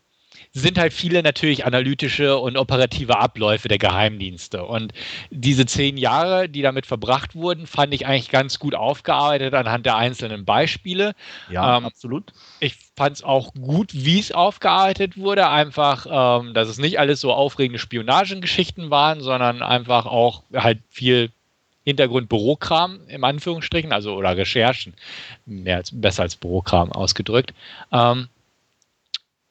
[0.52, 4.66] sind halt viele natürlich analytische und operative Abläufe der Geheimdienste.
[4.66, 4.94] Und
[5.30, 9.96] diese zehn Jahre, die damit verbracht wurden, fand ich eigentlich ganz gut aufgearbeitet anhand der
[9.96, 11.14] einzelnen Beispiele.
[11.50, 12.34] Ja, ähm, absolut.
[12.60, 15.50] Ich fand es auch gut, wie es aufgearbeitet wurde.
[15.50, 16.08] Einfach,
[16.42, 21.30] ähm, dass es nicht alles so aufregende Spionagengeschichten waren, sondern einfach auch halt viel
[21.86, 24.94] Hintergrund-Bürokram im Anführungsstrichen, also oder Recherchen,
[25.46, 27.54] mehr als, besser als Bürokram ausgedrückt.
[27.92, 28.28] Ähm,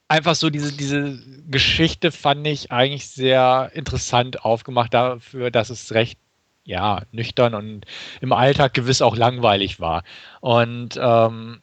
[0.09, 6.19] einfach so diese, diese Geschichte fand ich eigentlich sehr interessant aufgemacht dafür, dass es recht
[6.65, 7.87] ja, nüchtern und
[8.21, 10.03] im Alltag gewiss auch langweilig war.
[10.41, 11.63] Und ähm,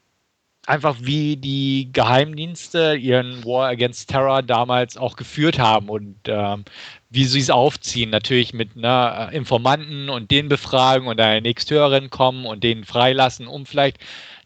[0.65, 6.65] einfach wie die Geheimdienste ihren War Against Terror damals auch geführt haben und ähm,
[7.09, 8.09] wie sie es aufziehen.
[8.09, 13.67] Natürlich mit ne, Informanten und den befragen und der nächsthöheren kommen und den freilassen, um
[13.67, 13.97] vielleicht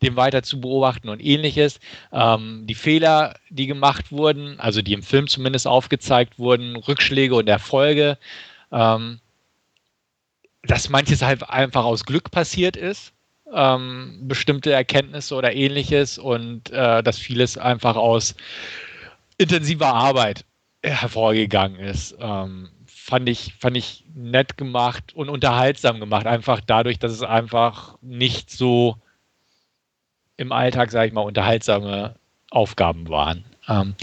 [0.02, 1.80] den weiter zu beobachten und ähnliches.
[2.12, 7.48] Ähm, die Fehler, die gemacht wurden, also die im Film zumindest aufgezeigt wurden, Rückschläge und
[7.50, 8.18] Erfolge,
[8.72, 9.20] ähm,
[10.64, 13.14] dass manches halt einfach aus Glück passiert ist
[13.54, 18.36] ähm, bestimmte Erkenntnisse oder ähnliches und äh, dass vieles einfach aus
[19.38, 20.46] intensiver Arbeit
[20.84, 22.16] hervorgegangen ist.
[22.20, 27.98] Ähm, fand ich, fand ich nett gemacht und unterhaltsam gemacht, einfach dadurch, dass es einfach
[28.02, 28.98] nicht so
[30.40, 32.16] im Alltag, sage ich mal, unterhaltsame
[32.50, 33.44] Aufgaben waren.
[33.68, 33.94] Ähm,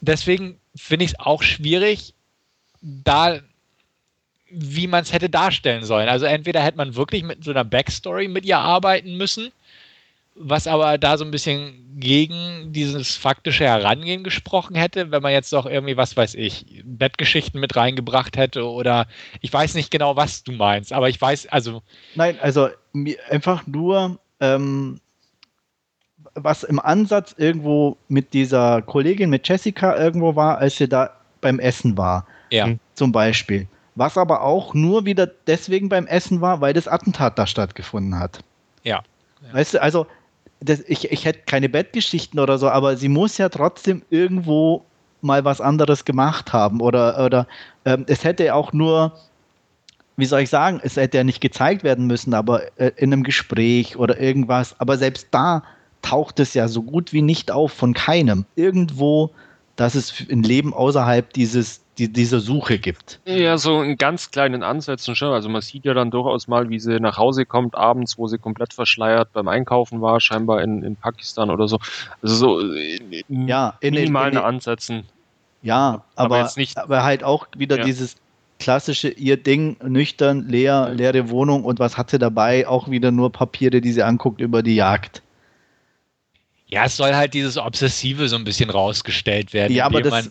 [0.00, 2.14] deswegen finde ich es auch schwierig,
[2.82, 3.40] da
[4.50, 6.08] wie man es hätte darstellen sollen.
[6.08, 9.52] Also entweder hätte man wirklich mit so einer Backstory mit ihr arbeiten müssen,
[10.34, 15.52] was aber da so ein bisschen gegen dieses faktische Herangehen gesprochen hätte, wenn man jetzt
[15.52, 19.06] doch irgendwie, was weiß ich, Bettgeschichten mit reingebracht hätte oder
[19.42, 21.82] ich weiß nicht genau, was du meinst, aber ich weiß, also.
[22.14, 22.68] Nein, also
[23.28, 25.00] einfach nur, ähm,
[26.44, 31.10] was im Ansatz irgendwo mit dieser Kollegin, mit Jessica irgendwo war, als sie da
[31.40, 32.26] beim Essen war.
[32.50, 32.68] Ja.
[32.94, 33.68] Zum Beispiel
[33.98, 38.38] was aber auch nur wieder deswegen beim Essen war, weil das Attentat da stattgefunden hat.
[38.84, 39.02] Ja.
[39.42, 39.54] ja.
[39.54, 40.06] Weißt du, also
[40.60, 44.84] das, ich, ich hätte keine Bettgeschichten oder so, aber sie muss ja trotzdem irgendwo
[45.20, 47.46] mal was anderes gemacht haben oder, oder
[47.84, 49.18] ähm, es hätte auch nur,
[50.16, 53.24] wie soll ich sagen, es hätte ja nicht gezeigt werden müssen, aber äh, in einem
[53.24, 55.64] Gespräch oder irgendwas, aber selbst da
[56.02, 58.44] taucht es ja so gut wie nicht auf von keinem.
[58.56, 59.30] Irgendwo,
[59.76, 63.20] dass es ein Leben außerhalb dieses die, diese Suche gibt.
[63.24, 65.32] Ja, so in ganz kleinen Ansätzen schon.
[65.32, 68.38] Also man sieht ja dann durchaus mal, wie sie nach Hause kommt abends, wo sie
[68.38, 71.78] komplett verschleiert beim Einkaufen war, scheinbar in, in Pakistan oder so.
[72.22, 75.04] Also so in ja, in minimalen in, in, Ansätzen.
[75.62, 77.84] Ja, aber, aber, nicht, aber halt auch wieder ja.
[77.84, 78.16] dieses
[78.60, 82.66] klassische ihr Ding, nüchtern, leer, leere Wohnung und was hat sie dabei?
[82.66, 85.22] Auch wieder nur Papiere, die sie anguckt über die Jagd.
[86.68, 89.72] Ja, es soll halt dieses Obsessive so ein bisschen rausgestellt werden.
[89.72, 90.30] Ja, aber das,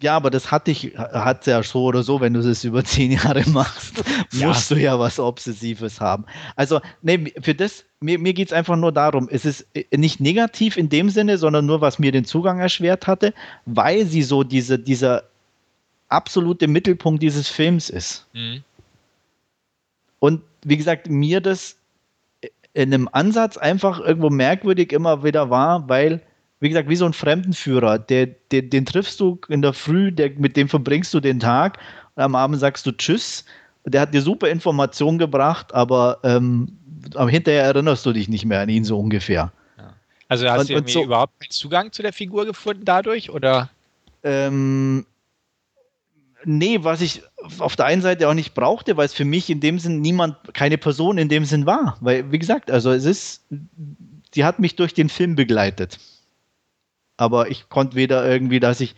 [0.00, 3.12] ja, aber das hatte ich, hat ja so oder so, wenn du es über zehn
[3.12, 4.02] Jahre machst,
[4.32, 4.48] ja.
[4.48, 6.24] musst du ja was Obsessives haben.
[6.56, 10.20] Also, nee, für das, mir, mir geht es einfach nur darum, es ist äh, nicht
[10.20, 13.34] negativ in dem Sinne, sondern nur, was mir den Zugang erschwert hatte,
[13.66, 15.24] weil sie so diese, dieser
[16.08, 18.26] absolute Mittelpunkt dieses Films ist.
[18.34, 18.62] Mhm.
[20.18, 21.76] Und wie gesagt, mir das
[22.74, 26.22] in einem Ansatz einfach irgendwo merkwürdig immer wieder war, weil
[26.62, 30.30] wie gesagt, wie so ein Fremdenführer, der, der, den triffst du in der Früh, der,
[30.36, 31.78] mit dem verbringst du den Tag
[32.14, 33.44] und am Abend sagst du Tschüss.
[33.84, 36.78] Der hat dir super Informationen gebracht, aber, ähm,
[37.16, 39.52] aber hinterher erinnerst du dich nicht mehr an ihn so ungefähr.
[39.76, 39.92] Ja.
[40.28, 43.68] Also hast und, du irgendwie so, überhaupt keinen Zugang zu der Figur gefunden dadurch, oder?
[44.22, 45.04] Ähm,
[46.44, 47.22] nee, was ich
[47.58, 50.36] auf der einen Seite auch nicht brauchte, weil es für mich in dem Sinn niemand,
[50.54, 51.96] keine Person in dem Sinn war.
[52.00, 53.44] Weil, wie gesagt, also es ist,
[54.34, 55.98] sie hat mich durch den Film begleitet
[57.22, 58.96] aber ich konnte weder irgendwie, dass ich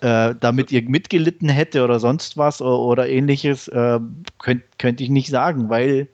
[0.00, 3.98] äh, damit ihr mitgelitten hätte oder sonst was oder, oder ähnliches, äh,
[4.38, 6.08] könnte könnt ich nicht sagen, weil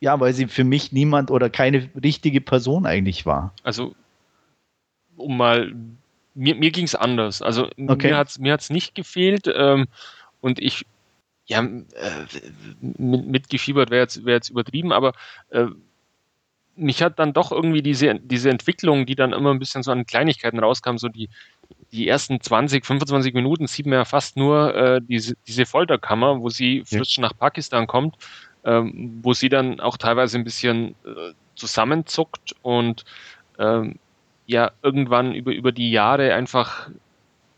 [0.00, 3.52] ja, weil sie für mich niemand oder keine richtige Person eigentlich war.
[3.64, 3.94] Also,
[5.16, 5.74] um mal,
[6.34, 7.42] mir, mir ging es anders.
[7.42, 8.08] Also, okay.
[8.08, 9.86] mir hat es mir hat's nicht gefehlt ähm,
[10.40, 10.86] und ich,
[11.46, 12.26] ja, äh,
[12.80, 15.12] mitgefiebert wäre jetzt, wär jetzt übertrieben, aber
[15.50, 15.66] äh,
[16.78, 20.06] mich hat dann doch irgendwie diese, diese Entwicklung, die dann immer ein bisschen so an
[20.06, 21.28] Kleinigkeiten rauskam, so die,
[21.90, 26.48] die ersten 20, 25 Minuten sieht man ja fast nur äh, diese, diese Folterkammer, wo
[26.48, 27.22] sie frisch ja.
[27.22, 28.16] nach Pakistan kommt,
[28.64, 33.04] ähm, wo sie dann auch teilweise ein bisschen äh, zusammenzuckt und
[33.58, 33.98] ähm,
[34.48, 36.88] ja irgendwann über, über die Jahre einfach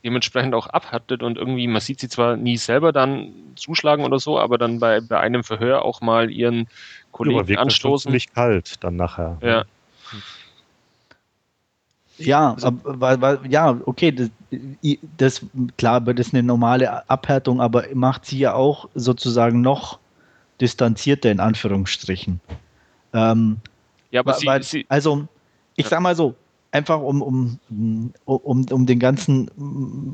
[0.04, 4.38] dementsprechend auch abhattet und irgendwie, man sieht sie zwar nie selber dann zuschlagen oder so,
[4.38, 6.68] aber dann bei, bei einem Verhör auch mal ihren
[7.12, 8.08] Kollegen ja, anstoßen.
[8.08, 9.38] ziemlich kalt dann nachher.
[9.42, 9.64] Ja.
[12.18, 14.30] Ja, also, aber, ja, okay, das,
[15.16, 15.46] das,
[15.78, 19.98] klar, das ist eine normale Abhärtung, aber macht sie ja auch sozusagen noch
[20.60, 22.40] distanzierter in Anführungsstrichen.
[23.14, 23.56] Ähm,
[24.10, 25.28] ja, aber weil, sie, also
[25.76, 26.34] ich sag mal so,
[26.72, 27.58] einfach um, um,
[28.24, 29.50] um, um den ganzen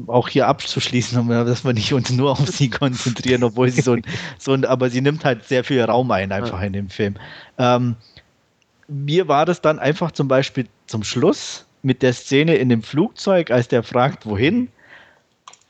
[0.07, 4.03] auch hier abzuschließen, dass wir nicht uns nur auf sie konzentrieren, obwohl sie so ein,
[4.39, 7.17] so ein, aber sie nimmt halt sehr viel Raum ein, einfach in dem Film.
[7.59, 7.97] Ähm,
[8.89, 13.51] mir war das dann einfach zum Beispiel zum Schluss mit der Szene in dem Flugzeug,
[13.51, 14.69] als der fragt, wohin.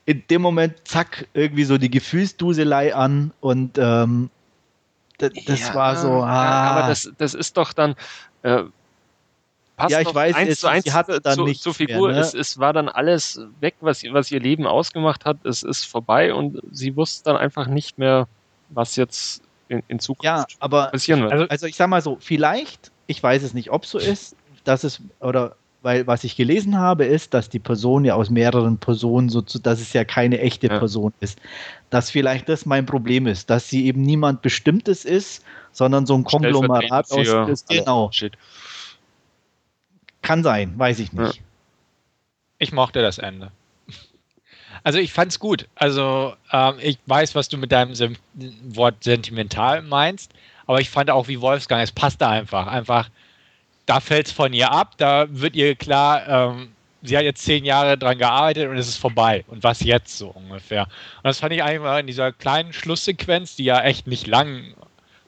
[0.05, 4.29] In dem Moment, zack, irgendwie so die Gefühlsduselei an und ähm,
[5.17, 6.23] das, das ja, war so.
[6.23, 6.71] Ah.
[6.71, 7.95] Aber das, das ist doch dann,
[8.43, 8.63] äh,
[9.77, 12.07] passt ja, ich weiß, eins es, zu eins hat dann zu, zur Figur.
[12.07, 12.21] Mehr, ne?
[12.21, 15.37] es, es war dann alles weg, was, was ihr Leben ausgemacht hat.
[15.45, 18.27] Es ist vorbei und sie wusste dann einfach nicht mehr,
[18.69, 21.31] was jetzt in, in Zukunft ja, aber, passieren wird.
[21.31, 24.35] Also, also ich sag mal so, vielleicht, ich weiß es nicht, ob so ist,
[24.65, 28.77] dass es, oder weil was ich gelesen habe, ist, dass die Person ja aus mehreren
[28.77, 30.79] Personen, so zu, dass es ja keine echte ja.
[30.79, 31.39] Person ist.
[31.89, 36.23] Dass vielleicht das mein Problem ist, dass sie eben niemand Bestimmtes ist, sondern so ein
[36.23, 37.27] Konglomerat aus.
[37.47, 38.09] Ist, genau.
[38.11, 38.33] Shit.
[40.27, 41.35] Kann sein, weiß ich nicht.
[41.37, 41.41] Ja.
[42.57, 43.49] Ich mochte das Ende.
[44.83, 45.69] Also ich fand's gut.
[45.75, 50.33] Also ähm, ich weiß, was du mit deinem Sem Wort sentimental meinst,
[50.65, 52.67] aber ich fand auch wie Wolfsgang, es passte einfach.
[52.67, 53.09] Einfach,
[53.85, 56.73] da fällt's von ihr ab, da wird ihr klar, ähm,
[57.03, 59.45] sie hat jetzt zehn Jahre dran gearbeitet und es ist vorbei.
[59.47, 60.83] Und was jetzt so ungefähr?
[60.83, 64.73] Und das fand ich einfach in dieser kleinen Schlusssequenz, die ja echt nicht lang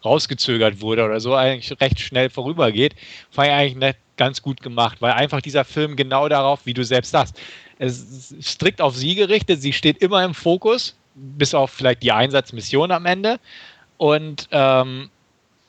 [0.03, 2.95] rausgezögert wurde oder so, eigentlich recht schnell vorübergeht,
[3.31, 6.83] fand ich eigentlich nett, ganz gut gemacht, weil einfach dieser Film genau darauf, wie du
[6.83, 7.39] selbst sagst,
[7.79, 12.11] es ist strikt auf sie gerichtet, sie steht immer im Fokus, bis auf vielleicht die
[12.11, 13.39] Einsatzmission am Ende
[13.97, 15.09] und ähm,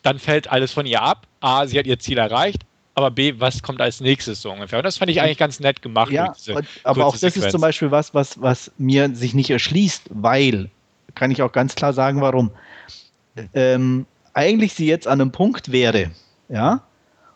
[0.03, 1.27] dann fällt alles von ihr ab.
[1.41, 2.63] A, sie hat ihr Ziel erreicht,
[2.97, 4.81] aber B, was kommt als nächstes so ungefähr?
[4.81, 6.11] Und das fand ich eigentlich ganz nett gemacht.
[6.11, 6.35] Ja,
[6.83, 7.47] aber auch das Sequenz.
[7.47, 10.71] ist zum Beispiel was, was, was mir sich nicht erschließt, weil,
[11.15, 12.51] kann ich auch ganz klar sagen, warum.
[13.55, 16.11] Ähm, eigentlich sie jetzt an einem Punkt wäre,
[16.49, 16.83] ja,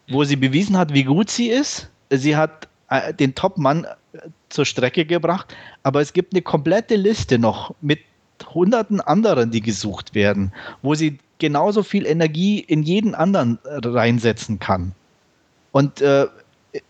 [0.08, 1.90] wo sie bewiesen hat, wie gut sie ist.
[2.10, 4.18] Sie hat äh, den Top-Mann äh,
[4.48, 8.00] zur Strecke gebracht, aber es gibt eine komplette Liste noch mit
[8.52, 10.52] hunderten anderen, die gesucht werden,
[10.82, 14.92] wo sie genauso viel Energie in jeden anderen äh, reinsetzen kann.
[15.72, 16.26] Und äh,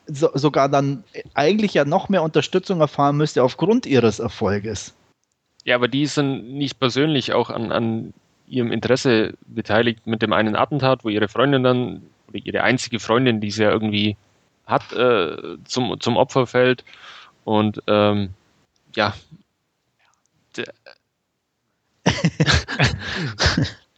[0.07, 1.05] so, sogar dann
[1.35, 4.95] eigentlich ja noch mehr Unterstützung erfahren müsste aufgrund ihres Erfolges.
[5.65, 8.13] Ja, aber die sind nicht persönlich auch an, an
[8.47, 12.03] ihrem Interesse beteiligt mit dem einen Attentat, wo ihre Freundin dann,
[12.39, 14.17] ihre einzige Freundin, die sie ja irgendwie
[14.67, 16.85] hat, äh, zum, zum Opfer fällt.
[17.45, 18.31] Und ähm,
[18.95, 19.15] ja.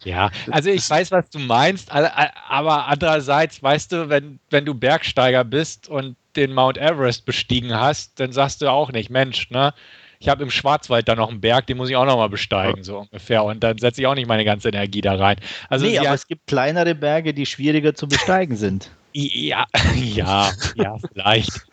[0.05, 5.45] ja, also ich weiß, was du meinst, aber andererseits, weißt du, wenn, wenn du Bergsteiger
[5.45, 9.75] bist und den Mount Everest bestiegen hast, dann sagst du auch nicht, Mensch, ne?
[10.19, 12.83] Ich habe im Schwarzwald da noch einen Berg, den muss ich auch noch mal besteigen,
[12.83, 13.45] so ungefähr.
[13.45, 15.37] Und dann setze ich auch nicht meine ganze Energie da rein.
[15.69, 18.91] Also nee, aber es gibt kleinere Berge, die schwieriger zu besteigen sind.
[19.13, 21.67] Ja, ja, ja, vielleicht.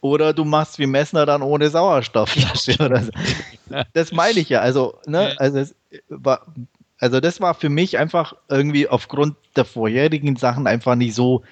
[0.00, 3.10] Oder du machst wie Messner dann ohne Sauerstoffflasche oder so.
[3.92, 4.60] Das meine ich ja.
[4.60, 5.74] Also, ne, also, es
[6.08, 6.46] war,
[6.98, 11.42] also das war für mich einfach irgendwie aufgrund der vorherigen Sachen einfach nicht so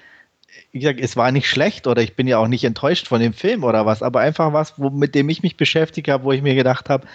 [0.71, 3.33] wie gesagt, es war nicht schlecht oder ich bin ja auch nicht enttäuscht von dem
[3.33, 6.41] Film oder was, aber einfach was, wo, mit dem ich mich beschäftigt habe, wo ich
[6.41, 7.07] mir gedacht habe,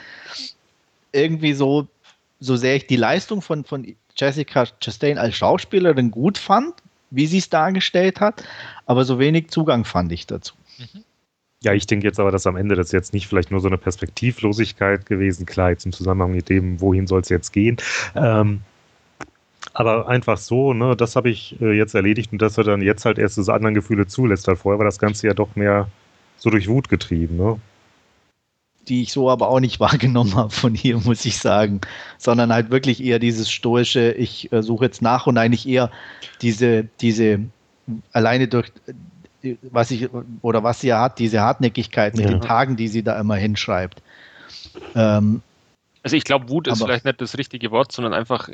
[1.12, 1.86] irgendwie so,
[2.40, 6.74] so sehr ich die Leistung von, von Jessica Chastain als Schauspielerin gut fand,
[7.10, 8.44] wie sie es dargestellt hat,
[8.86, 10.54] aber so wenig Zugang fand ich dazu.
[11.62, 13.78] Ja, ich denke jetzt aber, dass am Ende das jetzt nicht vielleicht nur so eine
[13.78, 17.78] Perspektivlosigkeit gewesen, klar, jetzt im Zusammenhang mit dem, wohin soll es jetzt gehen.
[18.14, 18.60] Ähm,
[19.74, 23.04] aber einfach so, ne, das habe ich äh, jetzt erledigt und dass er dann jetzt
[23.04, 24.46] halt erst diese anderen Gefühle zulässt.
[24.46, 25.88] Weil vorher war das Ganze ja doch mehr
[26.36, 27.58] so durch Wut getrieben, ne?
[28.86, 31.80] Die ich so aber auch nicht wahrgenommen habe von ihr, muss ich sagen.
[32.18, 35.90] Sondern halt wirklich eher dieses stoische, ich äh, suche jetzt nach und eigentlich eher
[36.40, 37.40] diese, diese,
[38.12, 38.70] alleine durch
[39.42, 40.08] äh, was ich
[40.40, 42.30] oder was sie ja hat, diese Hartnäckigkeit mit ja.
[42.30, 44.02] den Tagen, die sie da immer hinschreibt.
[44.94, 45.42] Ähm,
[46.04, 48.48] also ich glaube, Wut ist vielleicht nicht das richtige Wort, sondern einfach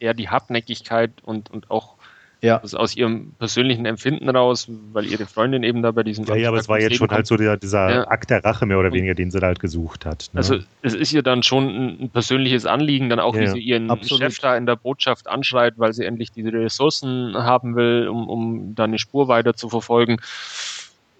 [0.00, 1.96] eher die Hartnäckigkeit und, und auch
[2.40, 2.56] ja.
[2.56, 6.24] also aus ihrem persönlichen Empfinden raus, weil ihre Freundin eben da bei diesem.
[6.24, 7.16] Ja, ja, aber es war jetzt schon kommt.
[7.16, 8.08] halt so der, dieser ja.
[8.08, 10.30] Akt der Rache mehr oder weniger, den sie da halt gesucht hat.
[10.32, 10.38] Ne?
[10.38, 13.90] Also es ist ihr dann schon ein, persönliches Anliegen, dann auch, ja, wie sie ihren
[13.90, 14.22] absolut.
[14.22, 18.74] Chef da in der Botschaft anschreit, weil sie endlich diese Ressourcen haben will, um, um
[18.74, 20.16] da eine Spur weiter zu verfolgen.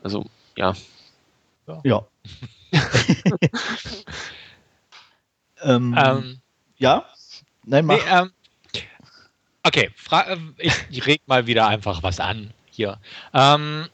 [0.03, 0.25] Also,
[0.57, 0.73] ja.
[1.85, 2.07] Ja.
[5.63, 6.41] ähm, ähm,
[6.79, 7.05] ja?
[7.65, 7.97] Nein, mach.
[7.97, 8.31] Nee, ähm,
[9.63, 12.99] Okay, äh, ich, ich reg mal wieder einfach was an hier.
[13.35, 13.87] Ähm,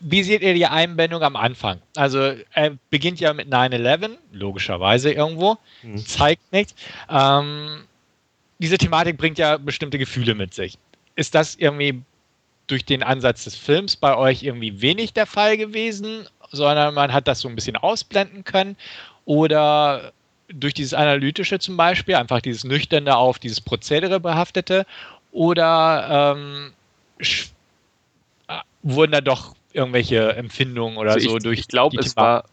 [0.00, 1.80] wie seht ihr die Einbindung am Anfang?
[1.96, 5.98] Also er beginnt ja mit 9-11, logischerweise irgendwo, mhm.
[5.98, 6.74] zeigt nichts.
[7.08, 7.84] Ähm,
[8.58, 10.76] diese Thematik bringt ja bestimmte Gefühle mit sich.
[11.14, 12.02] Ist das irgendwie
[12.66, 17.28] durch den Ansatz des Films bei euch irgendwie wenig der Fall gewesen, sondern man hat
[17.28, 18.76] das so ein bisschen ausblenden können?
[19.24, 20.12] Oder
[20.54, 24.86] durch dieses Analytische zum Beispiel, einfach dieses Nüchterne auf dieses Prozedere behaftete,
[25.32, 26.72] oder ähm,
[27.18, 32.44] äh, wurden da doch irgendwelche Empfindungen oder also so durch ich glaube es war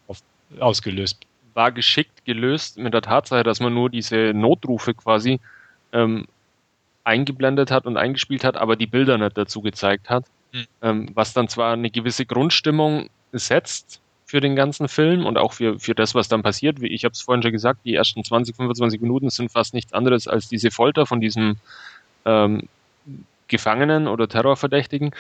[0.60, 1.20] ausgelöst
[1.54, 5.42] war geschickt gelöst mit der Tatsache dass man nur diese Notrufe quasi
[5.92, 6.26] ähm,
[7.04, 10.66] eingeblendet hat und eingespielt hat aber die Bilder nicht dazu gezeigt hat hm.
[10.82, 14.00] ähm, was dann zwar eine gewisse Grundstimmung setzt
[14.30, 16.78] für den ganzen Film und auch für, für das, was dann passiert.
[16.84, 20.28] Ich habe es vorhin schon gesagt, die ersten 20, 25 Minuten sind fast nichts anderes
[20.28, 21.56] als diese Folter von diesem
[22.26, 22.70] ähm,
[23.48, 25.16] Gefangenen oder Terrorverdächtigen.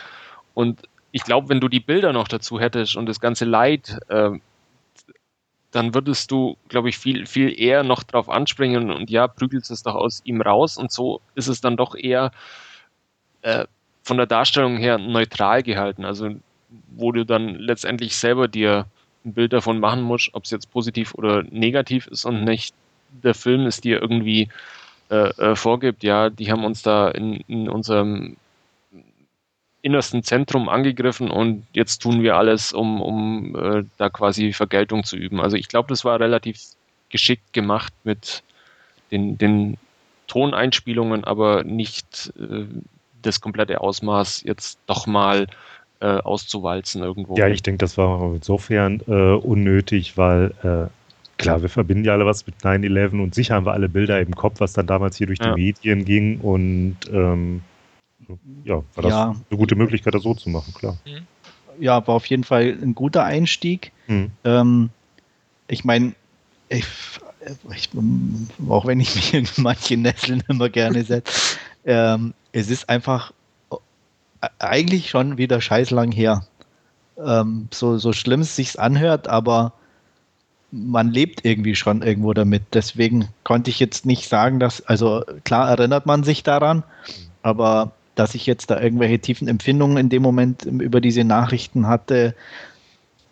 [0.54, 4.30] Und ich glaube, wenn du die Bilder noch dazu hättest und das ganze Leid, äh,
[5.72, 9.82] dann würdest du, glaube ich, viel, viel eher noch drauf anspringen und ja, prügelst es
[9.82, 12.30] doch aus ihm raus und so ist es dann doch eher
[13.42, 13.66] äh,
[14.04, 16.06] von der Darstellung her neutral gehalten.
[16.06, 16.30] Also,
[16.92, 18.86] wo du dann letztendlich selber dir
[19.26, 22.74] ein Bild davon machen musst, ob es jetzt positiv oder negativ ist und nicht
[23.24, 24.50] der Film es dir irgendwie
[25.10, 28.38] äh, äh, vorgibt, ja, die haben uns da in, in unserem
[29.82, 35.16] innersten Zentrum angegriffen und jetzt tun wir alles, um, um äh, da quasi Vergeltung zu
[35.16, 35.40] üben.
[35.40, 36.60] Also ich glaube, das war relativ
[37.10, 38.44] geschickt gemacht mit
[39.12, 39.78] den, den
[40.28, 42.66] Toneinspielungen, aber nicht äh,
[43.22, 45.48] das komplette Ausmaß jetzt doch mal
[46.02, 47.36] äh, auszuwalzen irgendwo.
[47.36, 50.90] Ja, ich denke, das war insofern äh, unnötig, weil äh,
[51.38, 54.36] klar, wir verbinden ja alle was mit 9-11 und sicher haben wir alle Bilder im
[54.36, 55.56] Kopf, was dann damals hier durch die ja.
[55.56, 57.62] Medien ging und ähm,
[58.64, 59.36] ja, war das ja.
[59.50, 60.98] eine gute Möglichkeit, das so zu machen, klar.
[61.06, 61.26] Mhm.
[61.80, 63.92] Ja, war auf jeden Fall ein guter Einstieg.
[64.08, 64.32] Mhm.
[64.44, 64.90] Ähm,
[65.70, 66.14] ich meine,
[66.68, 66.86] ich,
[67.74, 67.90] ich,
[68.68, 73.32] auch wenn ich mich in manche Nesseln immer gerne setze, ähm, es ist einfach
[74.60, 76.46] eigentlich schon wieder scheiß lang her.
[77.24, 79.74] Ähm, so, so schlimm es sich anhört, aber
[80.72, 82.64] man lebt irgendwie schon irgendwo damit.
[82.74, 86.84] Deswegen konnte ich jetzt nicht sagen, dass, also klar erinnert man sich daran,
[87.42, 92.36] aber dass ich jetzt da irgendwelche tiefen Empfindungen in dem Moment über diese Nachrichten hatte,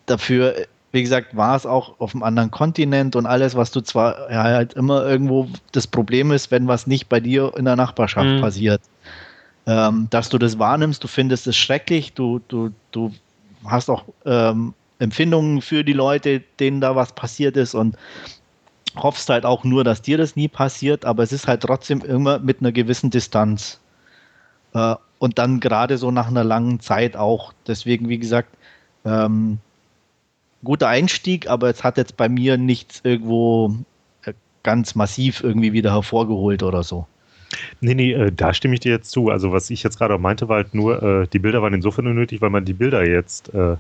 [0.06, 0.56] dafür,
[0.92, 4.44] wie gesagt, war es auch auf einem anderen Kontinent und alles, was du zwar ja,
[4.44, 8.42] halt immer irgendwo das Problem ist, wenn was nicht bei dir in der Nachbarschaft mhm.
[8.42, 8.82] passiert.
[9.68, 13.14] Ähm, dass du das wahrnimmst, du findest es schrecklich, du, du, du
[13.65, 17.98] hast auch ähm, Empfindungen für die Leute, denen da was passiert ist und
[18.95, 22.39] hoffst halt auch nur, dass dir das nie passiert, aber es ist halt trotzdem immer
[22.39, 23.80] mit einer gewissen Distanz.
[24.73, 27.53] Äh, und dann gerade so nach einer langen Zeit auch.
[27.65, 28.56] Deswegen, wie gesagt,
[29.03, 29.60] ähm,
[30.64, 33.76] guter Einstieg, aber es hat jetzt bei mir nichts irgendwo
[34.23, 34.34] äh,
[34.64, 37.07] ganz massiv irgendwie wieder hervorgeholt oder so.
[37.80, 39.30] Nee, nee, äh, da stimme ich dir jetzt zu.
[39.30, 42.07] Also, was ich jetzt gerade auch meinte, war halt nur, äh, die Bilder waren insofern
[42.07, 43.78] unnötig, weil man die Bilder jetzt äh,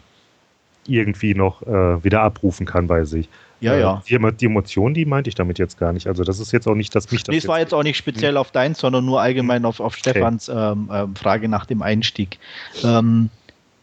[0.87, 3.27] irgendwie noch wieder abrufen kann bei sich.
[3.59, 4.03] Ja, ja.
[4.07, 6.07] Die, die Emotion, die meinte ich damit jetzt gar nicht.
[6.07, 7.33] Also das ist jetzt auch nicht, dass mich das.
[7.33, 8.37] Nee, es war jetzt auch nicht speziell hm.
[8.37, 10.71] auf deins, sondern nur allgemein auf, auf Stefans okay.
[10.71, 12.37] ähm, ähm, Frage nach dem Einstieg.
[12.83, 13.29] Ähm,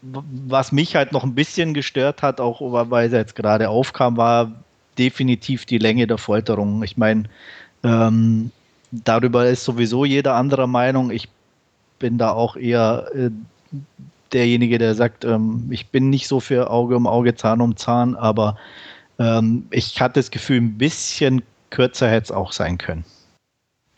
[0.01, 4.51] was mich halt noch ein bisschen gestört hat, auch weil es jetzt gerade aufkam, war
[4.97, 6.83] definitiv die Länge der Folterung.
[6.83, 7.23] Ich meine,
[7.83, 8.51] ähm,
[8.91, 11.11] darüber ist sowieso jeder anderer Meinung.
[11.11, 11.29] Ich
[11.99, 13.29] bin da auch eher äh,
[14.31, 18.15] derjenige, der sagt, ähm, ich bin nicht so für Auge um Auge, Zahn um Zahn,
[18.15, 18.57] aber
[19.19, 23.05] ähm, ich hatte das Gefühl, ein bisschen kürzer hätte es auch sein können.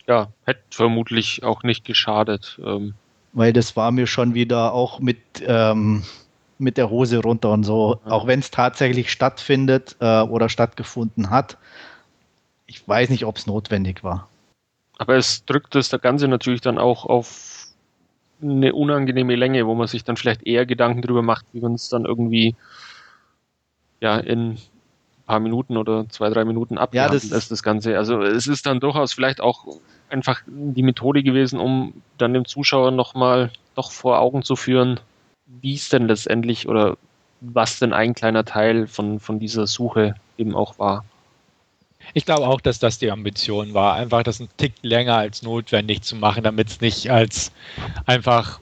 [0.08, 2.60] Ja, hätte vermutlich auch nicht geschadet.
[2.64, 2.94] Ähm.
[3.34, 6.04] Weil das war mir schon wieder auch mit, ähm,
[6.60, 8.12] mit der Hose runter und so, ja.
[8.12, 11.58] auch wenn es tatsächlich stattfindet äh, oder stattgefunden hat.
[12.68, 14.28] Ich weiß nicht, ob es notwendig war.
[14.98, 17.68] Aber es drückt das Ganze natürlich dann auch auf
[18.42, 21.90] eine unangenehme Länge, wo man sich dann vielleicht eher Gedanken darüber macht, wie man es
[21.90, 22.56] dann irgendwie
[24.00, 24.58] ja in
[25.28, 27.98] paar Minuten oder zwei, drei Minuten abgehandelt ja, das, ist, das Ganze.
[27.98, 29.66] Also es ist dann durchaus vielleicht auch
[30.10, 35.00] einfach die Methode gewesen, um dann dem Zuschauer nochmal doch vor Augen zu führen,
[35.46, 36.98] wie es denn letztendlich oder
[37.42, 41.06] was denn ein kleiner Teil von, von dieser Suche eben auch war.
[42.14, 46.02] Ich glaube auch, dass das die Ambition war, einfach das einen Tick länger als notwendig
[46.02, 47.52] zu machen, damit es nicht als
[48.06, 48.60] einfach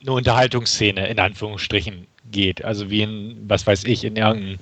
[0.00, 2.64] eine Unterhaltungsszene in Anführungsstrichen geht.
[2.64, 4.58] Also wie in, was weiß ich, in irgendeinem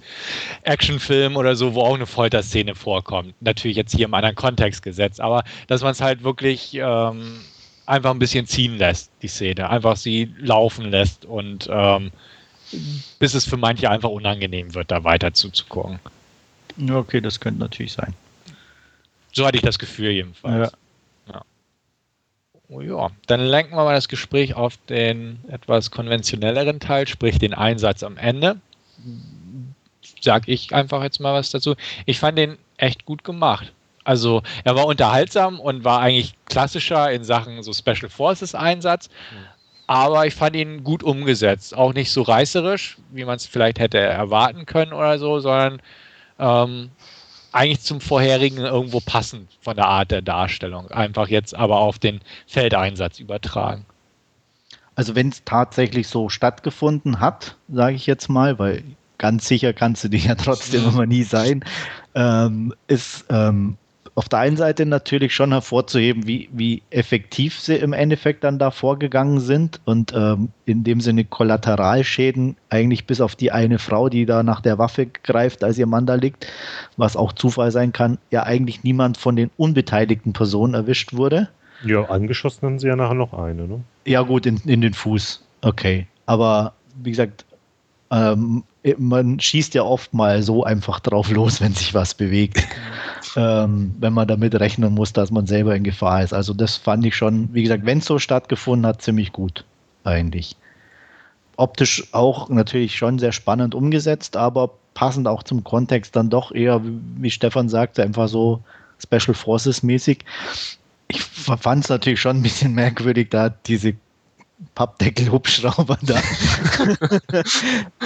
[0.62, 3.35] Actionfilm oder so, wo auch eine Folterszene vorkommt.
[3.40, 7.40] Natürlich jetzt hier im anderen Kontext gesetzt, aber dass man es halt wirklich ähm,
[7.86, 9.68] einfach ein bisschen ziehen lässt, die Szene.
[9.70, 12.12] Einfach sie laufen lässt und ähm,
[13.18, 16.01] bis es für manche einfach unangenehm wird, da weiter zuzugucken.
[16.78, 18.15] Okay, das könnte natürlich sein.
[19.32, 20.73] So hatte ich das Gefühl jedenfalls.
[20.73, 21.43] Ja.
[22.69, 27.55] Oh ja, dann lenken wir mal das Gespräch auf den etwas konventionelleren Teil, sprich den
[27.55, 28.57] Einsatz am Ende.
[30.20, 31.77] Sag ich einfach jetzt mal was dazu.
[32.07, 33.73] Ich fand den echt gut gemacht.
[34.03, 39.11] Also er war unterhaltsam und war eigentlich klassischer in Sachen so Special Forces Einsatz.
[39.86, 41.77] Aber ich fand ihn gut umgesetzt.
[41.77, 45.81] Auch nicht so reißerisch, wie man es vielleicht hätte erwarten können oder so, sondern
[46.39, 46.91] ähm,
[47.53, 50.91] eigentlich zum vorherigen irgendwo passend von der Art der Darstellung.
[50.91, 53.87] Einfach jetzt aber auf den Feldeinsatz übertragen.
[54.95, 58.83] Also wenn es tatsächlich so stattgefunden hat, sage ich jetzt mal, weil
[59.19, 61.65] ganz sicher kannst du dich ja trotzdem immer nie sein,
[62.15, 63.77] ähm, ist ähm,
[64.16, 68.70] auf der einen Seite natürlich schon hervorzuheben, wie, wie effektiv sie im Endeffekt dann da
[68.70, 74.24] vorgegangen sind und ähm, in dem Sinne Kollateralschäden eigentlich bis auf die eine Frau, die
[74.24, 76.47] da nach der Waffe greift, als ihr Mann da liegt,
[76.97, 81.51] was auch Zufall sein kann, ja eigentlich niemand von den unbeteiligten Personen erwischt wurde.
[81.84, 83.80] Ja, angeschossen haben sie ja nachher noch eine, ne?
[84.06, 85.44] Ja gut, in, in den Fuß.
[85.60, 86.06] Okay.
[86.24, 86.72] Aber
[87.02, 87.44] wie gesagt,
[88.10, 88.64] ähm,
[88.99, 92.67] man schießt ja oft mal so einfach drauf los, wenn sich was bewegt.
[93.37, 96.33] ähm, wenn man damit rechnen muss, dass man selber in Gefahr ist.
[96.33, 99.65] Also das fand ich schon, wie gesagt, wenn es so stattgefunden hat, ziemlich gut
[100.05, 100.57] eigentlich.
[101.57, 106.81] Optisch auch natürlich schon sehr spannend umgesetzt, aber passend auch zum Kontext dann doch eher,
[106.85, 108.63] wie Stefan sagte, einfach so
[109.03, 110.25] Special Forces mäßig.
[111.09, 113.95] Ich fand es natürlich schon ein bisschen merkwürdig, da diese
[114.74, 116.20] Pappdeckel-Hubschrauber da.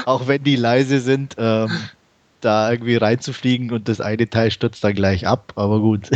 [0.06, 1.70] auch wenn die leise sind, ähm,
[2.40, 6.10] da irgendwie reinzufliegen und das eine Teil stürzt dann gleich ab, aber gut.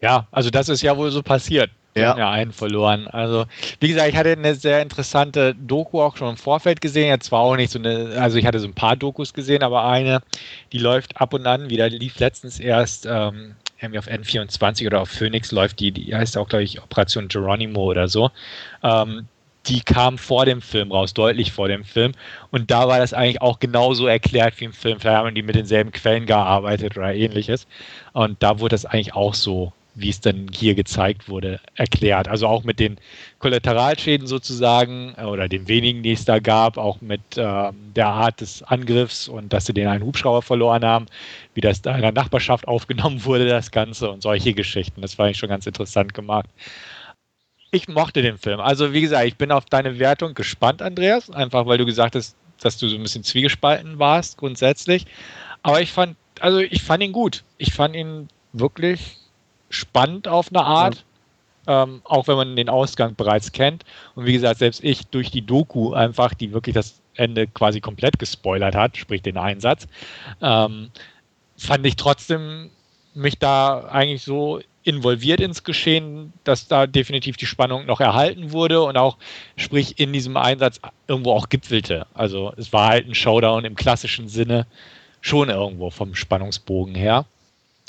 [0.00, 1.70] ja, also das ist ja wohl so passiert.
[1.94, 2.10] Wir ja.
[2.10, 3.06] haben ja einen verloren.
[3.06, 3.44] Also,
[3.78, 7.08] wie gesagt, ich hatte eine sehr interessante Doku auch schon im Vorfeld gesehen.
[7.08, 9.84] Jetzt war auch nicht so eine, also ich hatte so ein paar Dokus gesehen, aber
[9.84, 10.20] eine,
[10.72, 13.54] die läuft ab und an wieder, lief letztens erst ähm,
[13.84, 17.84] irgendwie auf N24 oder auf Phoenix läuft die, die heißt auch, glaube ich, Operation Geronimo
[17.84, 18.30] oder so.
[18.82, 19.28] Ähm,
[19.66, 22.12] die kam vor dem Film raus, deutlich vor dem Film.
[22.50, 25.00] Und da war das eigentlich auch genauso erklärt wie im Film.
[25.00, 27.66] Vielleicht haben die mit denselben Quellen gearbeitet oder ähnliches.
[28.12, 32.28] Und da wurde das eigentlich auch so wie es dann hier gezeigt wurde, erklärt.
[32.28, 32.98] Also auch mit den
[33.38, 38.40] Kollateralschäden sozusagen äh, oder den wenigen, die es da gab, auch mit äh, der Art
[38.40, 41.06] des Angriffs und dass sie den einen Hubschrauber verloren haben,
[41.54, 45.00] wie das da in der Nachbarschaft aufgenommen wurde, das Ganze und solche Geschichten.
[45.00, 46.48] Das war eigentlich schon ganz interessant gemacht.
[47.70, 48.60] Ich mochte den Film.
[48.60, 52.36] Also wie gesagt, ich bin auf deine Wertung gespannt, Andreas, einfach weil du gesagt hast,
[52.60, 55.06] dass du so ein bisschen zwiegespalten warst grundsätzlich.
[55.62, 57.42] Aber ich fand, also ich fand ihn gut.
[57.58, 59.18] Ich fand ihn wirklich
[59.74, 61.04] spannend auf eine Art.
[61.66, 63.84] Ähm, auch wenn man den Ausgang bereits kennt.
[64.14, 68.18] Und wie gesagt, selbst ich durch die Doku einfach, die wirklich das Ende quasi komplett
[68.18, 69.86] gespoilert hat, sprich den Einsatz,
[70.42, 70.90] ähm,
[71.56, 72.68] fand ich trotzdem
[73.14, 78.82] mich da eigentlich so involviert ins Geschehen, dass da definitiv die Spannung noch erhalten wurde
[78.82, 79.16] und auch,
[79.56, 82.06] sprich, in diesem Einsatz irgendwo auch gipfelte.
[82.12, 84.66] Also es war halt ein Showdown im klassischen Sinne
[85.22, 87.24] schon irgendwo vom Spannungsbogen her.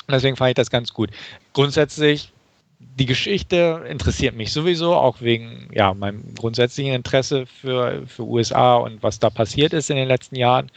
[0.10, 1.10] Deswegen fand ich das ganz gut.
[1.54, 2.32] Grundsätzlich,
[2.80, 9.02] die Geschichte interessiert mich sowieso, auch wegen ja, meinem grundsätzlichen Interesse für, für USA und
[9.02, 10.72] was da passiert ist in den letzten Jahren.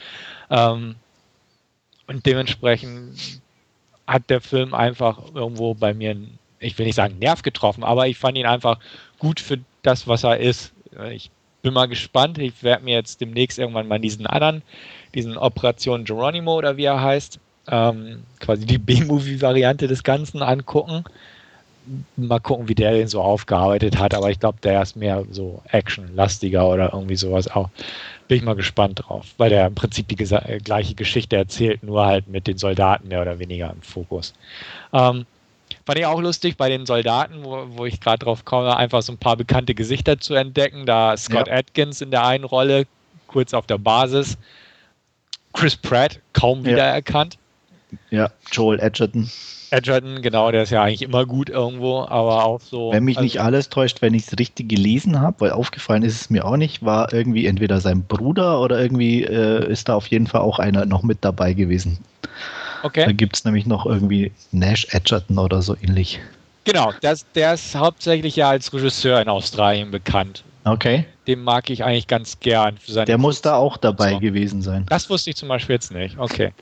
[0.50, 0.94] Ähm,
[2.06, 3.42] und dementsprechend
[4.06, 6.16] hat der Film einfach irgendwo bei mir,
[6.58, 8.78] ich will nicht sagen Nerv getroffen, aber ich fand ihn einfach
[9.18, 10.72] gut für das, was er ist.
[11.10, 11.30] Ich
[11.62, 12.38] bin mal gespannt.
[12.38, 14.62] Ich werde mir jetzt demnächst irgendwann mal diesen anderen,
[15.14, 17.38] diesen Operation Geronimo oder wie er heißt,
[17.70, 21.04] ähm, quasi die B-Movie-Variante des Ganzen angucken.
[22.16, 25.62] Mal gucken, wie der den so aufgearbeitet hat, aber ich glaube, der ist mehr so
[25.70, 27.70] Action-lastiger oder irgendwie sowas auch.
[28.26, 32.04] Bin ich mal gespannt drauf, weil der im Prinzip die äh, gleiche Geschichte erzählt, nur
[32.04, 34.34] halt mit den Soldaten mehr oder weniger im Fokus.
[34.92, 35.24] Ähm,
[35.86, 39.12] fand ich auch lustig bei den Soldaten, wo, wo ich gerade drauf komme, einfach so
[39.12, 40.84] ein paar bekannte Gesichter zu entdecken.
[40.84, 41.54] Da Scott ja.
[41.54, 42.86] Atkins in der einen Rolle,
[43.28, 44.36] kurz auf der Basis.
[45.54, 47.37] Chris Pratt kaum wiedererkannt.
[48.10, 48.30] Ja.
[48.52, 49.30] Joel Edgerton.
[49.70, 52.92] Edgerton, genau, der ist ja eigentlich immer gut irgendwo, aber auch so.
[52.92, 56.20] Wenn mich also, nicht alles täuscht, wenn ich es richtig gelesen habe, weil aufgefallen ist
[56.20, 60.06] es mir auch nicht, war irgendwie entweder sein Bruder oder irgendwie äh, ist da auf
[60.06, 61.98] jeden Fall auch einer noch mit dabei gewesen.
[62.82, 63.04] Okay.
[63.06, 66.20] Da gibt es nämlich noch irgendwie Nash Edgerton oder so ähnlich.
[66.64, 70.44] Genau, das, der ist hauptsächlich ja als Regisseur in Australien bekannt.
[70.64, 71.06] Okay.
[71.26, 72.76] Den mag ich eigentlich ganz gern.
[73.06, 74.20] Der muss da auch dabei so.
[74.20, 74.84] gewesen sein.
[74.88, 76.18] Das wusste ich zum Beispiel jetzt nicht.
[76.18, 76.52] Okay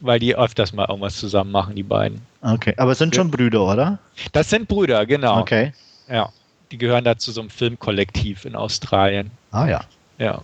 [0.00, 2.20] weil die öfters mal irgendwas zusammen machen, die beiden.
[2.42, 3.98] Okay, aber es sind schon Brüder, oder?
[4.32, 5.40] Das sind Brüder, genau.
[5.40, 5.72] Okay.
[6.08, 6.30] Ja.
[6.70, 9.30] Die gehören da zu so einem Filmkollektiv in Australien.
[9.50, 9.80] Ah ja.
[10.18, 10.40] Ja.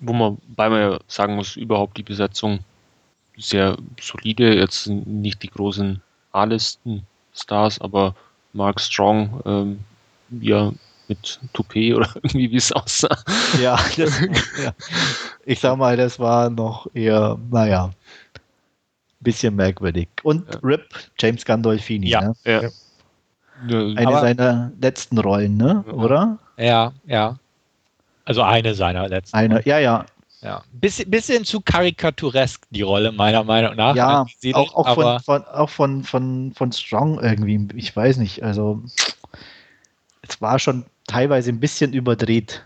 [0.00, 2.60] Wo man bei mir sagen muss, überhaupt die Besetzung
[3.36, 4.54] sehr solide.
[4.54, 6.00] Jetzt nicht die großen
[6.32, 8.14] A-Listen-Stars, aber
[8.52, 9.80] Mark Strong, ähm,
[10.40, 10.72] ja,
[11.08, 13.16] mit Toupet oder irgendwie wie es aussah.
[13.60, 14.20] Ja, das,
[14.62, 14.72] ja,
[15.44, 17.90] ich sag mal, das war noch eher, naja,
[19.20, 20.08] bisschen merkwürdig.
[20.22, 20.60] Und ja.
[20.62, 20.88] Rip,
[21.18, 22.08] James Gandolfini.
[22.08, 22.34] Ja, ne?
[22.44, 22.60] ja.
[23.60, 25.82] Eine Aber, seiner letzten Rollen, ne?
[25.92, 26.38] oder?
[26.56, 27.38] Ja, ja.
[28.24, 29.36] Also eine seiner letzten.
[29.36, 30.06] Eine, ja, ja.
[30.40, 33.96] Ja, bisschen, bisschen zu karikaturesk die Rolle meiner Meinung nach.
[33.96, 37.66] Ja, auch, auch, von, von, auch von, von, von Strong irgendwie.
[37.76, 38.44] Ich weiß nicht.
[38.44, 38.80] Also
[40.22, 42.64] es war schon teilweise ein bisschen überdreht.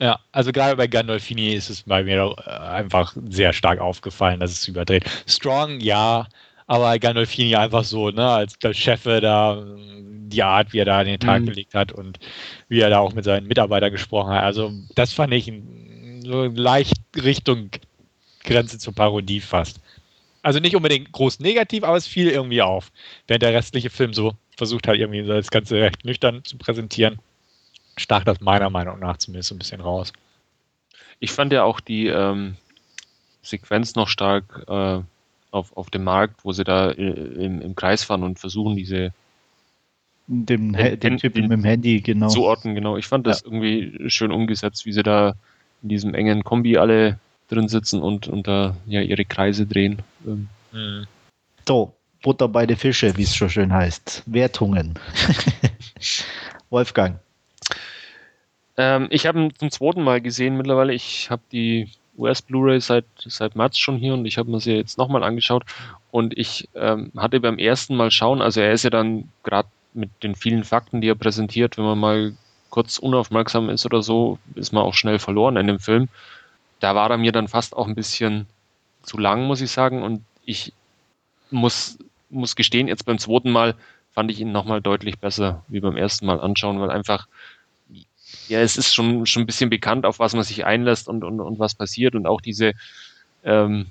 [0.00, 4.50] Ja, also gerade bei Gandolfini ist es bei mir äh, einfach sehr stark aufgefallen, dass
[4.50, 5.04] es überdreht.
[5.26, 6.26] Strong, ja,
[6.66, 9.64] aber Gandolfini einfach so, ne, als der Chef da,
[10.26, 11.46] die Art, wie er da an den Tag mhm.
[11.46, 12.18] gelegt hat und
[12.68, 14.42] wie er da auch mit seinen Mitarbeitern gesprochen hat.
[14.42, 15.52] Also, das fand ich
[16.24, 17.70] so leicht Richtung
[18.42, 19.80] Grenze zur Parodie fast.
[20.42, 22.92] Also nicht unbedingt groß negativ, aber es fiel irgendwie auf.
[23.26, 27.18] Während der restliche Film so versucht hat, irgendwie das Ganze recht nüchtern zu präsentieren,
[27.96, 30.12] stach das meiner Meinung nach zumindest ein bisschen raus.
[31.20, 32.56] Ich fand ja auch die ähm,
[33.42, 35.00] Sequenz noch stark äh,
[35.50, 39.12] auf, auf dem Markt, wo sie da äh, im, im Kreis fahren und versuchen, diese
[40.26, 42.28] dem, den, den Typ mit dem Handy, genau.
[42.28, 42.96] Zuordnen, genau.
[42.96, 43.46] Ich fand das ja.
[43.46, 45.34] irgendwie schön umgesetzt, wie sie da
[45.82, 47.18] in diesem engen Kombi alle
[47.48, 50.00] drin sitzen und, und da ja ihre Kreise drehen.
[50.26, 50.48] Ähm.
[50.72, 51.06] Mhm.
[51.68, 54.22] So, Butter bei den Fische, wie es schon schön heißt.
[54.26, 54.94] Wertungen.
[56.70, 57.18] Wolfgang.
[58.76, 60.92] Ähm, ich habe ihn zum zweiten Mal gesehen mittlerweile.
[60.92, 64.74] Ich habe die US Blu-ray seit, seit März schon hier und ich habe mir sie
[64.74, 65.64] jetzt nochmal angeschaut.
[66.10, 70.10] Und ich ähm, hatte beim ersten Mal schauen, also er ist ja dann gerade mit
[70.22, 72.32] den vielen Fakten, die er präsentiert, wenn man mal
[72.70, 76.08] kurz unaufmerksam ist oder so, ist man auch schnell verloren in dem Film.
[76.80, 78.46] Da war er mir dann fast auch ein bisschen
[79.02, 80.02] zu lang, muss ich sagen.
[80.02, 80.72] Und ich
[81.50, 81.98] muss,
[82.30, 83.76] muss gestehen, jetzt beim zweiten Mal
[84.12, 87.26] fand ich ihn nochmal deutlich besser wie beim ersten Mal anschauen, weil einfach
[88.48, 91.40] ja, es ist schon, schon ein bisschen bekannt, auf was man sich einlässt und, und,
[91.40, 92.72] und was passiert und auch diese,
[93.44, 93.86] ähm,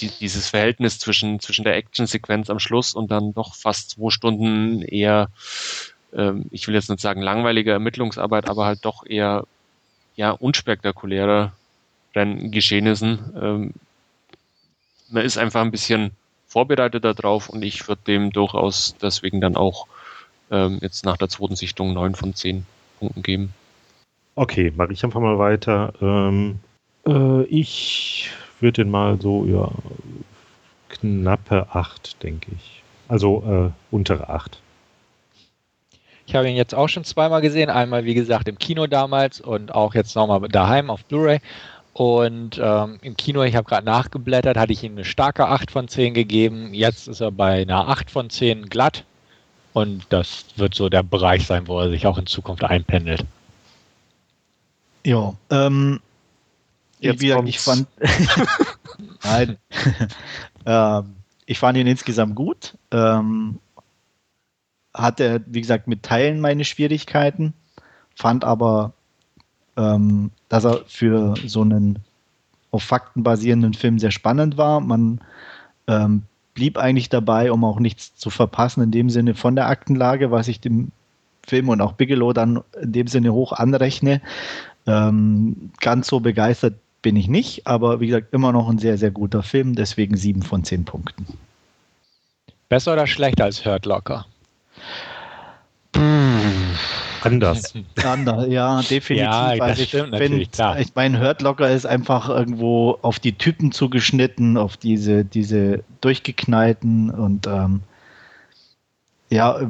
[0.00, 4.82] die, dieses Verhältnis zwischen, zwischen der Action-Sequenz am Schluss und dann doch fast zwei Stunden
[4.82, 5.28] eher,
[6.14, 9.44] ähm, ich will jetzt nicht sagen langweilige Ermittlungsarbeit, aber halt doch eher
[10.16, 11.52] ja, unspektakulärer
[12.14, 13.18] Renngeschehnissen.
[13.40, 13.74] Ähm,
[15.10, 16.12] man ist einfach ein bisschen
[16.46, 19.86] vorbereitet darauf und ich würde dem durchaus deswegen dann auch
[20.50, 22.66] ähm, jetzt nach der zweiten Sichtung neun von zehn
[22.98, 23.54] Punkten geben.
[24.34, 25.92] Okay, mache ich einfach mal weiter.
[26.00, 26.60] Ähm,
[27.06, 28.30] äh, ich
[28.60, 29.70] würde den mal so, ja,
[30.88, 32.82] knappe 8, denke ich.
[33.08, 34.60] Also äh, untere 8.
[36.26, 37.70] Ich habe ihn jetzt auch schon zweimal gesehen.
[37.70, 41.40] Einmal, wie gesagt, im Kino damals und auch jetzt nochmal daheim auf Blu-ray.
[41.94, 45.88] Und ähm, im Kino, ich habe gerade nachgeblättert, hatte ich ihm eine starke 8 von
[45.88, 46.74] 10 gegeben.
[46.74, 49.04] Jetzt ist er bei einer 8 von 10 glatt.
[49.72, 53.24] Und das wird so der Bereich sein, wo er sich auch in Zukunft einpendelt.
[55.04, 56.00] Ja, ähm,
[57.00, 57.86] Jetzt ich, ich fand,
[59.22, 59.56] nein,
[60.66, 61.14] ähm,
[61.46, 62.74] ich fand ihn insgesamt gut.
[62.90, 63.60] Ähm,
[64.94, 67.54] hatte, wie gesagt, mit Teilen meine Schwierigkeiten,
[68.14, 68.92] fand aber,
[69.76, 72.00] ähm, dass er für so einen
[72.70, 74.80] auf Fakten basierenden Film sehr spannend war.
[74.80, 75.20] Man
[75.86, 76.24] ähm,
[76.58, 80.48] blieb eigentlich dabei, um auch nichts zu verpassen, in dem Sinne von der Aktenlage, was
[80.48, 80.90] ich dem
[81.46, 84.20] Film und auch Bigelow dann in dem Sinne hoch anrechne.
[84.84, 89.12] Ähm, ganz so begeistert bin ich nicht, aber wie gesagt, immer noch ein sehr, sehr
[89.12, 91.26] guter Film, deswegen sieben von zehn Punkten.
[92.68, 94.26] Besser oder schlechter als Hurt Locker?
[97.22, 97.74] Anders.
[98.04, 99.16] Anders, ja, definitiv.
[99.16, 100.78] Ja, das also ich stimmt find, klar.
[100.78, 107.10] Ich meine, Hurt Locker ist einfach irgendwo auf die Typen zugeschnitten, auf diese, diese durchgeknallten
[107.10, 107.80] und ähm,
[109.30, 109.60] ja,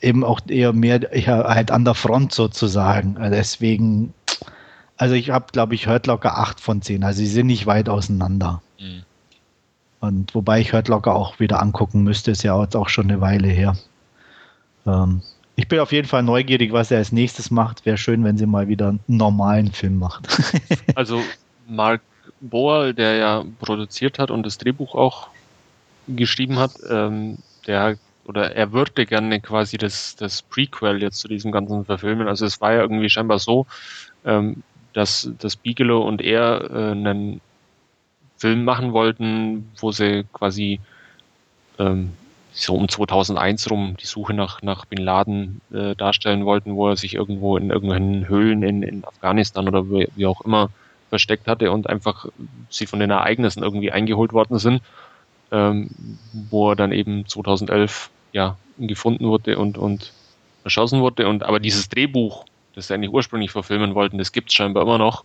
[0.00, 3.16] eben auch eher mehr eher halt an der Front sozusagen.
[3.16, 4.14] Also deswegen,
[4.96, 7.04] also ich habe, glaube ich, Hurt Locker 8 von 10.
[7.04, 8.62] Also sie sind nicht weit auseinander.
[8.78, 9.02] Mhm.
[10.00, 13.20] Und wobei ich Hurt Locker auch wieder angucken müsste, ist ja jetzt auch schon eine
[13.20, 13.76] Weile her.
[14.86, 15.22] Ähm,
[15.58, 17.84] ich bin auf jeden Fall neugierig, was er als nächstes macht.
[17.84, 20.28] Wäre schön, wenn sie mal wieder einen normalen Film macht.
[20.94, 21.20] also
[21.66, 22.00] Mark
[22.40, 25.26] Boal, der ja produziert hat und das Drehbuch auch
[26.06, 31.50] geschrieben hat, ähm, der oder er würde gerne quasi das, das Prequel jetzt zu diesem
[31.50, 32.28] ganzen verfilmen.
[32.28, 33.66] Also es war ja irgendwie scheinbar so,
[34.24, 34.62] ähm,
[34.92, 37.40] dass, dass Bigelow und er äh, einen
[38.36, 40.78] Film machen wollten, wo sie quasi
[41.80, 42.12] ähm,
[42.60, 46.96] so um 2001 rum die Suche nach, nach Bin Laden äh, darstellen wollten, wo er
[46.96, 50.70] sich irgendwo in irgendwelchen Höhlen in, in Afghanistan oder wie, wie auch immer
[51.08, 52.26] versteckt hatte und einfach
[52.70, 54.82] sie von den Ereignissen irgendwie eingeholt worden sind,
[55.50, 55.90] ähm,
[56.32, 60.12] wo er dann eben 2011 ja gefunden wurde und, und
[60.64, 61.28] erschossen wurde.
[61.28, 62.44] Und aber dieses Drehbuch,
[62.74, 65.24] das sie eigentlich ursprünglich verfilmen wollten, das gibt es scheinbar immer noch.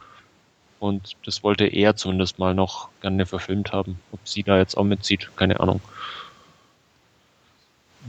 [0.80, 3.99] Und das wollte er zumindest mal noch gerne verfilmt haben.
[4.11, 5.80] Ob sie da jetzt auch mitzieht, keine Ahnung.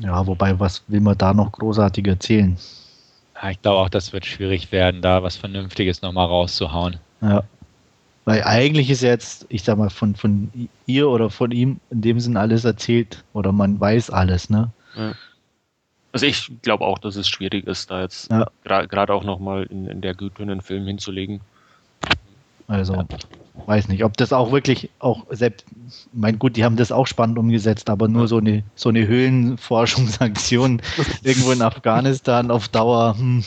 [0.00, 2.56] Ja, wobei, was will man da noch großartig erzählen?
[3.40, 6.96] Ja, ich glaube auch, das wird schwierig werden, da was Vernünftiges nochmal rauszuhauen.
[7.20, 7.44] Ja.
[8.24, 10.50] Weil eigentlich ist jetzt, ich sag mal, von, von
[10.86, 14.70] ihr oder von ihm in dem Sinn alles erzählt oder man weiß alles, ne?
[14.96, 15.12] Ja.
[16.12, 18.46] Also ich glaube auch, dass es schwierig ist, da jetzt ja.
[18.62, 21.40] gerade auch nochmal in, in der Güte einen Film hinzulegen.
[22.68, 23.04] Also,
[23.66, 25.64] weiß nicht, ob das auch wirklich auch selbst,
[26.12, 30.82] mein gut, die haben das auch spannend umgesetzt, aber nur so eine so eine Höhlenforschungsaktion
[31.22, 33.44] irgendwo in Afghanistan auf Dauer, hm,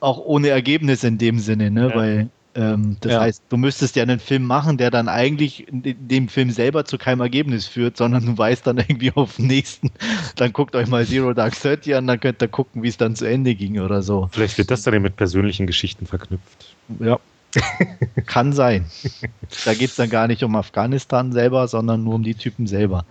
[0.00, 1.94] auch ohne Ergebnis in dem Sinne, ne, ja.
[1.94, 3.20] weil ähm, das ja.
[3.20, 7.20] heißt, du müsstest ja einen Film machen, der dann eigentlich dem Film selber zu keinem
[7.20, 9.90] Ergebnis führt, sondern du weißt dann irgendwie auf den nächsten,
[10.36, 13.16] dann guckt euch mal Zero Dark Thirty an, dann könnt ihr gucken, wie es dann
[13.16, 14.28] zu Ende ging oder so.
[14.32, 16.76] Vielleicht wird das dann mit persönlichen Geschichten verknüpft.
[17.00, 17.18] Ja.
[18.26, 18.86] Kann sein.
[19.64, 23.04] Da geht es dann gar nicht um Afghanistan selber, sondern nur um die Typen selber.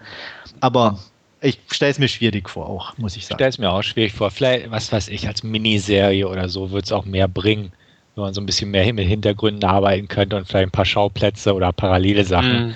[0.60, 1.00] Aber
[1.42, 3.34] ich stelle es mir schwierig vor, auch, muss ich sagen.
[3.34, 4.32] Ich stelle es mir auch schwierig vor.
[4.32, 7.72] Vielleicht, was weiß ich, als Miniserie oder so wird es auch mehr bringen
[8.16, 11.54] wenn man so ein bisschen mehr mit Hintergründen arbeiten könnte und vielleicht ein paar Schauplätze
[11.54, 12.68] oder parallele Sachen.
[12.68, 12.76] Mhm.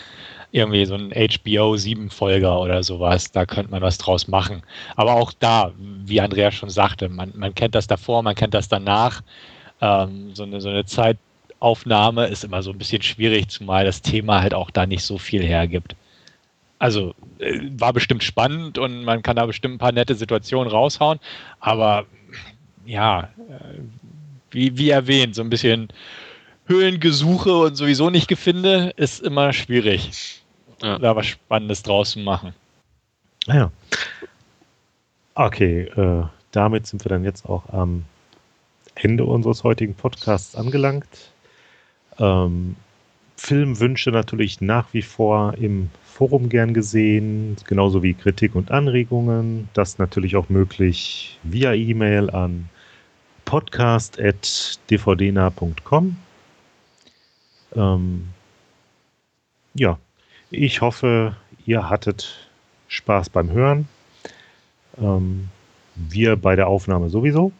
[0.52, 4.64] Irgendwie so ein HBO 7-Folger oder sowas, da könnte man was draus machen.
[4.96, 8.70] Aber auch da, wie Andreas schon sagte, man, man kennt das davor, man kennt das
[8.70, 9.22] danach.
[9.82, 10.86] Ähm, so, eine, so eine
[11.60, 15.18] Zeitaufnahme ist immer so ein bisschen schwierig, zumal das Thema halt auch da nicht so
[15.18, 15.96] viel hergibt.
[16.80, 21.20] Also äh, war bestimmt spannend und man kann da bestimmt ein paar nette Situationen raushauen,
[21.60, 22.06] aber
[22.86, 23.80] ja, äh,
[24.52, 25.90] wie, wie erwähnt, so ein bisschen
[26.68, 30.42] Höhlengesuche und sowieso nicht Gefinde, ist immer schwierig,
[30.82, 31.00] ja.
[31.00, 32.54] da was Spannendes draus zu machen.
[33.48, 33.72] Ja.
[35.34, 38.06] Okay, äh, damit sind wir dann jetzt auch am
[38.96, 41.08] Ende unseres heutigen Podcasts angelangt.
[42.20, 42.76] Ähm,
[43.38, 49.70] Filmwünsche natürlich nach wie vor im Forum gern gesehen, genauso wie Kritik und Anregungen.
[49.74, 52.70] Das natürlich auch möglich via E-Mail an
[53.46, 56.18] podcast.dvdna.com.
[57.76, 58.28] Ähm,
[59.76, 60.00] ja,
[60.50, 61.36] ich hoffe,
[61.66, 62.50] ihr hattet
[62.88, 63.88] Spaß beim Hören.
[64.98, 65.50] Ähm,
[65.96, 67.52] wir bei der Aufnahme sowieso.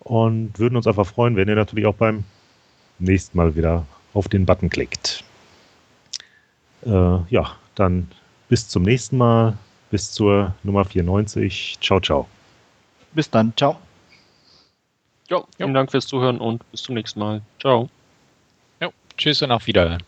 [0.00, 2.24] Und würden uns einfach freuen, wenn ihr natürlich auch beim
[2.98, 5.24] nächsten Mal wieder auf den Button klickt.
[6.84, 8.08] Äh, ja, dann
[8.48, 9.56] bis zum nächsten Mal.
[9.90, 11.78] Bis zur Nummer 94.
[11.80, 12.26] Ciao, ciao.
[13.12, 13.52] Bis dann.
[13.56, 13.78] Ciao.
[15.28, 17.42] Ja, vielen Dank fürs Zuhören und bis zum nächsten Mal.
[17.60, 17.88] Ciao.
[18.80, 20.02] Ja, tschüss und auf Wiedersehen.